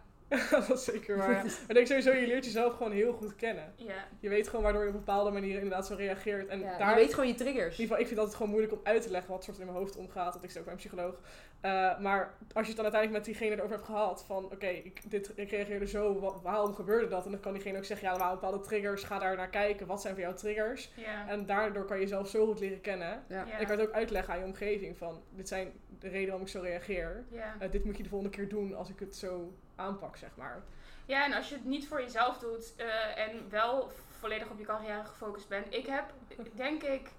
dat 0.51 0.71
is 0.71 0.85
zeker 0.85 1.16
waar. 1.16 1.31
ja. 1.31 1.42
Maar 1.42 1.53
ik 1.68 1.75
denk 1.75 1.87
sowieso, 1.87 2.12
je 2.12 2.27
leert 2.27 2.45
jezelf 2.45 2.77
gewoon 2.77 2.92
heel 2.92 3.12
goed 3.12 3.37
kennen. 3.37 3.73
ja. 3.77 3.95
Je 4.21 4.29
weet 4.29 4.49
gewoon 4.49 4.62
waardoor 4.64 4.83
je 4.83 4.88
op 4.88 4.95
bepaalde 4.95 5.31
manieren 5.31 5.62
inderdaad 5.62 5.87
zo 5.87 5.95
reageert. 5.95 6.49
En 6.49 6.61
Ja, 6.61 6.79
daar, 6.79 6.88
Je 6.90 6.95
weet 6.95 7.14
gewoon 7.14 7.29
je 7.29 7.35
triggers. 7.35 7.64
in 7.77 7.81
ieder 7.83 7.83
geval, 7.83 7.99
ik 7.99 8.07
vind 8.07 8.11
het 8.11 8.18
altijd 8.18 8.37
gewoon 8.37 8.53
moeilijk 8.53 8.73
om 8.73 8.81
uit 8.83 9.03
te 9.03 9.11
leggen 9.11 9.31
wat 9.31 9.45
soort 9.45 9.59
in 9.59 9.66
mijn 9.66 9.79
hoofd 9.79 9.97
omgaat. 9.97 10.33
Want 10.33 10.45
ik 10.45 10.51
zit 10.51 10.59
ook 10.59 10.64
bij 10.64 10.73
een 10.73 10.79
psycholoog. 10.79 11.21
Eh, 11.61 11.99
maar 12.01 12.35
als 12.53 12.66
je 12.66 12.73
het 12.73 12.77
dan 12.83 12.85
uiteindelijk 12.92 13.12
met 13.12 13.25
diegene 13.25 13.55
erover 13.57 13.75
hebt 13.77 13.87
gehad. 13.87 14.25
Van 14.27 14.45
oké, 14.45 14.66
ik, 14.66 15.11
dit- 15.11 15.33
ik 15.35 15.51
reageerde 15.51 15.87
zo. 15.87 16.21
wa- 16.21 16.40
waarom 16.42 16.75
gebeurde 16.75 17.09
dat? 17.09 17.25
En 17.25 17.31
dan 17.31 17.40
kan 17.40 17.53
diegene 17.53 17.77
ook 17.79 17.85
zeggen, 17.85 18.07
ja, 18.07 18.12
er 18.12 18.18
waren 18.21 18.35
bepaalde 18.35 18.61
triggers. 18.61 19.03
Ga 19.05 19.18
daar 19.18 19.37
naar 19.37 19.49
kijken. 19.51 19.87
Wat 19.87 20.01
zijn 20.01 20.14
voor 20.14 20.23
jou 20.23 20.35
triggers? 20.37 20.92
En 21.29 21.47
daardoor 21.47 21.85
kan 21.85 21.97
je 21.97 22.03
jezelf 22.03 22.29
zo 22.29 22.47
goed 22.47 22.61
leren 22.61 22.81
kennen. 22.81 23.23
En 23.29 23.61
ik 23.61 23.66
kan 23.66 23.79
het 23.79 23.88
ook 23.88 23.95
uitleggen 23.95 24.33
aan 24.35 24.38
je 24.40 24.45
omgeving. 24.47 24.97
Van 24.99 25.23
dit 25.31 25.49
zijn 25.49 25.73
de 25.99 26.07
redenen 26.09 26.27
waarom 26.27 26.47
ik 26.47 26.53
zo 26.53 26.61
reageer. 26.61 27.25
Eh, 27.59 27.71
dit 27.71 27.85
moet 27.85 27.97
je 27.97 28.03
de 28.03 28.09
volgende 28.09 28.37
keer 28.37 28.49
doen 28.49 28.75
als 28.75 28.88
ik 28.88 28.99
het 28.99 29.16
zo 29.16 29.53
aanpak, 29.76 30.16
zeg 30.16 30.30
maar. 30.35 30.62
ja, 31.06 31.24
en 31.24 31.32
als 31.32 31.48
je 31.48 31.54
het 31.54 31.64
niet 31.64 31.88
voor 31.88 32.00
jezelf 32.00 32.38
doet 32.38 32.72
eh, 32.76 33.18
en 33.18 33.50
wel 33.50 33.90
volledig 34.18 34.50
op 34.50 34.58
je 34.58 34.64
carrière 34.64 35.04
gefocust 35.04 35.48
bent. 35.48 35.74
Ik 35.74 35.87
heb, 35.87 36.04
denk 36.54 36.82
ik, 36.82 37.11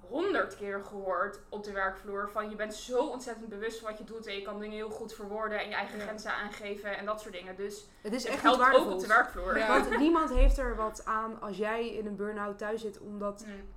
honderd 0.00 0.56
keer 0.56 0.84
gehoord 0.84 1.38
op 1.48 1.64
de 1.64 1.72
werkvloer 1.72 2.30
van 2.30 2.50
je 2.50 2.56
bent 2.56 2.74
zo 2.74 2.98
ontzettend 2.98 3.48
bewust 3.48 3.78
van 3.80 3.88
wat 3.90 3.98
je 3.98 4.04
doet 4.04 4.26
en 4.26 4.34
je 4.34 4.42
kan 4.42 4.58
dingen 4.60 4.76
heel 4.76 4.90
goed 4.90 5.14
verwoorden 5.14 5.58
en 5.60 5.68
je 5.68 5.74
eigen 5.74 5.98
Ja. 5.98 6.04
grenzen 6.04 6.32
aangeven 6.32 6.96
en 6.96 7.04
dat 7.04 7.20
soort 7.20 7.34
dingen. 7.34 7.56
Dus 7.56 7.86
Het 8.00 8.12
is 8.12 8.22
het 8.22 8.32
echt 8.32 8.40
geldt 8.40 8.74
ook 8.74 8.90
op 8.90 9.00
de 9.00 9.06
werkvloer. 9.06 9.58
Ja. 9.58 9.68
Want 9.68 9.98
niemand 9.98 10.30
heeft 10.30 10.58
er 10.58 10.76
wat 10.76 11.04
aan 11.04 11.40
als 11.40 11.56
jij 11.56 11.88
in 11.88 12.06
een 12.06 12.16
burn-out 12.16 12.58
thuis 12.58 12.80
zit 12.80 12.98
omdat 13.00 13.44
Mm. 13.46 13.68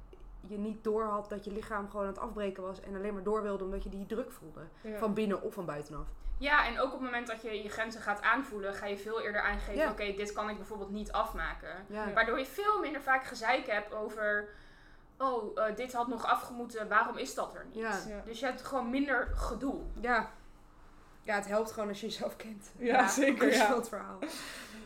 Je 0.48 0.58
niet 0.58 0.84
door 0.84 1.04
had 1.04 1.30
dat 1.30 1.44
je 1.46 1.52
lichaam 1.52 1.90
gewoon 1.90 2.02
aan 2.06 2.12
het 2.12 2.20
afbreken 2.22 2.64
was 2.64 2.82
en 2.82 2.96
alleen 2.96 3.14
maar 3.14 3.24
door 3.24 3.42
wilde 3.42 3.64
omdat 3.64 3.84
je 3.84 3.90
die 3.90 4.06
druk 4.06 4.32
voelde. 4.32 4.62
Ja. 4.82 4.98
Van 4.98 5.14
binnen 5.14 5.42
of 5.42 5.54
van 5.54 5.66
buitenaf. 5.66 6.08
Ja, 6.38 6.66
en 6.68 6.80
ook 6.80 6.86
op 6.86 6.92
het 6.92 7.02
moment 7.02 7.28
dat 7.28 7.42
je 7.42 7.64
je 7.64 7.70
grenzen 7.70 8.02
gaat 8.02 8.22
aanvoelen, 8.22 8.74
ga 8.74 8.86
je 8.86 8.98
veel 8.98 9.22
eerder 9.22 9.42
aangeven: 9.42 9.76
Ja. 9.76 9.90
oké, 9.92 10.14
dit 10.16 10.32
kan 10.32 10.50
ik 10.50 10.56
bijvoorbeeld 10.58 10.92
niet 10.92 11.12
afmaken. 11.12 11.86
Ja. 11.88 12.14
Waardoor 12.14 12.40
je 12.40 12.46
veel 12.46 12.80
minder 12.80 13.02
vaak 13.02 13.24
gezeik 13.26 13.68
hebt 13.68 13.94
over: 13.94 14.50
oh, 15.18 15.60
eh, 15.60 15.76
dit 15.76 15.94
had 15.94 16.08
nog 16.08 16.26
afgemoeten, 16.26 16.88
waarom 16.88 17.18
is 17.18 17.34
dat 17.34 17.54
er 17.56 17.66
niet? 17.66 17.76
Ja. 17.82 18.00
Ja. 18.08 18.22
Dus 18.26 18.40
je 18.40 18.46
hebt 18.46 18.62
gewoon 18.62 18.90
minder 18.90 19.28
gedoe. 19.36 19.82
Ja. 20.02 20.32
Ja, 21.22 21.36
het 21.36 21.48
helpt 21.48 21.72
gewoon 21.72 21.90
als 21.90 22.00
je 22.00 22.06
jezelf 22.08 22.36
kent. 22.36 22.72
Ja, 22.78 22.86
Ja, 22.86 23.08
zeker. 23.08 23.40
Dat 23.44 23.50
is 23.54 23.58
Ja. 23.58 23.68
wel 23.68 23.78
het 23.78 23.88
verhaal. 23.90 24.20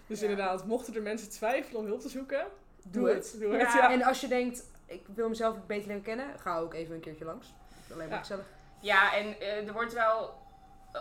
Dus 0.08 0.20
Ja. 0.20 0.28
inderdaad, 0.28 0.66
mochten 0.66 0.96
er 0.96 1.02
mensen 1.02 1.30
twijfelen 1.30 1.80
om 1.82 1.86
hulp 1.88 2.00
te 2.02 2.10
zoeken, 2.10 2.46
doe, 2.84 2.92
Doe 2.92 3.10
het. 3.14 3.36
Doe 3.40 3.54
het, 3.56 3.74
ja. 3.74 3.92
En 3.92 4.04
als 4.04 4.22
je 4.22 4.28
denkt, 4.28 4.64
ik 4.88 5.06
wil 5.16 5.30
mezelf 5.30 5.66
beter 5.66 5.88
leren 5.88 6.02
kennen, 6.04 6.40
ga 6.40 6.58
ook 6.58 6.74
even 6.74 6.96
een 6.96 7.02
keertje 7.02 7.26
langs. 7.26 7.54
Alleen 7.94 8.06
maar 8.08 8.16
Ja. 8.16 8.22
gezellig. 8.22 8.46
Ja, 8.80 9.16
en 9.16 9.40
eh, 9.40 9.68
er 9.68 9.74
wordt 9.74 9.94
wel. 9.94 10.46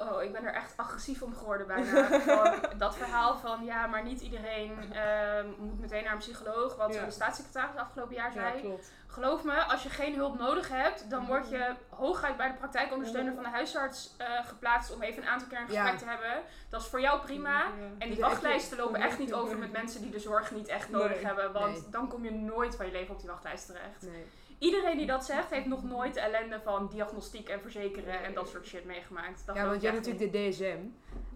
Oh, 0.01 0.23
ik 0.23 0.33
ben 0.33 0.45
er 0.45 0.55
echt 0.55 0.77
agressief 0.77 1.23
om 1.23 1.35
geworden 1.37 1.67
bijna. 1.67 2.09
Dat 2.79 2.97
verhaal 2.97 3.37
van 3.37 3.65
ja, 3.65 3.87
maar 3.87 4.03
niet 4.05 4.21
iedereen 4.21 4.93
ehm, 4.95 5.47
moet 5.59 5.81
meteen 5.81 6.05
naar 6.05 6.13
een 6.13 6.19
psycholoog. 6.19 6.77
Wat 6.77 6.95
Ja. 6.95 7.05
de 7.05 7.11
staatssecretaris 7.11 7.77
afgelopen 7.77 8.15
jaar 8.15 8.35
Ja, 8.35 8.41
zei. 8.41 8.79
Geloof 9.07 9.45
me, 9.45 9.55
als 9.63 9.83
je 9.83 9.89
geen 9.89 10.15
hulp 10.15 10.39
nodig 10.39 10.69
hebt, 10.69 11.11
dan 11.11 11.27
word 11.27 11.49
je 11.51 11.75
hooguit 11.89 12.37
bij 12.37 12.49
de 12.49 12.55
praktijkondersteuner 12.55 13.35
van 13.35 13.43
de 13.43 13.49
huisarts 13.49 14.15
eh, 14.19 14.27
geplaatst 14.47 14.95
om 14.95 15.03
even 15.03 15.23
een 15.23 15.29
aantal 15.29 15.49
keer 15.49 15.59
een 15.61 15.73
Ja. 15.73 15.81
gesprek 15.83 15.99
te 15.99 16.07
hebben. 16.09 16.43
Dat 16.69 16.81
is 16.81 16.87
voor 16.87 17.01
jou 17.01 17.21
prima. 17.21 17.63
En 17.99 18.11
die 18.11 18.21
wachtlijsten 18.21 18.77
lopen 18.79 19.01
echt 19.01 19.19
niet 19.19 19.33
over 19.35 19.59
met 19.59 19.73
mensen 19.73 20.01
die 20.03 20.11
de 20.11 20.19
zorg 20.19 20.51
niet 20.51 20.69
echt 20.69 20.91
nodig 20.91 21.15
Nee. 21.15 21.25
hebben. 21.27 21.53
Want 21.53 21.73
Nee. 21.73 21.91
dan 21.91 22.09
kom 22.09 22.25
je 22.25 22.31
nooit 22.33 22.77
van 22.77 22.87
je 22.87 22.93
leven 22.93 23.15
op 23.15 23.21
die 23.21 23.31
wachtlijst 23.31 23.67
terecht. 23.67 24.03
Nee. 24.03 24.27
Iedereen 24.59 24.97
die 24.97 25.07
dat 25.07 25.25
zegt, 25.25 25.51
heeft 25.51 25.67
nog 25.67 25.85
nooit 25.85 26.15
de 26.15 26.21
ellende 26.21 26.61
van 26.61 26.89
diagnostiek 26.89 27.49
en 27.49 27.61
verzekeren 27.61 28.23
en 28.25 28.35
dat 28.35 28.49
soort 28.49 28.67
shit 28.67 28.85
meegemaakt. 28.85 29.47
Dat 29.47 29.57
Ja, 29.57 29.67
want 29.67 29.81
je 29.81 29.89
hebt 29.89 30.07
natuurlijk 30.07 30.33
de 30.33 30.49
DSM. 30.49 30.79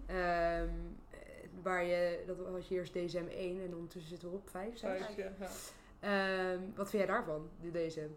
ehm, 0.05 0.69
waar 1.61 1.83
je, 1.83 2.23
dat 2.27 2.37
was 2.37 2.67
je 2.67 2.75
eerst 2.75 2.93
DSM 2.93 3.25
1 3.29 3.61
en 3.63 3.73
ondertussen 3.73 4.09
zitten 4.09 4.29
we 4.29 4.35
op 4.35 4.49
5, 4.49 4.77
6. 4.77 4.89
Vijfje, 4.99 5.31
ja. 5.39 5.47
Ehm, 5.99 6.59
wat 6.75 6.89
vind 6.89 7.03
jij 7.03 7.13
daarvan, 7.15 7.49
de 7.61 7.71
DSM? 7.71 8.07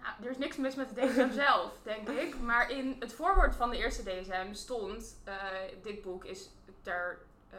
Nou, 0.00 0.14
er 0.24 0.30
is 0.30 0.38
niks 0.38 0.56
mis 0.56 0.74
met 0.74 0.88
de 0.94 1.06
DSM 1.06 1.30
zelf, 1.44 1.78
denk 1.82 2.08
ik. 2.08 2.38
Maar 2.40 2.70
in 2.70 2.96
het 2.98 3.12
voorwoord 3.12 3.54
van 3.54 3.70
de 3.70 3.76
eerste 3.76 4.02
DSM 4.02 4.52
stond, 4.52 5.16
eh, 5.24 5.34
dit 5.82 6.02
boek 6.02 6.24
is 6.24 6.50
ter, 6.82 7.18
eh, 7.50 7.58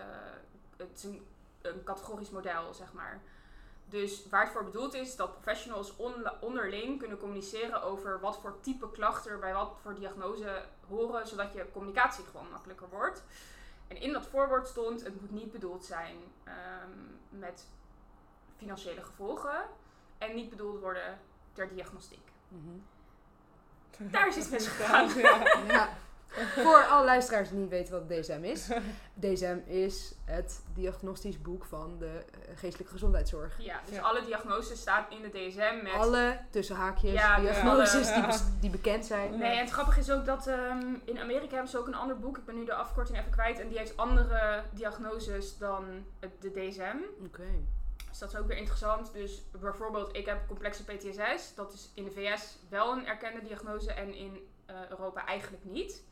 het 0.78 0.90
is 0.96 1.04
een, 1.04 1.26
een 1.62 1.84
categorisch 1.84 2.30
model, 2.30 2.74
zeg 2.74 2.94
maar. 2.94 3.22
Dus 3.90 4.28
waar 4.30 4.44
het 4.44 4.52
voor 4.52 4.64
bedoeld 4.64 4.94
is, 4.94 5.16
dat 5.16 5.32
professionals 5.32 5.96
onderling 6.40 7.00
kunnen 7.00 7.18
communiceren 7.18 7.84
over 7.84 8.20
wat 8.20 8.40
voor 8.42 8.60
type 8.62 8.92
klachten 8.92 9.32
er 9.32 9.40
bij 9.40 9.54
wat 9.54 9.78
voor 9.82 9.96
diagnose 9.96 10.62
horen, 10.88 11.28
zodat 11.28 11.54
je 11.54 11.72
communicatie 11.72 12.26
gewoon 12.26 12.50
makkelijker 12.52 12.90
wordt. 12.90 13.24
En 13.88 13.98
in 14.02 14.14
dat 14.14 14.28
voorwoord 14.28 14.68
stond, 14.68 15.04
het 15.04 15.22
moet 15.22 15.32
niet 15.32 15.52
bedoeld 15.52 15.86
zijn 15.86 16.18
ehm, 16.44 16.90
met 17.30 17.68
financiële 18.58 19.02
gevolgen 19.04 19.64
en 20.18 20.36
niet 20.36 20.50
bedoeld 20.50 20.80
worden 20.80 21.20
ter 21.54 21.70
diagnostiek. 21.70 22.28
Daar 23.98 24.28
is 24.28 24.36
iets 24.38 24.50
misgegaan. 24.50 25.10
Ja. 25.18 25.44
Ja. 25.68 25.90
Voor 26.56 26.84
alle 26.86 27.06
luisteraars 27.06 27.50
die 27.50 27.58
niet 27.58 27.70
weten 27.70 27.94
wat 27.94 28.10
DSM 28.10 28.40
is. 28.44 28.68
DSM 29.20 29.58
is 29.66 30.14
het 30.26 30.62
diagnostisch 30.74 31.42
boek 31.42 31.66
van 31.66 31.98
de 32.00 32.06
eh, 32.08 32.58
geestelijke 32.58 32.92
gezondheidszorg. 32.94 33.56
Ja, 33.60 33.80
dus 33.86 33.96
Ja. 33.96 34.02
alle 34.02 34.26
diagnoses 34.26 34.80
staan 34.80 35.06
in 35.10 35.22
de 35.22 35.30
DSM 35.30 35.84
met... 35.84 35.94
Alle 35.94 36.40
tussen 36.50 36.76
haakjes 36.76 37.12
Ja, 37.12 37.40
diagnoses 37.40 38.08
alle- 38.12 38.16
die, 38.20 38.26
bes- 38.26 38.44
die 38.60 38.70
bekend 38.70 39.06
zijn. 39.06 39.38
Nee, 39.38 39.52
en 39.52 39.60
het 39.60 39.70
grappige 39.70 40.00
is 40.00 40.12
ook 40.12 40.26
dat 40.26 40.48
ehm, 40.48 40.94
in 41.06 41.20
Amerika 41.20 41.52
hebben 41.54 41.72
ze 41.72 41.78
ook 41.80 41.88
een 41.88 41.96
ander 41.96 42.20
boek. 42.20 42.38
Ik 42.38 42.46
ben 42.46 42.56
nu 42.56 42.66
de 42.66 42.74
afkorting 42.74 43.18
even 43.18 43.32
kwijt. 43.32 43.60
En 43.60 43.68
die 43.68 43.78
heeft 43.78 43.98
andere 43.98 44.64
diagnoses 44.72 45.58
dan 45.58 45.86
het- 46.20 46.42
de 46.42 46.52
DSM. 46.52 46.98
Oké. 47.26 47.44
Dus 48.10 48.20
dat 48.20 48.34
is 48.34 48.40
ook 48.40 48.48
weer 48.48 48.58
interessant. 48.58 49.14
Dus 49.14 49.44
bijvoorbeeld, 49.62 50.16
ik 50.16 50.26
heb 50.26 50.48
complexe 50.48 50.84
PTSS. 50.84 51.56
Dat 51.56 51.74
is 51.74 51.92
in 51.94 52.04
de 52.04 52.12
VS 52.12 52.58
wel 52.70 52.92
een 52.92 53.08
erkende 53.08 53.42
diagnose 53.44 53.94
en 53.94 54.14
in 54.14 54.48
eh, 54.66 54.76
Europa 54.90 55.26
eigenlijk 55.26 55.64
niet. 55.64 56.04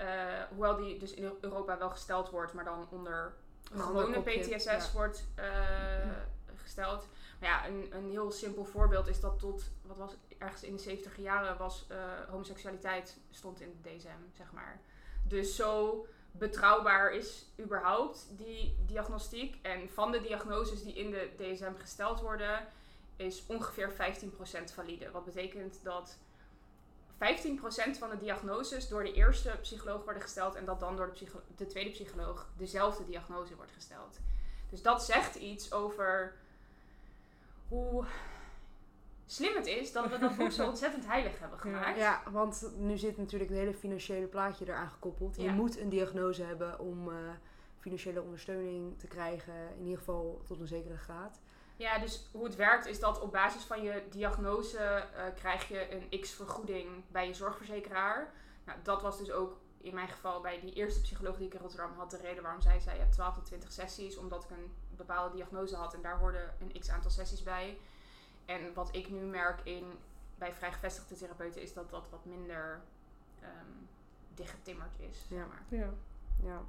Eh, 0.00 0.06
hoewel 0.48 0.76
die 0.76 0.98
dus 0.98 1.14
in 1.14 1.32
Europa 1.40 1.78
wel 1.78 1.90
gesteld 1.90 2.30
wordt, 2.30 2.52
maar 2.52 2.64
dan 2.64 2.86
onder 2.90 3.32
Een 3.72 3.80
gewone 3.80 4.20
PTSS 4.20 4.64
ja. 4.64 4.90
wordt 4.92 5.24
eh, 5.34 5.44
gesteld. 6.56 7.06
Maar 7.40 7.48
ja, 7.48 7.66
een, 7.66 7.88
een 7.92 8.10
heel 8.10 8.30
simpel 8.30 8.64
voorbeeld 8.64 9.06
is 9.06 9.20
dat 9.20 9.38
tot, 9.38 9.70
wat 9.82 9.96
was 9.96 10.10
het, 10.10 10.20
ergens 10.38 10.62
in 10.62 10.72
de 10.76 10.82
70 10.82 11.16
jaren 11.16 11.56
was 11.56 11.86
eh, 11.88 11.98
homoseksualiteit 12.28 13.16
stond 13.30 13.60
in 13.60 13.78
de 13.82 13.90
DSM, 13.90 14.36
zeg 14.36 14.52
maar. 14.52 14.80
Dus 15.22 15.56
zo 15.56 16.06
betrouwbaar 16.30 17.12
is 17.12 17.46
überhaupt 17.58 18.26
die 18.30 18.76
diagnostiek. 18.86 19.58
En 19.62 19.90
van 19.90 20.12
de 20.12 20.20
diagnoses 20.20 20.82
die 20.82 20.94
in 20.94 21.10
de 21.10 21.30
DSM 21.36 21.74
gesteld 21.78 22.20
worden, 22.20 22.66
is 23.16 23.46
ongeveer 23.46 23.92
15% 23.92 23.94
valide. 24.74 25.10
Wat 25.10 25.24
betekent 25.24 25.80
dat 25.82 26.18
15% 27.20 27.98
van 27.98 28.10
de 28.10 28.16
diagnoses 28.18 28.88
door 28.88 29.02
de 29.04 29.12
eerste 29.12 29.58
psycholoog 29.62 30.04
worden 30.04 30.22
gesteld 30.22 30.54
en 30.54 30.64
dat 30.64 30.80
dan 30.80 30.96
door 30.96 31.06
de, 31.06 31.12
psycho- 31.12 31.42
de 31.56 31.66
tweede 31.66 31.90
psycholoog 31.90 32.48
dezelfde 32.56 33.04
diagnose 33.04 33.56
wordt 33.56 33.72
gesteld. 33.72 34.18
Dus 34.70 34.82
dat 34.82 35.04
zegt 35.04 35.34
iets 35.34 35.72
over 35.72 36.34
hoe 37.68 38.04
slim 39.26 39.54
het 39.56 39.66
is 39.66 39.92
dat 39.92 40.08
we 40.10 40.18
dat 40.18 40.36
boek 40.36 40.50
zo 40.50 40.66
ontzettend 40.68 41.06
heilig 41.06 41.38
hebben 41.38 41.58
gemaakt. 41.58 41.98
Ja, 41.98 42.22
want 42.30 42.70
nu 42.76 42.98
zit 42.98 43.16
natuurlijk 43.16 43.50
het 43.50 43.58
hele 43.58 43.74
financiële 43.74 44.26
plaatje 44.26 44.64
eraan 44.66 44.90
gekoppeld. 44.90 45.36
Je 45.36 45.42
Ja. 45.42 45.52
moet 45.52 45.78
een 45.78 45.88
diagnose 45.88 46.42
hebben 46.42 46.78
om 46.78 47.08
eh, 47.10 47.16
financiële 47.78 48.22
ondersteuning 48.22 48.98
te 48.98 49.06
krijgen. 49.06 49.54
In 49.76 49.82
ieder 49.82 49.98
geval 49.98 50.42
tot 50.46 50.60
een 50.60 50.66
zekere 50.66 50.96
graad. 50.96 51.40
Ja, 51.80 51.98
dus 51.98 52.28
hoe 52.32 52.44
het 52.44 52.56
werkt 52.56 52.86
is 52.86 53.00
dat 53.00 53.20
op 53.20 53.32
basis 53.32 53.62
van 53.62 53.82
je 53.82 54.02
diagnose 54.10 54.78
eh, 54.78 55.24
krijg 55.34 55.68
je 55.68 55.92
een 56.10 56.20
x-vergoeding 56.20 56.88
bij 57.08 57.26
je 57.26 57.34
zorgverzekeraar. 57.34 58.32
Nou, 58.64 58.78
dat 58.82 59.02
was 59.02 59.18
dus 59.18 59.30
ook 59.30 59.56
in 59.80 59.94
mijn 59.94 60.08
geval 60.08 60.40
bij 60.40 60.60
die 60.60 60.72
eerste 60.72 61.00
psycholoog 61.00 61.36
die 61.36 61.46
ik 61.46 61.54
in 61.54 61.60
Rotterdam 61.60 61.92
had 61.96 62.10
de 62.10 62.16
reden 62.16 62.42
waarom 62.42 62.60
zij 62.60 62.80
zei 62.80 62.94
je 62.96 63.02
hebt 63.02 63.12
12 63.14 63.34
tot 63.34 63.44
20 63.44 63.72
sessies, 63.72 64.16
omdat 64.16 64.44
ik 64.44 64.50
een 64.50 64.72
bepaalde 64.96 65.34
diagnose 65.36 65.76
had 65.76 65.94
en 65.94 66.02
daar 66.02 66.18
hoorden 66.18 66.54
een 66.60 66.80
x 66.80 66.88
aantal 66.90 67.10
sessies 67.10 67.42
bij. 67.42 67.78
En 68.44 68.74
wat 68.74 68.88
ik 68.94 69.10
nu 69.10 69.20
merk 69.20 69.60
in, 69.64 69.84
bij 70.38 70.52
vrij 70.54 70.72
gevestigde 70.72 71.14
therapeuten 71.14 71.62
is 71.62 71.72
dat 71.72 71.90
dat 71.90 72.08
wat 72.10 72.24
minder 72.24 72.80
ehm 73.40 73.50
dichtgetimmerd 74.34 74.98
is. 74.98 75.18
Zeg 75.28 75.38
Ja. 75.38 75.46
maar. 75.46 75.62
Ja. 75.68 75.88
Ja. 76.42 76.62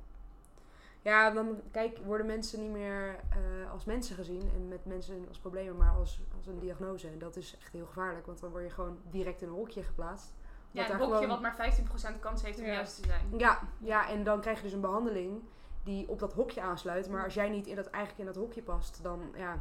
Ja, 1.01 1.29
dan 1.31 1.61
kijk, 1.71 1.97
worden 1.97 2.25
mensen 2.25 2.59
niet 2.59 2.71
meer 2.71 3.15
eh, 3.29 3.71
als 3.71 3.85
mensen 3.85 4.15
gezien 4.15 4.51
en 4.55 4.67
met 4.67 4.85
mensen 4.85 5.25
als 5.27 5.39
problemen, 5.39 5.77
maar 5.77 5.91
als, 5.95 6.21
als 6.37 6.47
een 6.47 6.59
diagnose. 6.59 7.07
En 7.07 7.19
dat 7.19 7.35
is 7.35 7.57
echt 7.61 7.71
heel 7.73 7.85
gevaarlijk, 7.85 8.25
want 8.25 8.39
dan 8.39 8.51
word 8.51 8.63
je 8.63 8.69
gewoon 8.69 8.97
direct 9.09 9.41
in 9.41 9.47
een 9.47 9.53
hokje 9.53 9.83
geplaatst. 9.83 10.33
Ja, 10.71 10.81
een 10.83 10.87
daar 10.89 10.97
hokje 10.99 11.13
gewoon- 11.13 11.29
wat 11.29 11.41
maar 11.41 11.55
15% 11.55 12.19
kans 12.19 12.41
heeft 12.43 12.59
om 12.59 12.65
Ja. 12.65 12.71
juist 12.73 13.01
te 13.01 13.07
zijn. 13.07 13.21
Ja, 13.37 13.59
ja, 13.77 14.09
en 14.09 14.23
dan 14.23 14.41
krijg 14.41 14.57
je 14.57 14.63
dus 14.63 14.73
een 14.73 14.81
behandeling 14.81 15.41
die 15.83 16.07
op 16.09 16.19
dat 16.19 16.33
hokje 16.33 16.61
aansluit. 16.61 17.09
Maar 17.09 17.23
als 17.23 17.33
jij 17.33 17.49
niet 17.49 17.67
in 17.67 17.75
dat, 17.75 17.87
eigenlijk 17.87 18.19
in 18.27 18.33
dat 18.33 18.43
hokje 18.43 18.61
past, 18.61 18.99
dan 19.03 19.21
ja. 19.37 19.59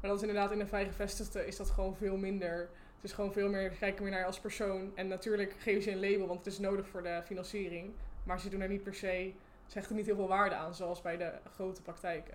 Maar 0.00 0.10
dat 0.10 0.20
is 0.22 0.28
inderdaad 0.28 0.52
in 0.52 0.58
de 0.58 0.66
vrij 0.66 0.86
gevestigde 0.86 1.46
is 1.46 1.56
dat 1.56 1.70
gewoon 1.70 1.96
veel 1.96 2.16
minder. 2.16 2.58
Het 2.94 3.04
is 3.04 3.12
gewoon 3.12 3.32
veel 3.32 3.48
meer, 3.48 3.70
kijken 3.70 4.02
meer 4.02 4.10
naar 4.10 4.20
je 4.20 4.26
als 4.26 4.40
persoon. 4.40 4.92
En 4.94 5.08
natuurlijk 5.08 5.54
geven 5.58 5.82
ze 5.82 5.90
een 5.90 6.00
label, 6.10 6.26
want 6.26 6.38
het 6.38 6.46
is 6.52 6.58
nodig 6.58 6.88
voor 6.88 7.02
de 7.02 7.20
financiering. 7.24 7.92
Maar 8.24 8.40
ze 8.40 8.48
doen 8.48 8.60
er 8.60 8.68
niet 8.68 8.82
per 8.82 8.94
se, 8.94 9.32
ze 9.70 9.78
hechten 9.78 9.96
niet 9.96 10.06
heel 10.06 10.14
veel 10.16 10.28
waarde 10.28 10.54
aan, 10.54 10.74
zoals 10.74 11.00
bij 11.02 11.16
de 11.16 11.32
grote 11.54 11.82
praktijken. 11.82 12.34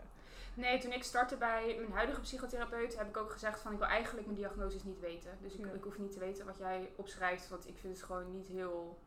Nee, 0.54 0.80
toen 0.80 0.92
ik 0.92 1.04
startte 1.04 1.36
bij 1.38 1.76
mijn 1.80 1.92
huidige 1.92 2.22
psychotherapeut 2.22 2.98
heb 2.98 3.08
ik 3.08 3.18
ook 3.18 3.32
gezegd 3.32 3.60
van 3.60 3.72
ik 3.72 3.78
wil 3.78 3.88
eigenlijk 3.88 4.26
mijn 4.28 4.38
diagnoses 4.40 4.84
niet 4.84 5.00
weten. 5.00 5.38
Dus 5.42 5.54
ik, 5.54 5.66
Ja. 5.66 5.72
ik 5.72 5.84
hoef 5.84 5.98
niet 5.98 6.12
te 6.12 6.20
weten 6.20 6.46
wat 6.46 6.58
jij 6.58 6.90
opschrijft, 6.96 7.50
want 7.50 7.68
ik 7.68 7.78
vind 7.78 7.96
het 7.98 8.06
gewoon 8.06 8.32
niet 8.32 8.48
heel 8.48 9.00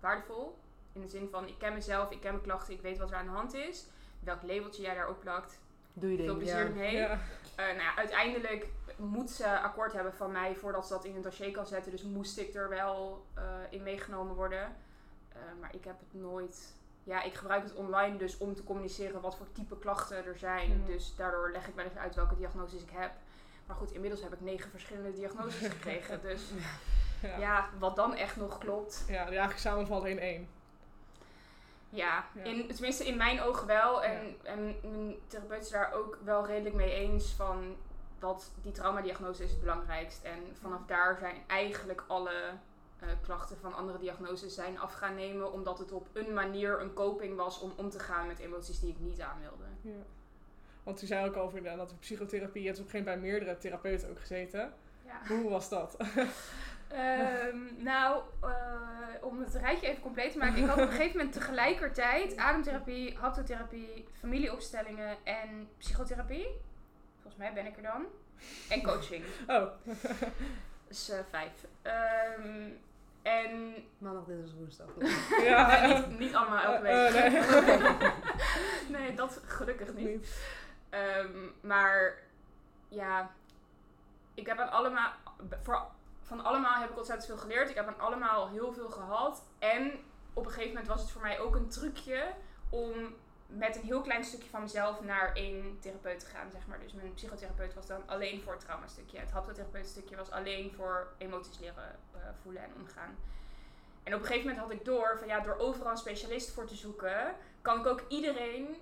waardevol. 0.00 0.58
In 0.92 1.00
de 1.00 1.08
zin 1.08 1.28
van 1.30 1.48
ik 1.48 1.58
ken 1.58 1.72
mezelf, 1.74 2.10
ik 2.10 2.20
ken 2.20 2.30
mijn 2.30 2.44
klachten, 2.44 2.74
ik 2.74 2.80
weet 2.80 2.98
wat 2.98 3.10
er 3.10 3.16
aan 3.16 3.24
de 3.26 3.30
hand 3.30 3.54
is. 3.54 3.86
Welk 4.20 4.42
labeltje 4.42 4.82
jij 4.82 4.94
daar 4.94 5.06
ook 5.06 5.20
plakt. 5.20 5.58
Doe 5.92 6.10
je 6.10 6.16
Veel 6.16 6.26
ding. 6.26 6.38
plezier 6.38 6.76
Ja. 6.84 6.90
Ja. 6.90 7.10
Eh, 7.56 7.66
nou 7.66 7.78
ja, 7.78 7.96
uiteindelijk 7.96 8.66
moet 8.96 9.30
ze 9.30 9.58
akkoord 9.60 9.92
hebben 9.92 10.14
van 10.14 10.32
mij 10.32 10.54
voordat 10.54 10.86
ze 10.86 10.92
dat 10.92 11.04
in 11.04 11.16
een 11.16 11.22
dossier 11.22 11.50
kan 11.50 11.66
zetten. 11.66 11.90
Dus 11.92 12.02
moest 12.02 12.38
ik 12.38 12.54
er 12.54 12.68
wel 12.68 13.26
eh, 13.34 13.42
in 13.70 13.82
meegenomen 13.82 14.34
worden. 14.34 14.76
Eh, 15.32 15.38
maar 15.60 15.74
ik 15.74 15.84
heb 15.84 15.98
het 15.98 16.20
nooit. 16.20 16.74
Ja, 17.06 17.22
ik 17.22 17.34
gebruik 17.34 17.62
het 17.62 17.74
online 17.74 18.16
dus 18.16 18.36
om 18.36 18.54
te 18.54 18.64
communiceren 18.64 19.20
wat 19.20 19.36
voor 19.36 19.52
type 19.52 19.78
klachten 19.78 20.24
er 20.24 20.38
zijn. 20.38 20.78
Mhm. 20.78 20.86
Dus 20.86 21.14
daardoor 21.16 21.50
leg 21.50 21.68
ik 21.68 21.74
wel 21.74 21.84
eens 21.84 21.96
uit 21.96 22.14
welke 22.14 22.36
diagnoses 22.36 22.82
ik 22.82 22.90
heb. 22.92 23.12
Maar 23.66 23.76
goed, 23.76 23.92
inmiddels 23.92 24.22
heb 24.22 24.32
ik 24.32 24.40
negen 24.40 24.70
verschillende 24.70 25.12
diagnoses 25.12 25.68
gekregen. 25.76 26.20
Dus 26.22 26.42
Ja. 27.22 27.38
ja, 27.46 27.68
wat 27.78 27.96
dan 27.96 28.14
echt 28.14 28.36
nog 28.36 28.58
klopt. 28.58 29.04
ja, 29.06 29.12
die 29.12 29.18
eigenlijk 29.18 29.58
samenvalt 29.58 30.04
in 30.04 30.18
één. 30.18 30.48
Ja, 31.88 32.24
Ja. 32.34 32.42
In, 32.42 32.68
tenminste 32.68 33.06
in 33.06 33.16
mijn 33.16 33.40
ogen 33.40 33.66
wel. 33.66 34.04
En, 34.04 34.36
en 34.42 34.76
mijn 34.82 35.14
therapeut 35.26 35.64
is 35.64 35.70
daar 35.70 35.92
ook 35.92 36.18
wel 36.24 36.46
redelijk 36.46 36.74
mee 36.74 36.92
eens 36.92 37.32
van 37.32 37.76
dat 38.18 38.52
die 38.62 38.72
traumadiagnose 38.72 39.44
is 39.44 39.50
het 39.50 39.60
belangrijkst. 39.60 40.22
En 40.22 40.56
vanaf 40.60 40.80
daar 40.86 41.16
zijn 41.18 41.42
eigenlijk 41.46 42.04
alle 42.06 42.52
eh, 43.06 43.16
klachten 43.22 43.56
van 43.56 43.74
andere 43.74 43.98
diagnoses 43.98 44.54
zijn 44.54 44.78
af 44.78 44.92
gaan 44.92 45.14
nemen. 45.14 45.52
Omdat 45.52 45.78
het 45.78 45.92
op 45.92 46.08
een 46.12 46.32
manier 46.34 46.80
een 46.80 46.92
coping 46.92 47.36
was 47.36 47.58
om 47.58 47.72
om 47.76 47.90
te 47.90 47.98
gaan 47.98 48.26
met 48.26 48.38
emoties 48.38 48.80
die 48.80 48.90
ik 48.90 49.00
niet 49.00 49.20
aan 49.20 49.40
wilde. 49.40 49.64
Ja. 49.80 50.04
Want 50.82 51.02
u 51.02 51.06
zei 51.06 51.28
ook 51.28 51.36
over 51.36 51.56
inderdaad 51.56 51.80
dat 51.80 51.90
de 51.90 51.96
psychotherapie, 51.96 52.62
je 52.62 52.66
hebt 52.66 52.78
op 52.80 52.84
een 52.84 52.90
gegeven 52.90 53.12
moment 53.12 53.30
bij 53.30 53.38
meerdere 53.38 53.58
therapeuten 53.58 54.10
ook 54.10 54.20
gezeten. 54.20 54.72
Ja. 55.04 55.20
Hoe 55.28 55.50
was 55.50 55.68
dat? 55.68 55.96
Ehm, 56.88 57.58
nou, 57.76 58.22
eh, 58.40 58.48
om 59.20 59.40
het 59.40 59.54
rijtje 59.54 59.86
even 59.86 60.02
compleet 60.02 60.32
te 60.32 60.38
maken. 60.38 60.62
Ik 60.62 60.68
had 60.68 60.76
op 60.76 60.82
een 60.82 60.90
gegeven 60.90 61.16
moment 61.16 61.34
tegelijkertijd 61.34 62.36
ademtherapie, 62.36 63.16
haptotherapie, 63.16 64.06
familieopstellingen 64.12 65.16
en 65.24 65.68
psychotherapie. 65.78 66.46
Volgens 67.14 67.36
mij 67.36 67.52
ben 67.52 67.66
ik 67.66 67.76
er 67.76 67.82
dan. 67.82 68.04
En 68.68 68.82
coaching. 68.82 69.24
Oh, 69.46 69.66
Dus 70.88 71.08
eh, 71.08 71.18
vijf. 71.30 71.52
Ehm, 71.82 72.70
en 73.26 73.74
Maandag, 73.98 74.24
dinsdag, 74.24 74.56
woensdag. 74.56 74.88
ja. 75.44 75.80
nee, 75.80 75.94
niet, 75.94 76.18
niet 76.18 76.34
allemaal 76.34 76.62
elke 76.62 76.82
week. 76.82 76.92
eh, 76.92 77.66
nee. 77.66 78.10
nee, 79.00 79.14
dat 79.14 79.40
gelukkig 79.44 79.94
niet. 79.94 80.06
Niet. 80.06 80.36
Ehm, 80.90 81.48
maar 81.60 82.22
ja, 82.88 83.30
ik 84.34 84.46
heb 84.46 84.58
aan 84.58 84.70
allemaal, 84.70 85.12
voor, 85.62 85.86
van 86.22 86.44
allemaal 86.44 86.80
heb 86.80 86.90
ik 86.90 86.96
ontzettend 86.96 87.26
veel 87.26 87.38
geleerd. 87.38 87.70
Ik 87.70 87.74
heb 87.76 87.86
aan 87.86 88.00
allemaal 88.00 88.48
heel 88.48 88.72
veel 88.72 88.88
gehad. 88.88 89.44
En 89.58 89.92
op 90.32 90.44
een 90.44 90.50
gegeven 90.50 90.68
moment 90.68 90.88
was 90.88 91.00
het 91.00 91.10
voor 91.10 91.22
mij 91.22 91.40
ook 91.40 91.54
een 91.54 91.68
trucje 91.68 92.32
om 92.70 93.14
met 93.46 93.76
een 93.76 93.82
heel 93.82 94.00
klein 94.00 94.24
stukje 94.24 94.48
van 94.48 94.60
mezelf 94.60 95.00
naar 95.00 95.34
één 95.34 95.78
therapeut 95.80 96.20
te 96.20 96.26
gaan, 96.26 96.50
zeg 96.50 96.66
maar. 96.66 96.78
Dus 96.80 96.92
mijn 96.92 97.14
psychotherapeut 97.14 97.74
was 97.74 97.86
dan 97.86 98.02
alleen 98.06 98.42
voor 98.42 98.52
het 98.52 98.60
traumastukje. 98.60 99.18
Het 99.18 99.30
haptotherapeutstukje 99.30 100.16
was 100.16 100.30
alleen 100.30 100.72
voor 100.76 101.08
emoties 101.18 101.58
leren 101.58 101.98
eh, 102.14 102.20
voelen 102.42 102.62
en 102.62 102.70
omgaan. 102.80 103.16
En 104.02 104.14
op 104.14 104.20
een 104.20 104.26
gegeven 104.26 104.48
moment 104.48 104.66
had 104.66 104.76
ik 104.78 104.84
door 104.84 105.16
van 105.18 105.28
ja, 105.28 105.40
door 105.40 105.56
overal 105.58 105.90
een 105.90 105.96
specialist 105.96 106.50
voor 106.50 106.66
te 106.66 106.74
zoeken, 106.74 107.34
kan 107.62 107.78
ik 107.78 107.86
ook 107.86 108.04
iedereen 108.08 108.76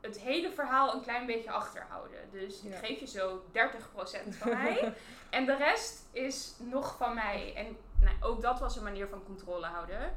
het 0.00 0.20
hele 0.20 0.50
verhaal 0.50 0.94
een 0.94 1.02
klein 1.02 1.26
beetje 1.26 1.50
achterhouden. 1.50 2.30
Dus 2.30 2.62
ik 2.62 2.74
geef 2.74 3.00
je 3.00 3.06
zo 3.06 3.42
30% 3.52 4.28
van 4.28 4.48
mij. 4.48 4.94
en 5.30 5.46
de 5.46 5.56
rest 5.56 6.06
is 6.12 6.54
nog 6.58 6.96
van 6.96 7.14
mij. 7.14 7.52
En 7.56 7.76
nou, 8.00 8.16
ook 8.20 8.42
dat 8.42 8.60
was 8.60 8.76
een 8.76 8.82
manier 8.82 9.08
van 9.08 9.24
controle 9.24 9.66
houden. 9.66 10.16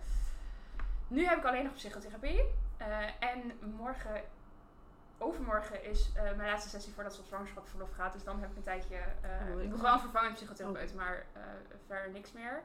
Nu 1.07 1.25
heb 1.25 1.37
ik 1.37 1.45
alleen 1.45 1.63
nog 1.63 1.73
psychotherapie. 1.73 2.41
Eh, 2.77 3.07
en 3.19 3.59
morgen, 3.77 4.21
overmorgen 5.17 5.83
is 5.83 6.11
eh, 6.15 6.23
mijn 6.23 6.49
laatste 6.49 6.69
sessie 6.69 6.93
voordat 6.93 7.13
ze 7.13 7.19
op 7.21 7.25
zwangerschapsverlof 7.27 7.91
gaat. 7.91 8.13
Dus 8.13 8.23
dan 8.23 8.39
heb 8.39 8.49
ik 8.51 8.55
een 8.57 8.63
tijdje 8.63 8.95
eh, 8.95 9.53
Oh, 9.55 9.61
ik- 9.61 9.69
nog 9.69 9.81
wel 9.81 9.93
een 9.93 9.99
vervangend 9.99 10.33
psychotherapeut, 10.33 10.95
maar 10.95 11.25
eh, 11.33 11.41
verder 11.87 12.11
niks 12.11 12.31
meer. 12.31 12.61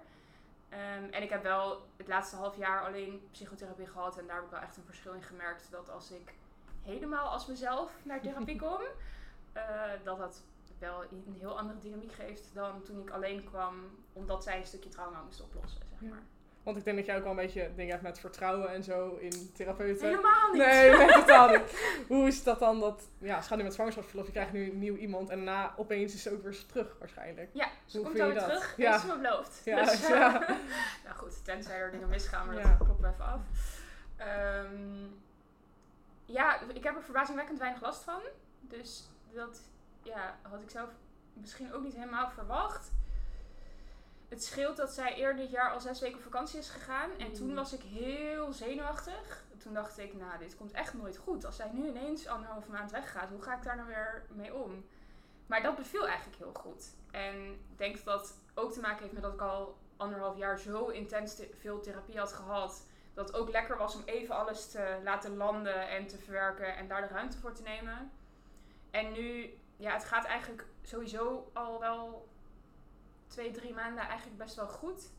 Ehm, 0.68 1.04
en 1.11 1.22
ik 1.22 1.30
heb 1.30 1.42
wel 1.42 1.86
het 1.96 2.09
laatste 2.09 2.36
half 2.36 2.56
jaar 2.56 2.84
alleen 2.86 3.28
psychotherapie 3.30 3.86
gehad. 3.86 4.18
En 4.18 4.26
daar 4.26 4.36
heb 4.36 4.44
ik 4.44 4.50
wel 4.50 4.61
echt 4.61 4.76
een 4.76 4.84
verschil 4.84 5.12
in 5.12 5.22
gemerkt. 5.22 5.70
Dat 5.70 5.90
als 5.90 6.11
ik 6.11 6.34
helemaal 6.82 7.28
als 7.28 7.46
mezelf 7.46 7.92
naar 8.04 8.20
therapie 8.20 8.59
kom, 8.66 8.80
dat 10.04 10.18
dat 10.18 10.42
wel 10.78 11.02
een 11.02 11.36
heel 11.38 11.59
andere 11.59 11.78
dynamiek 11.78 12.12
geeft 12.12 12.54
dan 12.54 12.82
toen 12.82 13.00
ik 13.00 13.11
alleen 13.11 13.44
kwam, 13.44 13.74
omdat 14.12 14.42
zij 14.42 14.59
een 14.59 14.66
stukje 14.66 14.88
trauma 14.90 15.22
moest 15.22 15.40
oplossen, 15.42 15.80
zeg 15.88 16.00
Ja. 16.00 16.16
Want 16.68 16.80
ik 16.80 16.86
denk 16.86 16.96
dat 16.96 17.06
jij 17.06 17.16
ook 17.16 17.22
wel 17.22 17.30
een 17.30 17.36
beetje 17.36 17.70
dingen 17.76 17.90
hebt 17.90 18.02
met 18.02 18.18
vertrouwen 18.18 18.68
en 18.68 18.84
zo 18.84 19.16
in 19.16 19.52
therapeuten. 19.54 20.08
Helemaal 20.08 20.52
niet. 20.52 20.62
Nee, 20.62 20.90
nee, 20.90 21.12
totaal 21.20 21.48
niet. 21.48 21.82
Hoe 22.08 22.26
is 22.26 22.42
dat 22.42 22.58
dan 22.58 22.80
dat, 22.80 23.08
ja, 23.18 23.40
ze 23.40 23.48
gaan 23.48 23.58
nu 23.58 23.64
met 23.64 23.74
zwangerschapsverlof, 23.74 24.26
je 24.26 24.32
krijgt 24.32 24.52
nu 24.52 24.70
een 24.70 24.78
nieuw 24.78 24.96
iemand 24.96 25.30
en 25.30 25.36
daarna 25.36 25.74
opeens 25.76 26.14
is 26.14 26.22
ze 26.22 26.32
ook 26.32 26.42
weer 26.42 26.66
terug 26.66 26.96
waarschijnlijk. 26.98 27.50
Ja, 27.52 27.68
ze 27.84 27.96
Hoe 27.96 28.06
komt 28.06 28.18
dan 28.18 28.28
weer 28.28 28.42
terug. 28.42 28.74
Ja. 28.76 28.90
Ja. 28.90 28.96
Is 28.96 29.04
me 29.04 29.16
beloofd. 29.16 29.60
Ja, 29.64 29.84
Dus, 29.84 30.02
eh, 30.04 30.08
ja. 30.08 30.38
nou 31.04 31.16
goed, 31.16 31.44
tenzij 31.44 31.78
er 31.78 31.90
dingen 31.90 32.08
misgaan, 32.08 32.46
maar 32.46 32.62
dat 32.62 32.76
klopt 32.76 33.04
even 33.04 33.24
af. 33.24 33.40
Ehm, 34.16 35.06
ja, 36.24 36.60
ik 36.74 36.84
heb 36.84 36.96
er 36.96 37.02
verbazingwekkend 37.02 37.58
weinig 37.58 37.82
last 37.82 38.02
van. 38.02 38.20
Dus 38.60 39.08
dat 39.32 39.60
ja, 40.02 40.38
had 40.42 40.62
ik 40.62 40.70
zelf 40.70 40.90
misschien 41.32 41.74
ook 41.74 41.82
niet 41.82 41.94
helemaal 41.94 42.30
verwacht. 42.30 42.90
Het 44.28 44.44
scheelt 44.44 44.76
dat 44.76 44.90
zij 44.90 45.14
eerder 45.14 45.36
dit 45.36 45.50
jaar 45.50 45.70
al 45.72 45.80
zes 45.80 46.00
weken 46.00 46.16
op 46.16 46.22
vakantie 46.22 46.58
is 46.58 46.68
gegaan. 46.68 47.10
En 47.18 47.32
toen 47.32 47.48
Mm. 47.48 47.54
was 47.54 47.72
ik 47.72 47.82
heel 47.82 48.52
zenuwachtig. 48.52 49.44
Toen 49.58 49.74
dacht 49.74 49.98
ik, 49.98 50.14
nou, 50.14 50.38
dit 50.38 50.56
komt 50.56 50.72
echt 50.72 50.94
nooit 50.94 51.16
goed. 51.16 51.44
Als 51.44 51.56
zij 51.56 51.70
nu 51.72 51.86
ineens 51.88 52.26
anderhalve 52.26 52.70
maand 52.70 52.90
weggaat, 52.90 53.28
hoe 53.30 53.42
ga 53.42 53.56
ik 53.56 53.62
daar 53.62 53.76
nou 53.76 53.88
weer 53.88 54.24
mee 54.32 54.54
om? 54.54 54.84
Maar 55.46 55.62
dat 55.62 55.76
beviel 55.76 56.06
eigenlijk 56.06 56.38
heel 56.38 56.52
goed. 56.54 56.84
En 57.10 57.52
ik 57.52 57.78
denk 57.78 57.94
dat 57.96 58.04
dat 58.04 58.34
ook 58.54 58.72
te 58.72 58.80
maken 58.80 59.00
heeft 59.02 59.12
met 59.12 59.22
dat 59.22 59.32
ik 59.32 59.40
al 59.40 59.76
anderhalf 59.96 60.36
jaar 60.36 60.58
zo 60.58 60.86
intens 60.88 61.34
te- 61.36 61.50
veel 61.60 61.80
therapie 61.80 62.18
had 62.18 62.32
gehad. 62.32 62.86
Dat 63.14 63.26
het 63.26 63.36
ook 63.36 63.50
lekker 63.50 63.76
was 63.78 63.94
om 63.94 64.02
even 64.04 64.34
alles 64.34 64.70
te 64.70 64.98
laten 65.04 65.36
landen 65.36 65.88
en 65.88 66.06
te 66.06 66.18
verwerken 66.18 66.76
en 66.76 66.88
daar 66.88 67.00
de 67.08 67.14
ruimte 67.14 67.38
voor 67.38 67.52
te 67.52 67.62
nemen. 67.62 68.10
En 68.90 69.12
nu, 69.12 69.58
ja, 69.76 69.92
het 69.92 70.04
gaat 70.04 70.24
eigenlijk 70.24 70.64
sowieso 70.82 71.50
al 71.52 71.80
wel 71.80 72.28
twee, 73.28 73.50
drie 73.50 73.74
maanden 73.74 74.04
eigenlijk 74.04 74.38
best 74.38 74.54
wel 74.56 74.68
goed. 74.68 75.10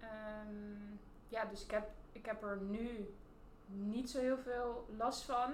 Ehm, 0.00 0.96
ja, 1.28 1.44
dus 1.44 1.64
ik 1.64 1.70
heb, 1.70 1.88
ik 2.12 2.26
heb 2.26 2.42
er 2.42 2.56
nu 2.56 3.14
niet 3.66 4.10
zo 4.10 4.20
heel 4.20 4.38
veel 4.38 4.86
last 4.96 5.22
van. 5.24 5.52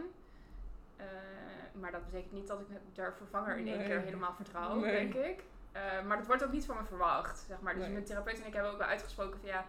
Eh, 0.97 1.07
maar 1.73 1.91
dat 1.93 2.05
betekent 2.05 2.33
niet 2.33 2.47
dat 2.47 2.61
ik 2.61 2.67
de 2.95 3.13
vervanger 3.17 3.57
in 3.57 3.67
één 3.69 3.77
Nee. 3.79 3.87
keer 3.87 4.01
helemaal 4.01 4.35
vertrouw, 4.35 4.75
Nee. 4.75 4.93
denk 4.93 5.15
ik. 5.27 5.45
Eh, 5.73 6.03
maar 6.03 6.17
dat 6.17 6.27
wordt 6.27 6.45
ook 6.45 6.53
niet 6.53 6.65
van 6.65 6.77
me 6.77 6.85
verwacht, 6.85 7.39
zeg 7.39 7.61
maar. 7.61 7.75
Dus 7.75 7.83
Nee. 7.83 7.93
mijn 7.93 8.05
therapeut 8.05 8.41
en 8.41 8.47
ik 8.47 8.53
hebben 8.55 8.73
ook 8.73 8.79
wel 8.79 8.87
uitgesproken 8.87 9.41
van 9.41 9.49
ja, 9.49 9.65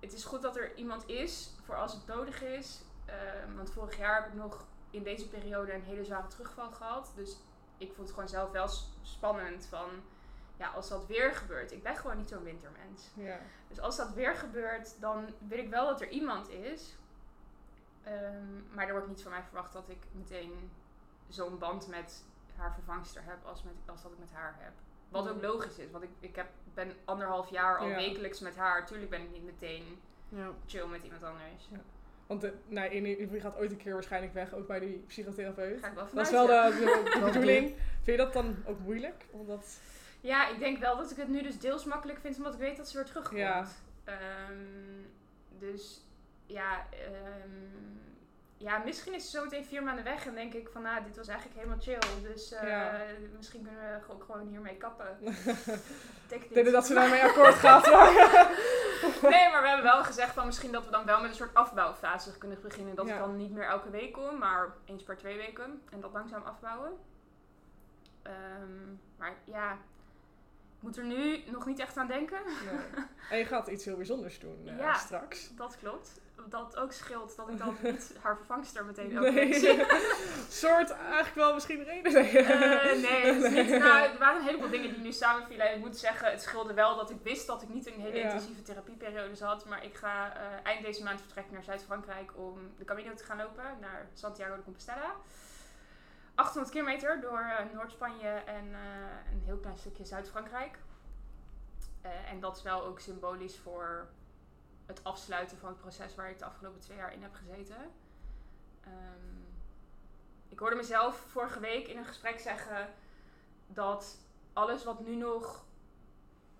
het 0.00 0.12
is 0.12 0.24
goed 0.24 0.42
dat 0.42 0.56
er 0.56 0.74
iemand 0.76 1.08
is 1.08 1.50
voor 1.64 1.76
als 1.76 1.92
het 1.92 2.06
nodig 2.06 2.42
is. 2.42 2.82
Eh, 3.04 3.14
want 3.56 3.70
vorig 3.70 3.98
jaar 3.98 4.22
heb 4.22 4.32
ik 4.32 4.38
nog 4.38 4.66
in 4.90 5.02
deze 5.02 5.28
periode 5.28 5.72
een 5.72 5.82
hele 5.82 6.04
zware 6.04 6.26
terugval 6.26 6.70
gehad. 6.70 7.12
Dus 7.16 7.36
ik 7.78 7.88
vond 7.92 8.00
het 8.06 8.10
gewoon 8.14 8.28
zelf 8.28 8.50
wel 8.50 8.68
spannend 9.02 9.66
van, 9.66 9.88
ja, 10.62 10.68
als 10.68 10.88
dat 10.88 11.06
weer 11.06 11.34
gebeurt. 11.34 11.72
Ik 11.72 11.82
ben 11.82 11.96
gewoon 11.96 12.16
niet 12.16 12.28
zo'n 12.28 12.42
wintermens. 12.42 13.10
Ja. 13.14 13.38
Dus 13.68 13.80
als 13.80 13.96
dat 13.96 14.12
weer 14.14 14.34
gebeurt, 14.34 15.00
dan 15.00 15.24
wil 15.48 15.58
ik 15.58 15.70
wel 15.70 15.86
dat 15.86 16.00
er 16.00 16.08
iemand 16.08 16.48
is. 16.50 16.96
Ehm, 18.04 18.74
maar 18.74 18.86
er 18.86 18.92
wordt 18.92 19.08
niet 19.08 19.22
van 19.22 19.30
mij 19.30 19.42
verwacht 19.42 19.72
dat 19.72 19.88
ik 19.88 19.98
meteen 20.12 20.70
zo'n 21.28 21.58
band 21.58 21.88
met 21.88 22.24
haar 22.56 22.72
vervangster 22.74 23.22
heb 23.24 23.38
als, 23.44 23.62
met, 23.62 23.74
als 23.86 24.02
dat 24.02 24.12
ik 24.12 24.18
met 24.18 24.32
haar 24.32 24.54
heb. 24.58 24.72
Wat 25.08 25.28
ook 25.28 25.34
Mm. 25.36 25.42
logisch 25.42 25.78
is, 25.78 25.90
want 25.90 26.04
ik, 26.04 26.10
ik 26.20 26.36
heb, 26.36 26.46
ben 26.74 26.92
anderhalf 27.04 27.50
jaar 27.50 27.78
al 27.78 27.88
Ja. 27.88 27.94
wekelijks 27.96 28.40
met 28.40 28.56
haar. 28.56 28.86
Tuurlijk 28.86 29.10
ben 29.10 29.20
ik 29.22 29.30
niet 29.30 29.44
meteen 29.44 30.00
Ja. 30.28 30.50
chill 30.66 30.86
met 30.86 31.02
iemand 31.02 31.22
anders. 31.22 31.68
Want 32.26 32.40
de, 32.40 32.54
nou, 32.68 32.88
in, 32.90 33.04
je 33.30 33.40
gaat 33.40 33.56
ooit 33.56 33.70
een 33.70 33.76
keer 33.76 33.92
waarschijnlijk 33.92 34.34
weg, 34.34 34.52
ook 34.52 34.66
bij 34.66 34.78
die 34.80 35.04
psychotherapeut. 35.06 35.80
Ga 35.80 35.86
ik 35.88 35.94
wel 35.94 36.06
Dat 36.14 36.26
is 36.26 36.30
wel 36.32 36.48
ja. 36.50 36.70
de, 36.70 36.76
de, 36.76 37.10
de 37.14 37.24
bedoeling. 37.32 37.68
Vind 38.02 38.06
je 38.06 38.16
dat 38.16 38.32
dan 38.32 38.56
ook 38.66 38.78
moeilijk? 38.78 39.24
Omdat, 39.30 39.80
Ja, 40.22 40.48
ik 40.48 40.58
denk 40.58 40.78
wel 40.78 40.96
dat 40.96 41.10
ik 41.10 41.16
het 41.16 41.28
nu 41.28 41.42
dus 41.42 41.58
deels 41.58 41.84
makkelijk 41.84 42.18
vind, 42.20 42.36
omdat 42.36 42.52
ik 42.54 42.58
weet 42.60 42.76
dat 42.76 42.88
ze 42.88 42.96
weer 42.96 43.06
terugkomt. 43.06 43.38
Ja. 43.40 43.66
Ehm, 44.04 45.02
dus 45.58 46.00
ja, 46.46 46.86
ehm, 46.90 47.50
ja, 48.56 48.78
misschien 48.78 49.14
is 49.14 49.24
ze 49.30 49.30
zo 49.36 49.42
meteen 49.44 49.64
vier 49.64 49.82
maanden 49.82 50.04
weg 50.04 50.26
en 50.26 50.34
denk 50.34 50.52
ik 50.54 50.68
van, 50.72 50.82
nou, 50.82 51.04
dit 51.04 51.16
was 51.16 51.28
eigenlijk 51.28 51.58
helemaal 51.58 51.80
chill. 51.82 52.22
Dus 52.22 52.52
eh, 52.52 52.68
Ja. 52.68 53.00
misschien 53.36 53.62
kunnen 53.62 53.80
we 54.06 54.12
ook 54.12 54.24
gewoon 54.24 54.46
hiermee 54.48 54.76
kappen. 54.76 55.16
Denk 56.28 56.42
ik 56.42 56.48
niet. 56.50 56.54
denk 56.54 56.70
dat 56.72 56.86
ze 56.86 56.94
daarmee 56.94 57.22
akkoord 57.22 57.54
gaat. 57.54 57.86
maar- 57.90 58.12
Nee, 59.30 59.50
maar 59.50 59.62
we 59.62 59.66
hebben 59.68 59.84
wel 59.92 60.04
gezegd 60.04 60.32
van 60.34 60.46
misschien 60.46 60.72
dat 60.72 60.84
we 60.84 60.90
dan 60.90 61.04
wel 61.04 61.20
met 61.20 61.30
een 61.30 61.36
soort 61.36 61.54
afbouwfase 61.54 62.38
kunnen 62.38 62.60
beginnen. 62.62 62.94
Dat 62.94 63.06
Ja. 63.06 63.14
ik 63.14 63.20
dan 63.20 63.36
niet 63.36 63.50
meer 63.50 63.64
elke 63.64 63.90
week 63.90 64.12
kom, 64.12 64.38
maar 64.38 64.72
eens 64.84 65.02
per 65.02 65.16
twee 65.16 65.36
weken. 65.36 65.82
En 65.90 66.00
dat 66.00 66.12
langzaam 66.12 66.42
afbouwen. 66.42 66.92
Ehm, 68.22 68.92
maar 69.16 69.34
ja, 69.44 69.78
moet 70.82 70.96
er 70.96 71.04
nu 71.04 71.42
nog 71.46 71.66
niet 71.66 71.78
echt 71.78 71.96
aan 71.96 72.06
denken. 72.06 72.38
Nee. 72.44 73.04
En 73.30 73.38
je 73.38 73.44
gaat 73.44 73.68
iets 73.68 73.84
heel 73.84 73.96
bijzonders 73.96 74.38
doen 74.38 74.62
eh, 74.68 74.78
Ja. 74.78 74.94
straks. 74.94 75.50
Dat 75.56 75.76
klopt. 75.78 76.20
Dat 76.48 76.76
ook 76.76 76.92
scheelt 76.92 77.36
dat 77.36 77.48
ik 77.48 77.58
dan 77.58 77.76
niet 77.82 78.14
haar 78.22 78.36
vervangster 78.36 78.84
meteen 78.84 79.16
elke 79.16 79.30
Nee. 79.30 79.52
soort 80.48 80.90
eigenlijk 80.90 81.34
wel 81.34 81.54
misschien 81.54 81.82
reden. 81.84 82.12
Nee, 82.12 82.38
Eh, 82.38 83.00
nee, 83.10 83.32
het 83.32 83.42
is 83.44 83.50
niet, 83.70 83.78
nou, 83.78 84.02
er 84.12 84.18
waren 84.18 84.40
een 84.40 84.46
heleboel 84.46 84.70
dingen 84.70 84.90
die 84.94 85.02
nu 85.02 85.12
samenvielen. 85.12 85.68
En 85.68 85.74
ik 85.74 85.80
moet 85.80 85.96
zeggen, 85.96 86.30
het 86.30 86.42
scheelde 86.42 86.74
wel 86.74 86.96
dat 86.96 87.10
ik 87.10 87.16
wist 87.22 87.46
dat 87.46 87.62
ik 87.62 87.68
niet 87.68 87.86
een 87.86 88.00
hele 88.00 88.16
Ja. 88.16 88.22
intensieve 88.24 88.62
therapieperiode 88.62 89.34
zat. 89.36 89.64
Maar 89.64 89.84
ik 89.84 89.94
ga 89.94 90.36
eh, 90.36 90.42
eind 90.62 90.84
deze 90.84 91.02
maand 91.02 91.20
vertrekken 91.20 91.52
naar 91.54 91.64
Zuid-Frankrijk 91.64 92.30
om 92.36 92.58
de 92.78 92.84
Camino 92.84 93.14
te 93.14 93.24
gaan 93.24 93.36
lopen. 93.36 93.64
Naar 93.80 94.06
Santiago 94.14 94.56
de 94.56 94.62
Compostela. 94.62 95.14
800 96.34 96.70
kilometer 96.70 97.20
door 97.20 97.40
eh, 97.40 97.74
Noord-Spanje 97.74 98.28
en 98.28 98.74
eh, 98.74 99.32
een 99.32 99.42
heel 99.44 99.58
klein 99.58 99.78
stukje 99.78 100.04
Zuid-Frankrijk. 100.04 100.78
Eh, 102.00 102.30
en 102.30 102.40
dat 102.40 102.56
is 102.56 102.62
wel 102.62 102.84
ook 102.84 103.00
symbolisch 103.00 103.58
voor 103.58 104.08
het 104.86 105.04
afsluiten 105.04 105.58
van 105.58 105.68
het 105.68 105.78
proces 105.78 106.14
waar 106.14 106.30
ik 106.30 106.38
de 106.38 106.44
afgelopen 106.44 106.80
twee 106.80 106.96
jaar 106.96 107.12
in 107.12 107.22
heb 107.22 107.34
gezeten. 107.34 107.90
Ehm, 108.80 109.42
ik 110.48 110.58
hoorde 110.58 110.76
mezelf 110.76 111.16
vorige 111.16 111.60
week 111.60 111.86
in 111.86 111.96
een 111.96 112.04
gesprek 112.04 112.40
zeggen 112.40 112.88
dat 113.66 114.18
alles 114.52 114.84
wat 114.84 115.00
nu 115.00 115.16
nog 115.16 115.64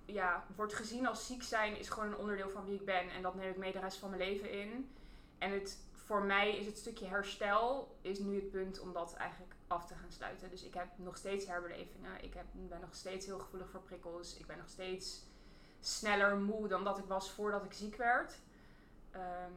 ja, 0.05 0.45
wordt 0.57 0.75
gezien 0.75 1.07
als 1.07 1.27
ziek 1.27 1.43
zijn, 1.43 1.79
is 1.79 1.89
gewoon 1.89 2.09
een 2.09 2.16
onderdeel 2.16 2.51
van 2.51 2.64
wie 2.64 2.75
ik 2.75 2.85
ben. 2.85 3.11
En 3.11 3.23
dat 3.23 3.35
neem 3.35 3.51
ik 3.51 3.57
mee 3.57 3.73
de 3.73 3.81
rest 3.81 3.99
van 3.99 4.11
mijn 4.11 4.23
leven 4.23 4.51
in. 4.51 4.95
En 5.39 5.53
het, 5.53 5.79
voor 5.93 6.23
mij 6.23 6.57
is 6.57 6.66
het 6.66 6.79
stukje 6.79 7.07
herstel 7.07 7.97
is 8.01 8.18
nu 8.18 8.35
het 8.35 8.51
punt 8.51 8.81
om 8.81 8.93
dat 8.93 9.14
eigenlijk 9.14 9.55
af 9.73 9.87
te 9.87 9.95
gaan 9.95 10.12
sluiten. 10.12 10.51
Dus 10.51 10.62
ik 10.64 10.75
heb 10.75 10.87
nog 10.97 11.16
steeds 11.16 11.47
herbelevingen. 11.47 12.25
Ik 12.25 12.35
heb, 12.35 12.45
ben 12.53 12.81
nog 12.81 12.95
steeds 12.95 13.27
heel 13.27 13.39
gevoelig 13.39 13.70
voor 13.70 13.81
prikkels. 13.83 14.37
Ik 14.37 14.47
ben 14.47 14.59
nog 14.59 14.68
steeds 14.68 15.27
sneller 15.81 16.37
moe 16.37 16.68
dan 16.68 16.85
dat 16.85 16.99
ik 16.99 17.05
was 17.05 17.31
voordat 17.31 17.64
ik 17.64 17.73
ziek 17.73 17.97
werd. 17.97 18.39
Ehm, 19.11 19.53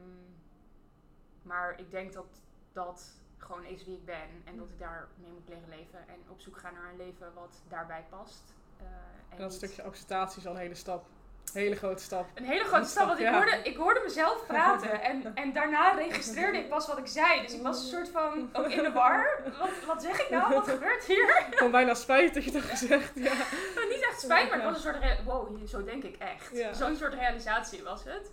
maar 1.42 1.78
ik 1.80 1.90
denk 1.90 2.12
dat 2.12 2.26
dat 2.72 3.10
gewoon 3.38 3.64
is 3.64 3.84
wie 3.84 3.96
ik 3.96 4.04
ben. 4.04 4.28
En 4.44 4.56
dat 4.56 4.68
ik 4.70 4.78
daarmee 4.78 5.30
moet 5.32 5.48
leren 5.48 5.68
leven. 5.68 6.08
En 6.08 6.18
op 6.28 6.40
zoek 6.40 6.58
gaan 6.58 6.74
naar 6.74 6.90
een 6.90 6.96
leven 6.96 7.34
wat 7.34 7.62
daarbij 7.68 8.06
past. 8.10 8.42
Eh, 8.76 8.84
En 9.28 9.38
dat 9.38 9.48
niet- 9.48 9.52
stukje 9.56 9.82
acceptatie 9.82 10.38
is 10.40 10.46
al 10.46 10.52
een 10.52 10.58
hele 10.60 10.74
stap. 10.74 11.06
Hele 11.52 11.76
grote 11.76 12.02
stap. 12.02 12.26
Een 12.34 12.44
hele 12.44 12.64
grote 12.64 12.88
stap, 12.88 13.06
want 13.06 13.18
ik 13.18 13.24
Ja. 13.24 13.32
hoorde, 13.32 13.60
ik 13.62 13.76
hoorde 13.76 14.00
mezelf 14.04 14.46
praten 14.46 15.00
en, 15.10 15.34
en 15.34 15.52
daarna 15.52 15.92
registreerde 15.92 16.58
ik 16.58 16.68
pas 16.68 16.86
wat 16.86 16.98
ik 16.98 17.06
zei. 17.06 17.42
Dus 17.42 17.52
ik 17.54 17.62
was 17.62 17.82
een 17.82 17.88
soort 17.88 18.08
van 18.08 18.48
ook 18.52 18.66
in 18.68 18.82
de 18.82 18.92
war. 18.92 19.42
Wat, 19.58 19.70
wat 19.86 20.02
zeg 20.02 20.20
ik 20.20 20.30
nou? 20.30 20.54
Wat 20.54 20.68
gebeurt 20.68 21.04
hier? 21.04 21.44
Gewoon 21.50 21.72
bijna 21.72 21.94
spijt 21.94 22.34
dat 22.34 22.44
je 22.44 22.50
dat 22.50 22.62
gezegd. 22.62 23.10
Ja. 23.14 23.32
Nou, 23.74 23.88
niet 23.88 24.06
echt 24.10 24.20
spijt, 24.20 24.48
maar 24.48 24.58
het 24.62 24.72
was 24.72 24.84
een 24.84 24.92
soort... 24.94 25.24
Wow, 25.24 25.66
zo 25.66 25.84
denk 25.84 26.02
ik 26.04 26.16
echt. 26.16 26.50
Ja. 26.52 26.72
Zo'n 26.72 26.96
soort 26.96 27.14
realisatie 27.14 27.82
was 27.82 28.04
het. 28.04 28.30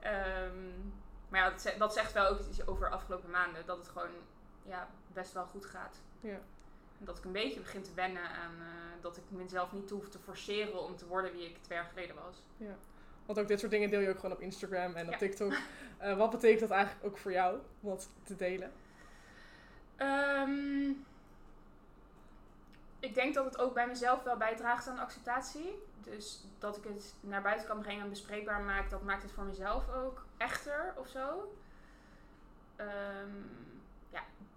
Ehm, 0.00 0.58
maar 1.28 1.40
ja, 1.40 1.72
dat 1.78 1.92
zegt 1.92 2.12
wel 2.12 2.26
ook 2.26 2.40
iets 2.50 2.66
over 2.66 2.88
de 2.88 2.94
afgelopen 2.94 3.30
maanden. 3.30 3.62
Dat 3.66 3.76
het 3.76 3.88
gewoon 3.88 4.10
ja, 4.62 4.88
best 5.12 5.32
wel 5.32 5.44
goed 5.46 5.66
gaat. 5.66 5.96
Ja. 6.20 6.38
Dat 6.98 7.18
ik 7.18 7.24
een 7.24 7.32
beetje 7.32 7.60
begin 7.60 7.82
te 7.82 7.94
wennen 7.94 8.22
aan 8.22 8.54
eh, 8.60 9.02
dat 9.02 9.16
ik 9.16 9.22
mezelf 9.28 9.72
niet 9.72 9.90
hoef 9.90 10.08
te 10.08 10.18
forceren 10.18 10.82
om 10.84 10.96
te 10.96 11.06
worden 11.06 11.32
wie 11.32 11.44
ik 11.48 11.62
twee 11.62 11.78
jaar 11.78 11.88
geleden 11.88 12.14
was. 12.14 12.42
Want 13.26 13.38
ook 13.38 13.48
dit 13.48 13.58
soort 13.58 13.70
dingen 13.70 13.90
deel 13.90 14.00
je 14.00 14.08
ook 14.08 14.18
gewoon 14.18 14.36
op 14.36 14.40
Instagram 14.40 14.94
en 14.94 15.06
op 15.06 15.12
Ja. 15.12 15.18
TikTok. 15.18 15.52
Eh, 15.98 16.16
wat 16.16 16.30
betekent 16.30 16.60
dat 16.60 16.70
eigenlijk 16.70 17.06
ook 17.06 17.18
voor 17.18 17.32
jou, 17.32 17.58
om 17.80 17.88
dat 17.88 18.08
te 18.22 18.36
delen? 18.36 18.72
Ehm, 19.96 20.90
ik 23.00 23.14
denk 23.14 23.34
dat 23.34 23.44
het 23.44 23.58
ook 23.58 23.74
bij 23.74 23.86
mezelf 23.86 24.22
wel 24.22 24.36
bijdraagt 24.36 24.88
aan 24.88 24.98
acceptatie. 24.98 25.82
Dus 26.00 26.44
dat 26.58 26.76
ik 26.76 26.84
het 26.84 27.14
naar 27.20 27.42
buiten 27.42 27.66
kan 27.66 27.80
brengen 27.80 28.02
en 28.02 28.08
bespreekbaar 28.08 28.60
maak, 28.62 28.90
dat 28.90 29.02
maakt 29.02 29.22
het 29.22 29.32
voor 29.32 29.44
mezelf 29.44 29.92
ook 29.94 30.24
echter 30.36 30.94
of 30.96 31.08
zo. 31.08 31.52
Ehm, 32.76 32.88
ja, 32.88 33.65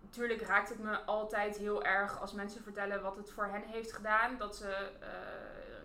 natuurlijk 0.10 0.42
raakt 0.42 0.70
het 0.70 0.80
me 0.80 0.98
altijd 0.98 1.58
heel 1.58 1.84
erg 1.84 2.22
als 2.22 2.34
mensen 2.34 2.64
vertellen 2.64 3.02
wat 3.02 3.16
het 3.18 3.32
voor 3.32 3.46
hen 3.46 3.64
heeft 3.64 3.94
gedaan. 3.94 4.38
Dat 4.38 4.56
ze, 4.56 4.68
eh, 5.00 5.10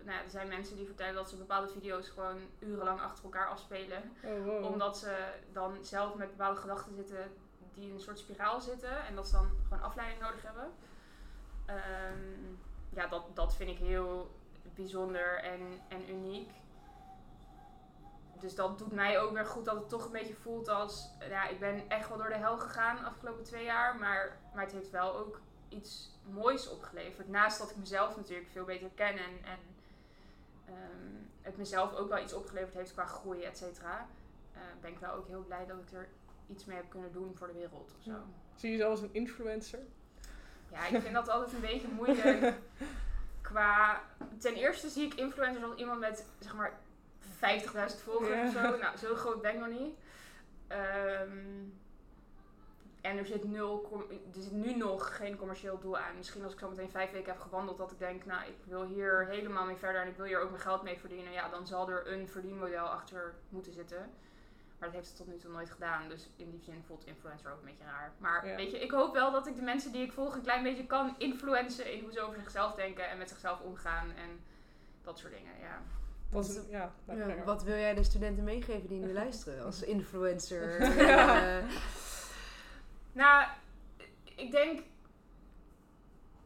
nou 0.05 0.17
ja, 0.17 0.23
er 0.23 0.29
zijn 0.29 0.47
mensen 0.47 0.75
die 0.75 0.85
vertellen 0.85 1.13
dat 1.13 1.29
ze 1.29 1.35
bepaalde 1.37 1.67
video's 1.67 2.09
gewoon 2.09 2.37
urenlang 2.59 3.01
achter 3.01 3.23
elkaar 3.23 3.47
afspelen 3.47 4.15
Oh, 4.23 4.45
wow. 4.45 4.65
omdat 4.65 4.97
ze 4.97 5.33
dan 5.51 5.77
zelf 5.81 6.15
met 6.15 6.29
bepaalde 6.29 6.59
gedachten 6.59 6.95
zitten 6.95 7.31
die 7.73 7.87
in 7.87 7.93
een 7.93 7.99
soort 7.99 8.19
spiraal 8.19 8.61
zitten. 8.61 9.05
En 9.05 9.15
dat 9.15 9.27
ze 9.27 9.33
dan 9.33 9.49
gewoon 9.63 9.83
afleiding 9.83 10.21
nodig 10.21 10.41
hebben. 10.41 10.71
Ehm, 11.65 12.55
ja, 12.89 13.07
dat, 13.07 13.23
dat 13.33 13.55
vind 13.55 13.69
ik 13.69 13.77
heel 13.77 14.31
bijzonder 14.75 15.43
en, 15.43 15.61
en 15.87 16.09
uniek. 16.09 16.49
Dus 18.39 18.55
dat 18.55 18.77
doet 18.77 18.91
mij 18.91 19.19
ook 19.19 19.31
weer 19.33 19.45
goed 19.45 19.65
dat 19.65 19.75
het 19.75 19.89
toch 19.89 20.05
een 20.05 20.11
beetje 20.11 20.33
voelt 20.35 20.67
als... 20.67 21.09
Ja, 21.29 21.47
ik 21.47 21.59
ben 21.59 21.89
echt 21.89 22.09
wel 22.09 22.17
door 22.17 22.29
de 22.29 22.35
hel 22.35 22.57
gegaan 22.57 22.95
de 22.95 23.01
afgelopen 23.01 23.43
twee 23.43 23.63
jaar. 23.63 23.95
Maar, 23.95 24.37
maar 24.53 24.63
het 24.63 24.71
heeft 24.73 24.89
wel 24.91 25.15
ook 25.17 25.39
iets 25.69 26.11
moois 26.23 26.69
opgeleverd. 26.69 27.27
Naast 27.27 27.59
dat 27.59 27.69
ik 27.69 27.75
mezelf 27.75 28.15
natuurlijk 28.15 28.49
veel 28.49 28.65
beter 28.65 28.89
ken 28.95 29.17
en, 29.17 29.43
en 29.43 29.59
ehm, 30.65 31.13
het 31.41 31.57
mezelf 31.57 31.93
ook 31.95 32.09
wel 32.09 32.23
iets 32.23 32.33
opgeleverd 32.33 32.73
heeft 32.73 32.93
qua 32.93 33.05
groei, 33.05 33.43
et 33.43 33.57
cetera. 33.57 34.07
eh, 34.53 34.61
ben 34.81 34.91
ik 34.91 34.99
wel 34.99 35.13
ook 35.13 35.27
heel 35.27 35.43
blij 35.43 35.65
dat 35.65 35.77
ik 35.77 35.91
er 35.91 36.07
iets 36.47 36.65
mee 36.65 36.77
heb 36.77 36.89
kunnen 36.89 37.11
doen 37.11 37.35
voor 37.35 37.47
de 37.47 37.53
wereld 37.53 37.93
of 37.97 38.03
zo. 38.03 38.11
Ja. 38.11 38.23
Zie 38.55 38.69
je 38.69 38.75
jezelf 38.75 38.91
als 38.91 39.01
een 39.01 39.13
influencer? 39.13 39.79
Ja, 40.71 40.85
ik 40.85 41.01
vind 41.01 41.13
dat 41.13 41.29
altijd 41.29 41.53
een 41.53 41.61
beetje 41.61 41.87
moeilijk. 41.87 42.53
Qua, 43.41 44.01
ten 44.37 44.53
eerste 44.53 44.89
zie 44.89 45.05
ik 45.05 45.13
influencers 45.13 45.63
als 45.63 45.75
iemand 45.75 45.99
met 45.99 46.25
zeg 46.39 46.55
maar 46.55 46.79
50.000 47.45 48.03
volgers 48.03 48.45
of 48.47 48.53
zo. 48.53 48.77
Nou, 48.77 48.97
zo 48.97 49.15
groot 49.15 49.41
ben 49.41 49.53
ik 49.53 49.59
nog 49.59 49.69
niet. 49.79 49.95
Ehm, 50.67 51.63
en 53.01 53.17
er 53.17 53.25
zit, 53.25 53.43
nul, 53.43 54.05
er 54.35 54.41
zit 54.41 54.51
nu 54.51 54.75
nog 54.75 55.15
geen 55.17 55.37
commercieel 55.37 55.79
doel 55.79 55.97
aan. 55.97 56.17
Misschien 56.17 56.43
als 56.43 56.53
ik 56.53 56.59
zo 56.59 56.69
meteen 56.69 56.89
vijf 56.89 57.11
weken 57.11 57.31
heb 57.31 57.41
gewandeld, 57.41 57.77
dat 57.77 57.91
ik 57.91 57.99
denk, 57.99 58.25
nou, 58.25 58.47
ik 58.47 58.55
wil 58.63 58.83
hier 58.85 59.25
helemaal 59.27 59.65
mee 59.65 59.75
verder 59.75 60.01
en 60.01 60.07
ik 60.07 60.15
wil 60.15 60.25
hier 60.25 60.39
ook 60.39 60.49
mijn 60.49 60.61
geld 60.61 60.83
mee 60.83 60.99
verdienen. 60.99 61.31
Ja, 61.31 61.49
dan 61.49 61.67
zal 61.67 61.89
er 61.89 62.11
een 62.11 62.27
verdienmodel 62.27 62.85
achter 62.85 63.33
moeten 63.49 63.73
zitten. 63.73 64.09
Maar 64.79 64.89
dat 64.89 64.97
heeft 64.97 65.07
het 65.07 65.17
tot 65.17 65.27
nu 65.27 65.37
toe 65.37 65.51
nooit 65.51 65.69
gedaan. 65.69 66.09
Dus 66.09 66.29
in 66.35 66.51
die 66.51 66.61
zin 66.61 66.83
voelt 66.87 67.05
influencer 67.05 67.51
ook 67.51 67.59
een 67.59 67.65
beetje 67.65 67.83
raar. 67.83 68.11
Maar 68.17 68.47
Ja. 68.47 68.55
weet 68.55 68.71
je, 68.71 68.79
ik 68.79 68.91
hoop 68.91 69.13
wel 69.13 69.31
dat 69.31 69.47
ik 69.47 69.55
de 69.55 69.61
mensen 69.61 69.91
die 69.91 70.03
ik 70.05 70.11
volg 70.11 70.35
een 70.35 70.41
klein 70.41 70.63
beetje 70.63 70.85
kan 70.85 71.15
influencen 71.17 71.93
in 71.93 72.03
hoe 72.03 72.11
ze 72.11 72.21
over 72.21 72.39
zichzelf 72.39 72.75
denken 72.75 73.09
en 73.09 73.17
met 73.17 73.29
zichzelf 73.29 73.59
omgaan 73.61 74.07
en 74.11 74.43
dat 75.03 75.19
soort 75.19 75.33
dingen. 75.33 75.59
Ja. 75.59 75.81
Dat 76.35 76.49
is, 76.49 76.59
ja, 76.69 76.93
raar. 77.05 77.45
wat 77.45 77.63
wil 77.63 77.75
jij 77.75 77.93
de 77.93 78.03
studenten 78.03 78.43
meegeven 78.43 78.87
die 78.87 78.99
nu 78.99 79.13
luisteren 79.23 79.65
als 79.65 79.81
influencer? 79.81 80.81
Ja. 81.07 81.57
Eh, 81.59 81.65
Nou, 83.11 83.47
ik 84.35 84.51
denk 84.51 84.81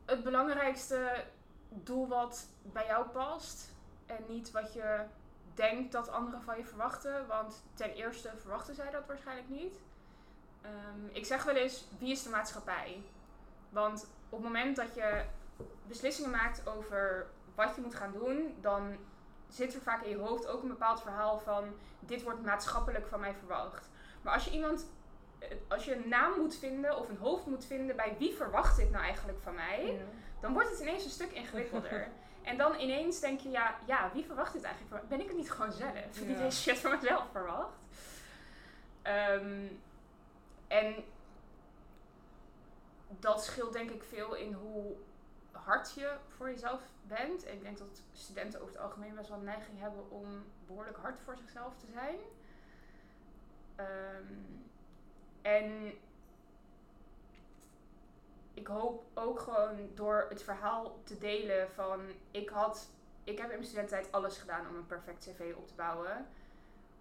het 0.06 0.24
belangrijkste 0.24 1.24
doel 1.70 2.08
wat 2.08 2.48
bij 2.62 2.86
jou 2.86 3.08
past 3.08 3.70
en 4.06 4.24
niet 4.28 4.52
wat 4.52 4.74
je 4.74 5.00
denkt 5.54 5.92
dat 5.92 6.10
anderen 6.10 6.42
van 6.42 6.58
je 6.58 6.66
verwachten. 6.66 7.28
Want 7.28 7.64
ten 7.74 7.94
eerste 7.94 8.32
verwachten 8.38 8.76
zij 8.76 8.92
dat 8.92 9.06
waarschijnlijk 9.08 9.50
niet. 9.50 9.80
Ehm, 10.62 11.06
ik 11.12 11.26
zeg 11.26 11.44
wel 11.44 11.56
eens, 11.56 11.88
wie 12.00 12.12
is 12.12 12.24
de 12.24 12.30
maatschappij? 12.30 13.02
Want 13.70 14.08
op 14.30 14.44
het 14.44 14.48
moment 14.48 14.76
dat 14.76 14.96
je 14.96 15.24
beslissingen 15.88 16.30
maakt 16.32 16.68
over 16.68 17.28
wat 17.56 17.76
je 17.76 17.82
moet 17.82 17.96
gaan 17.96 18.12
doen, 18.12 18.56
dan 18.62 18.98
zit 19.50 19.74
er 19.76 19.82
vaak 19.82 20.04
in 20.04 20.10
je 20.10 20.18
hoofd 20.18 20.48
ook 20.48 20.62
een 20.62 20.68
bepaald 20.68 21.02
verhaal 21.02 21.40
van 21.40 21.64
dit 22.00 22.24
wordt 22.24 22.46
maatschappelijk 22.46 23.08
van 23.08 23.20
mij 23.20 23.34
verwacht. 23.34 23.90
Maar 24.22 24.34
als 24.34 24.46
je 24.46 24.52
iemand, 24.52 24.86
als 25.68 25.86
je 25.86 25.96
een 25.96 26.10
naam 26.10 26.40
moet 26.40 26.56
vinden 26.56 26.98
of 26.98 27.10
een 27.10 27.18
hoofd 27.18 27.46
moet 27.46 27.66
vinden 27.66 27.96
bij 27.96 28.16
wie 28.20 28.34
verwacht 28.36 28.76
dit 28.78 28.92
nou 28.92 29.04
eigenlijk 29.04 29.40
van 29.42 29.56
mij, 29.56 29.86
Ja. 29.86 30.04
dan 30.42 30.54
wordt 30.54 30.70
het 30.70 30.80
ineens 30.80 31.04
een 31.04 31.10
stuk 31.10 31.32
ingewikkelder. 31.32 32.08
en 32.44 32.58
dan 32.58 32.80
ineens 32.80 33.20
denk 33.20 33.40
je, 33.40 33.50
ja, 33.50 33.76
ja, 33.86 34.12
wie 34.14 34.26
verwacht 34.26 34.54
dit 34.54 34.64
eigenlijk 34.64 34.94
van 34.96 35.00
mij? 35.08 35.18
Ben 35.18 35.26
ik 35.26 35.28
het 35.32 35.38
niet 35.38 35.52
gewoon 35.52 35.72
zelf? 35.72 35.94
Die 36.14 36.30
Ja. 36.30 36.38
deze 36.38 36.62
shit 36.62 36.78
van 36.78 36.92
mezelf 36.92 37.24
verwacht. 37.32 37.78
Ehm, 39.02 39.66
en 40.68 40.96
dat 43.20 43.44
scheelt 43.44 43.74
denk 43.74 43.90
ik 43.90 44.04
veel 44.04 44.34
in 44.36 44.54
hoe 44.54 44.96
hard 45.70 45.94
je 45.94 46.18
voor 46.28 46.50
jezelf 46.50 46.82
bent. 47.08 47.46
En 47.46 47.54
ik 47.54 47.62
denk 47.62 47.78
dat 47.78 48.02
studenten 48.14 48.62
over 48.62 48.74
het 48.74 48.84
algemeen 48.84 49.16
best 49.16 49.30
wel 49.30 49.38
een 49.38 49.44
neiging 49.44 49.80
hebben 49.80 50.12
om 50.12 50.44
behoorlijk 50.68 50.98
hard 50.98 51.20
voor 51.22 51.38
zichzelf 51.38 51.76
te 51.78 51.86
zijn. 51.94 52.16
Ehm, 53.76 54.34
en 55.42 55.94
ik 58.54 58.68
hoop 58.68 59.04
ook 59.14 59.40
gewoon 59.40 59.90
door 59.96 60.26
het 60.30 60.44
verhaal 60.44 61.00
te 61.04 61.18
delen 61.18 61.70
van 61.72 62.02
ik 62.32 62.50
had, 62.50 62.90
ik 63.24 63.38
heb 63.38 63.50
in 63.50 63.58
mijn 63.58 63.64
studententijd 63.64 64.12
alles 64.12 64.38
gedaan 64.38 64.68
om 64.68 64.76
een 64.76 64.86
perfect 64.86 65.26
cv 65.26 65.54
op 65.58 65.68
te 65.68 65.74
bouwen. 65.76 66.28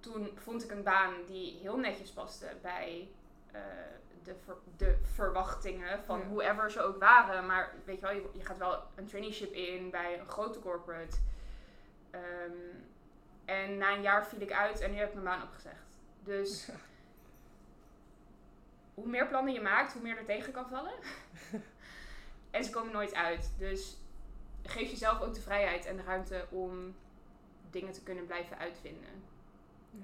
Toen 0.01 0.31
vond 0.39 0.65
ik 0.65 0.71
een 0.71 0.83
baan 0.83 1.15
die 1.27 1.59
heel 1.59 1.77
netjes 1.77 2.11
paste 2.11 2.57
bij 2.63 3.09
eh, 3.53 3.61
de, 4.29 4.35
ver- 4.45 4.57
de 4.77 4.97
verwachtingen 5.03 6.05
van 6.05 6.19
Ja. 6.19 6.27
whoever 6.27 6.71
ze 6.71 6.81
ook 6.81 6.99
waren. 6.99 7.47
Maar 7.47 7.73
weet 7.85 8.01
je 8.01 8.07
wel, 8.07 8.15
je, 8.15 8.29
je 8.33 8.45
gaat 8.45 8.59
wel 8.59 8.83
een 8.95 9.07
traineeship 9.07 9.53
in 9.53 9.91
bij 9.91 10.19
een 10.19 10.29
grote 10.29 10.59
corporate. 10.61 11.17
Ehm, 12.11 12.53
en 13.45 13.79
na 13.79 13.95
een 13.95 14.03
jaar 14.03 14.27
viel 14.27 14.41
ik 14.41 14.53
uit 14.53 14.81
en 14.81 14.91
nu 14.91 14.97
heb 14.97 15.09
ik 15.09 15.15
mijn 15.15 15.25
baan 15.25 15.43
opgezegd. 15.43 15.83
Dus 16.23 16.69
hoe 18.95 19.07
meer 19.07 19.29
plannen 19.29 19.53
je 19.53 19.61
maakt, 19.61 19.93
hoe 19.93 20.03
meer 20.03 20.17
er 20.19 20.25
tegen 20.25 20.53
kan 20.53 20.69
vallen. 20.69 20.93
en 22.51 22.65
ze 22.65 22.71
komen 22.71 22.93
nooit 22.93 23.15
uit. 23.15 23.53
Dus 23.59 23.97
geef 24.63 24.91
jezelf 24.91 25.21
ook 25.21 25.35
de 25.35 25.41
vrijheid 25.41 25.87
en 25.87 25.97
de 25.97 26.03
ruimte 26.03 26.47
om 26.51 26.95
dingen 27.71 27.93
te 27.93 28.03
kunnen 28.03 28.27
blijven 28.27 28.59
uitvinden. 28.59 29.23
Ja. 29.91 29.99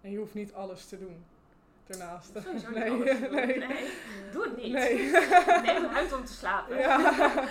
En 0.00 0.10
je 0.10 0.18
hoeft 0.18 0.34
niet 0.34 0.54
alles 0.54 0.86
te 0.88 0.98
doen. 0.98 1.24
Sowieso 2.42 2.68
niet 2.70 3.30
nee, 3.30 3.30
nee. 3.46 3.58
Nee, 3.58 3.90
doe 4.32 4.42
het 4.44 4.56
niet. 4.56 4.72
Nee. 4.72 5.10
Neem 5.66 5.84
een 5.84 5.92
ruimte 5.92 6.16
om 6.16 6.24
te 6.24 6.32
slapen. 6.32 6.78
Ja. 6.78 6.98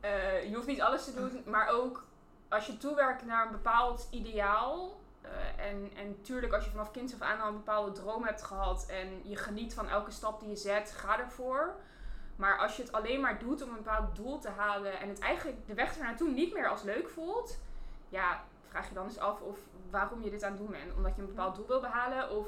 Eh, 0.00 0.48
je 0.48 0.54
hoeft 0.54 0.66
niet 0.66 0.80
alles 0.80 1.04
te 1.04 1.14
doen, 1.14 1.42
maar 1.46 1.68
ook 1.68 2.04
als 2.48 2.66
je 2.66 2.76
toewerkt 2.76 3.24
naar 3.24 3.46
een 3.46 3.52
bepaald 3.52 4.06
ideaal. 4.10 5.00
eh, 5.22 5.66
en, 5.66 5.90
en 5.96 6.20
tuurlijk, 6.22 6.52
als 6.52 6.64
je 6.64 6.70
vanaf 6.70 6.90
kind 6.90 7.14
af 7.14 7.20
aan 7.28 7.40
al 7.40 7.48
een 7.48 7.54
bepaalde 7.54 7.92
droom 7.92 8.24
hebt 8.24 8.42
gehad 8.42 8.86
en 8.88 9.20
je 9.24 9.36
geniet 9.36 9.74
van 9.74 9.88
elke 9.88 10.10
stap 10.10 10.40
die 10.40 10.48
je 10.48 10.56
zet, 10.56 10.92
ga 10.96 11.18
ervoor. 11.18 11.74
Maar 12.36 12.58
als 12.58 12.76
je 12.76 12.82
het 12.82 12.92
alleen 12.92 13.20
maar 13.20 13.38
doet 13.38 13.62
om 13.62 13.68
een 13.68 13.76
bepaald 13.82 14.16
doel 14.16 14.38
te 14.38 14.48
halen 14.48 15.00
en 15.00 15.08
het 15.08 15.18
eigenlijk 15.18 15.66
de 15.66 15.74
weg 15.74 15.96
er 15.96 16.02
naartoe 16.02 16.30
niet 16.30 16.52
meer 16.54 16.68
als 16.68 16.82
leuk 16.82 17.08
voelt, 17.08 17.58
ja, 18.08 18.44
vraag 18.68 18.88
je 18.88 18.94
dan 18.94 19.04
eens 19.04 19.18
af 19.18 19.40
of 19.40 19.58
waarom 19.90 20.22
je 20.22 20.30
dit 20.30 20.42
aan 20.42 20.50
het 20.50 20.60
doen 20.60 20.70
bent. 20.70 20.94
Omdat 20.96 21.16
je 21.16 21.20
een 21.22 21.28
bepaald 21.28 21.56
doel 21.56 21.66
wil 21.66 21.80
behalen 21.80 22.30
of 22.30 22.46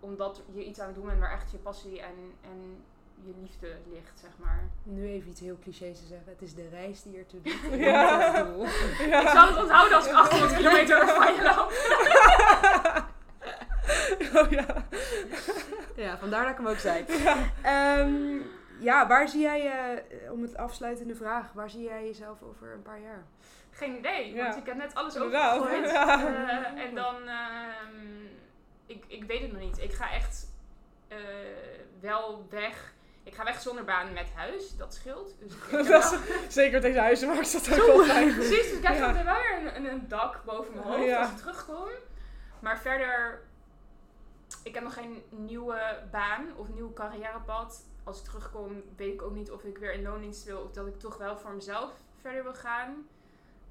omdat 0.00 0.42
je 0.52 0.64
iets 0.64 0.80
aan 0.80 0.86
het 0.86 0.94
doen 0.94 1.06
bent 1.06 1.18
waar 1.20 1.32
echt 1.32 1.50
je 1.50 1.56
passie 1.56 2.00
en, 2.00 2.14
en 2.42 2.84
je 3.24 3.32
liefde 3.40 3.76
ligt, 3.92 4.18
zeg 4.20 4.30
maar. 4.36 4.68
nu 4.82 5.08
even 5.08 5.30
iets 5.30 5.40
heel 5.40 5.58
clichés 5.62 5.98
te 5.98 6.06
zeggen. 6.06 6.26
Het 6.32 6.42
is 6.42 6.54
de 6.54 6.68
reis 6.68 7.02
die 7.02 7.18
ertoe 7.18 7.40
doet. 7.42 7.60
Ja. 7.78 8.32
Het 8.32 8.46
doel. 8.46 8.64
Ja. 9.08 9.20
Ik 9.22 9.28
zal 9.28 9.46
het 9.48 9.56
onthouden 9.56 9.96
als 9.96 10.06
ik 10.06 10.12
800 10.12 10.56
kilometer 10.56 11.08
van 11.08 11.34
je 11.34 11.42
loop. 11.42 11.72
Oh 14.34 14.50
ja. 14.50 14.66
Ja, 15.96 16.18
vandaar 16.18 16.42
dat 16.42 16.50
ik 16.50 16.56
hem 16.56 16.66
ook 16.66 16.76
zei. 16.78 17.04
Ja. 17.24 17.36
Ehm, 17.62 18.38
ja, 18.80 19.06
waar 19.06 19.28
zie 19.28 19.40
jij, 19.40 19.66
eh, 19.70 20.32
om 20.32 20.42
het 20.42 20.56
afsluitende 20.56 21.14
vraag, 21.14 21.52
waar 21.52 21.70
zie 21.70 21.82
jij 21.82 22.04
jezelf 22.06 22.42
over 22.42 22.72
een 22.72 22.82
paar 22.82 23.00
jaar? 23.00 23.24
Geen 23.70 23.96
idee, 23.96 24.34
Ja. 24.34 24.44
want 24.44 24.56
ik 24.56 24.66
heb 24.66 24.76
net 24.76 24.94
alles 24.94 25.18
overgegooid. 25.18 25.90
Ja. 25.90 26.26
Eh, 26.26 26.84
en 26.84 26.94
dan, 26.94 27.14
ehm, 27.28 28.26
ik, 28.88 29.04
ik 29.06 29.24
weet 29.24 29.40
het 29.42 29.52
nog 29.52 29.60
niet. 29.60 29.78
Ik 29.78 29.92
ga 29.92 30.12
echt 30.12 30.46
eh, 31.08 31.18
wel 32.00 32.46
weg. 32.50 32.92
Ik 33.22 33.34
ga 33.34 33.44
weg 33.44 33.60
zonder 33.60 33.84
baan 33.84 34.12
met 34.12 34.30
huis, 34.34 34.76
dat 34.76 34.94
scheelt. 34.94 35.34
Dus 35.40 35.52
ik, 35.54 35.70
Dat 35.88 36.12
is, 36.12 36.18
zeker 36.54 36.80
deze 36.80 36.98
huizenmarkt 37.00 37.52
dat 37.52 37.80
ook 37.80 37.86
wel 37.86 38.04
fijn. 38.04 38.34
Precies, 38.34 38.68
dus 38.68 38.72
ik 38.72 38.82
heb 38.82 38.94
Ja. 38.96 39.12
wel 39.24 39.34
weer 39.34 39.76
een, 39.76 39.84
een, 39.84 40.08
dak 40.08 40.44
boven 40.44 40.74
mijn 40.74 40.86
hoofd 40.86 41.04
Ja. 41.04 41.20
als 41.20 41.30
ik 41.30 41.36
terugkom. 41.36 41.88
Maar 42.60 42.78
verder, 42.80 43.42
ik 44.62 44.74
heb 44.74 44.82
nog 44.82 44.94
geen 44.94 45.22
nieuwe 45.28 46.02
baan 46.10 46.46
of 46.56 46.68
nieuw 46.68 46.92
carrièrepad. 46.92 47.86
Als 48.04 48.18
ik 48.18 48.24
terugkom, 48.24 48.82
weet 48.96 49.12
ik 49.14 49.22
ook 49.22 49.34
niet 49.34 49.50
of 49.50 49.64
ik 49.64 49.78
weer 49.78 49.92
in 49.92 50.02
loondienst 50.02 50.44
wil 50.44 50.60
of 50.60 50.70
dat 50.72 50.86
ik 50.86 50.98
toch 50.98 51.16
wel 51.16 51.38
voor 51.38 51.52
mezelf 51.52 51.90
verder 52.20 52.42
wil 52.42 52.54
gaan. 52.54 53.06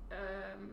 Ehm, 0.07 0.63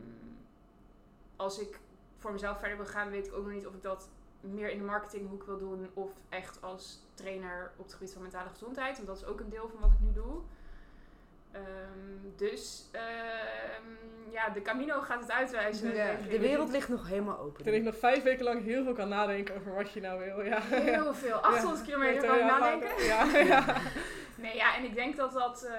als 1.36 1.58
ik 1.58 1.78
voor 2.18 2.32
mezelf 2.32 2.58
verder 2.58 2.76
wil 2.76 2.86
gaan, 2.86 3.10
weet 3.10 3.26
ik 3.26 3.34
ook 3.34 3.44
nog 3.44 3.52
niet 3.52 3.66
of 3.66 3.74
ik 3.74 3.82
dat 3.82 4.08
meer 4.52 4.70
in 4.70 4.78
de 4.78 4.84
marketinghoek 4.84 5.44
wil 5.44 5.58
doen 5.58 5.90
of 5.94 6.10
echt 6.28 6.58
als 6.62 7.02
trainer 7.14 7.70
op 7.76 7.84
het 7.84 7.92
gebied 7.94 8.12
van 8.12 8.22
mentale 8.22 8.48
gezondheid. 8.48 8.96
Want 8.96 9.08
dat 9.08 9.16
is 9.16 9.24
ook 9.24 9.40
een 9.40 9.48
deel 9.50 9.68
van 9.68 9.80
wat 9.80 9.90
ik 9.90 10.00
nu 10.06 10.12
doe. 10.12 10.40
Ehm, 11.52 12.36
dus 12.36 12.88
ehm, 12.92 13.82
ja, 14.30 14.48
de 14.48 14.62
Camino 14.62 15.00
gaat 15.00 15.20
het 15.20 15.30
uitwijzen. 15.30 15.94
Ja, 15.94 16.14
de 16.30 16.38
wereld 16.38 16.70
ligt 16.70 16.88
nog 16.88 17.08
helemaal 17.08 17.38
open. 17.38 17.64
Dat 17.64 17.74
ik 17.74 17.82
nog 17.82 17.96
vijf 17.98 18.22
weken 18.22 18.44
lang 18.44 18.62
heel 18.64 18.84
veel 18.84 18.92
kan 18.94 19.08
nadenken 19.08 19.56
over 19.56 19.74
wat 19.74 19.90
je 19.92 20.00
nou 20.00 20.24
wil. 20.24 20.42
Ja. 20.42 20.60
Heel 20.60 21.14
veel. 21.14 21.34
800 21.36 21.78
Ja. 21.78 21.84
kilometer 21.84 22.28
kan 22.28 22.38
ik 22.38 22.44
nadenken. 22.44 23.04
Ja, 23.04 23.36
ja. 23.36 23.64
Nee, 24.36 24.56
ja, 24.56 24.76
en 24.76 24.84
ik 24.84 24.94
denk 24.94 25.16
dat 25.16 25.32
dat... 25.32 25.62
eh, 25.62 25.74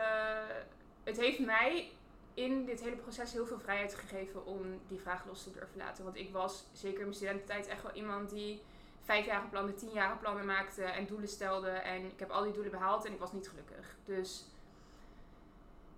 het 1.04 1.18
heeft 1.20 1.40
mij 1.40 1.90
in 2.36 2.66
dit 2.66 2.82
hele 2.82 2.96
proces 2.96 3.34
heel 3.34 3.46
veel 3.46 3.60
vrijheid 3.60 3.96
gegeven 3.96 4.46
om 4.46 4.82
die 4.88 5.00
vraag 5.00 5.26
los 5.26 5.44
te 5.44 5.52
durven 5.52 5.78
laten. 5.78 6.04
Want 6.04 6.16
ik 6.16 6.32
was, 6.32 6.66
zeker 6.74 6.98
in 6.98 7.04
mijn 7.04 7.16
studententijd, 7.16 7.68
echt 7.68 7.84
wel 7.84 7.94
iemand 7.94 8.30
die 8.30 8.62
vijfjarige 9.02 9.48
plannen, 9.48 9.76
tienjarige 9.76 10.18
plannen 10.18 10.46
maakte 10.46 10.84
en 10.84 11.06
doelen 11.06 11.28
stelde. 11.28 11.70
En 11.70 12.06
ik 12.06 12.20
heb 12.20 12.30
al 12.30 12.44
die 12.44 12.54
doelen 12.54 12.72
behaald 12.72 13.06
en 13.06 13.14
ik 13.14 13.20
was 13.20 13.32
niet 13.32 13.50
gelukkig. 13.50 13.96
Dus 14.06 14.46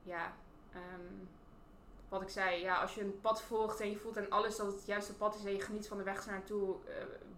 ja, 0.03 0.33
ehm, 0.73 1.13
wat 2.09 2.21
ik 2.21 2.29
zei, 2.29 2.61
ja, 2.61 2.81
als 2.81 2.95
je 2.95 3.01
een 3.01 3.21
pad 3.21 3.41
volgt 3.41 3.79
en 3.79 3.89
je 3.89 3.97
voelt 3.97 4.17
aan 4.17 4.29
alles 4.29 4.55
dat 4.55 4.73
het 4.73 4.85
juiste 4.85 5.13
pad 5.13 5.35
is 5.35 5.45
en 5.45 5.51
je 5.51 5.61
geniet 5.61 5.88
van 5.88 5.97
de 5.97 6.03
weg 6.03 6.25
naartoe, 6.25 6.75
eh 6.85 6.93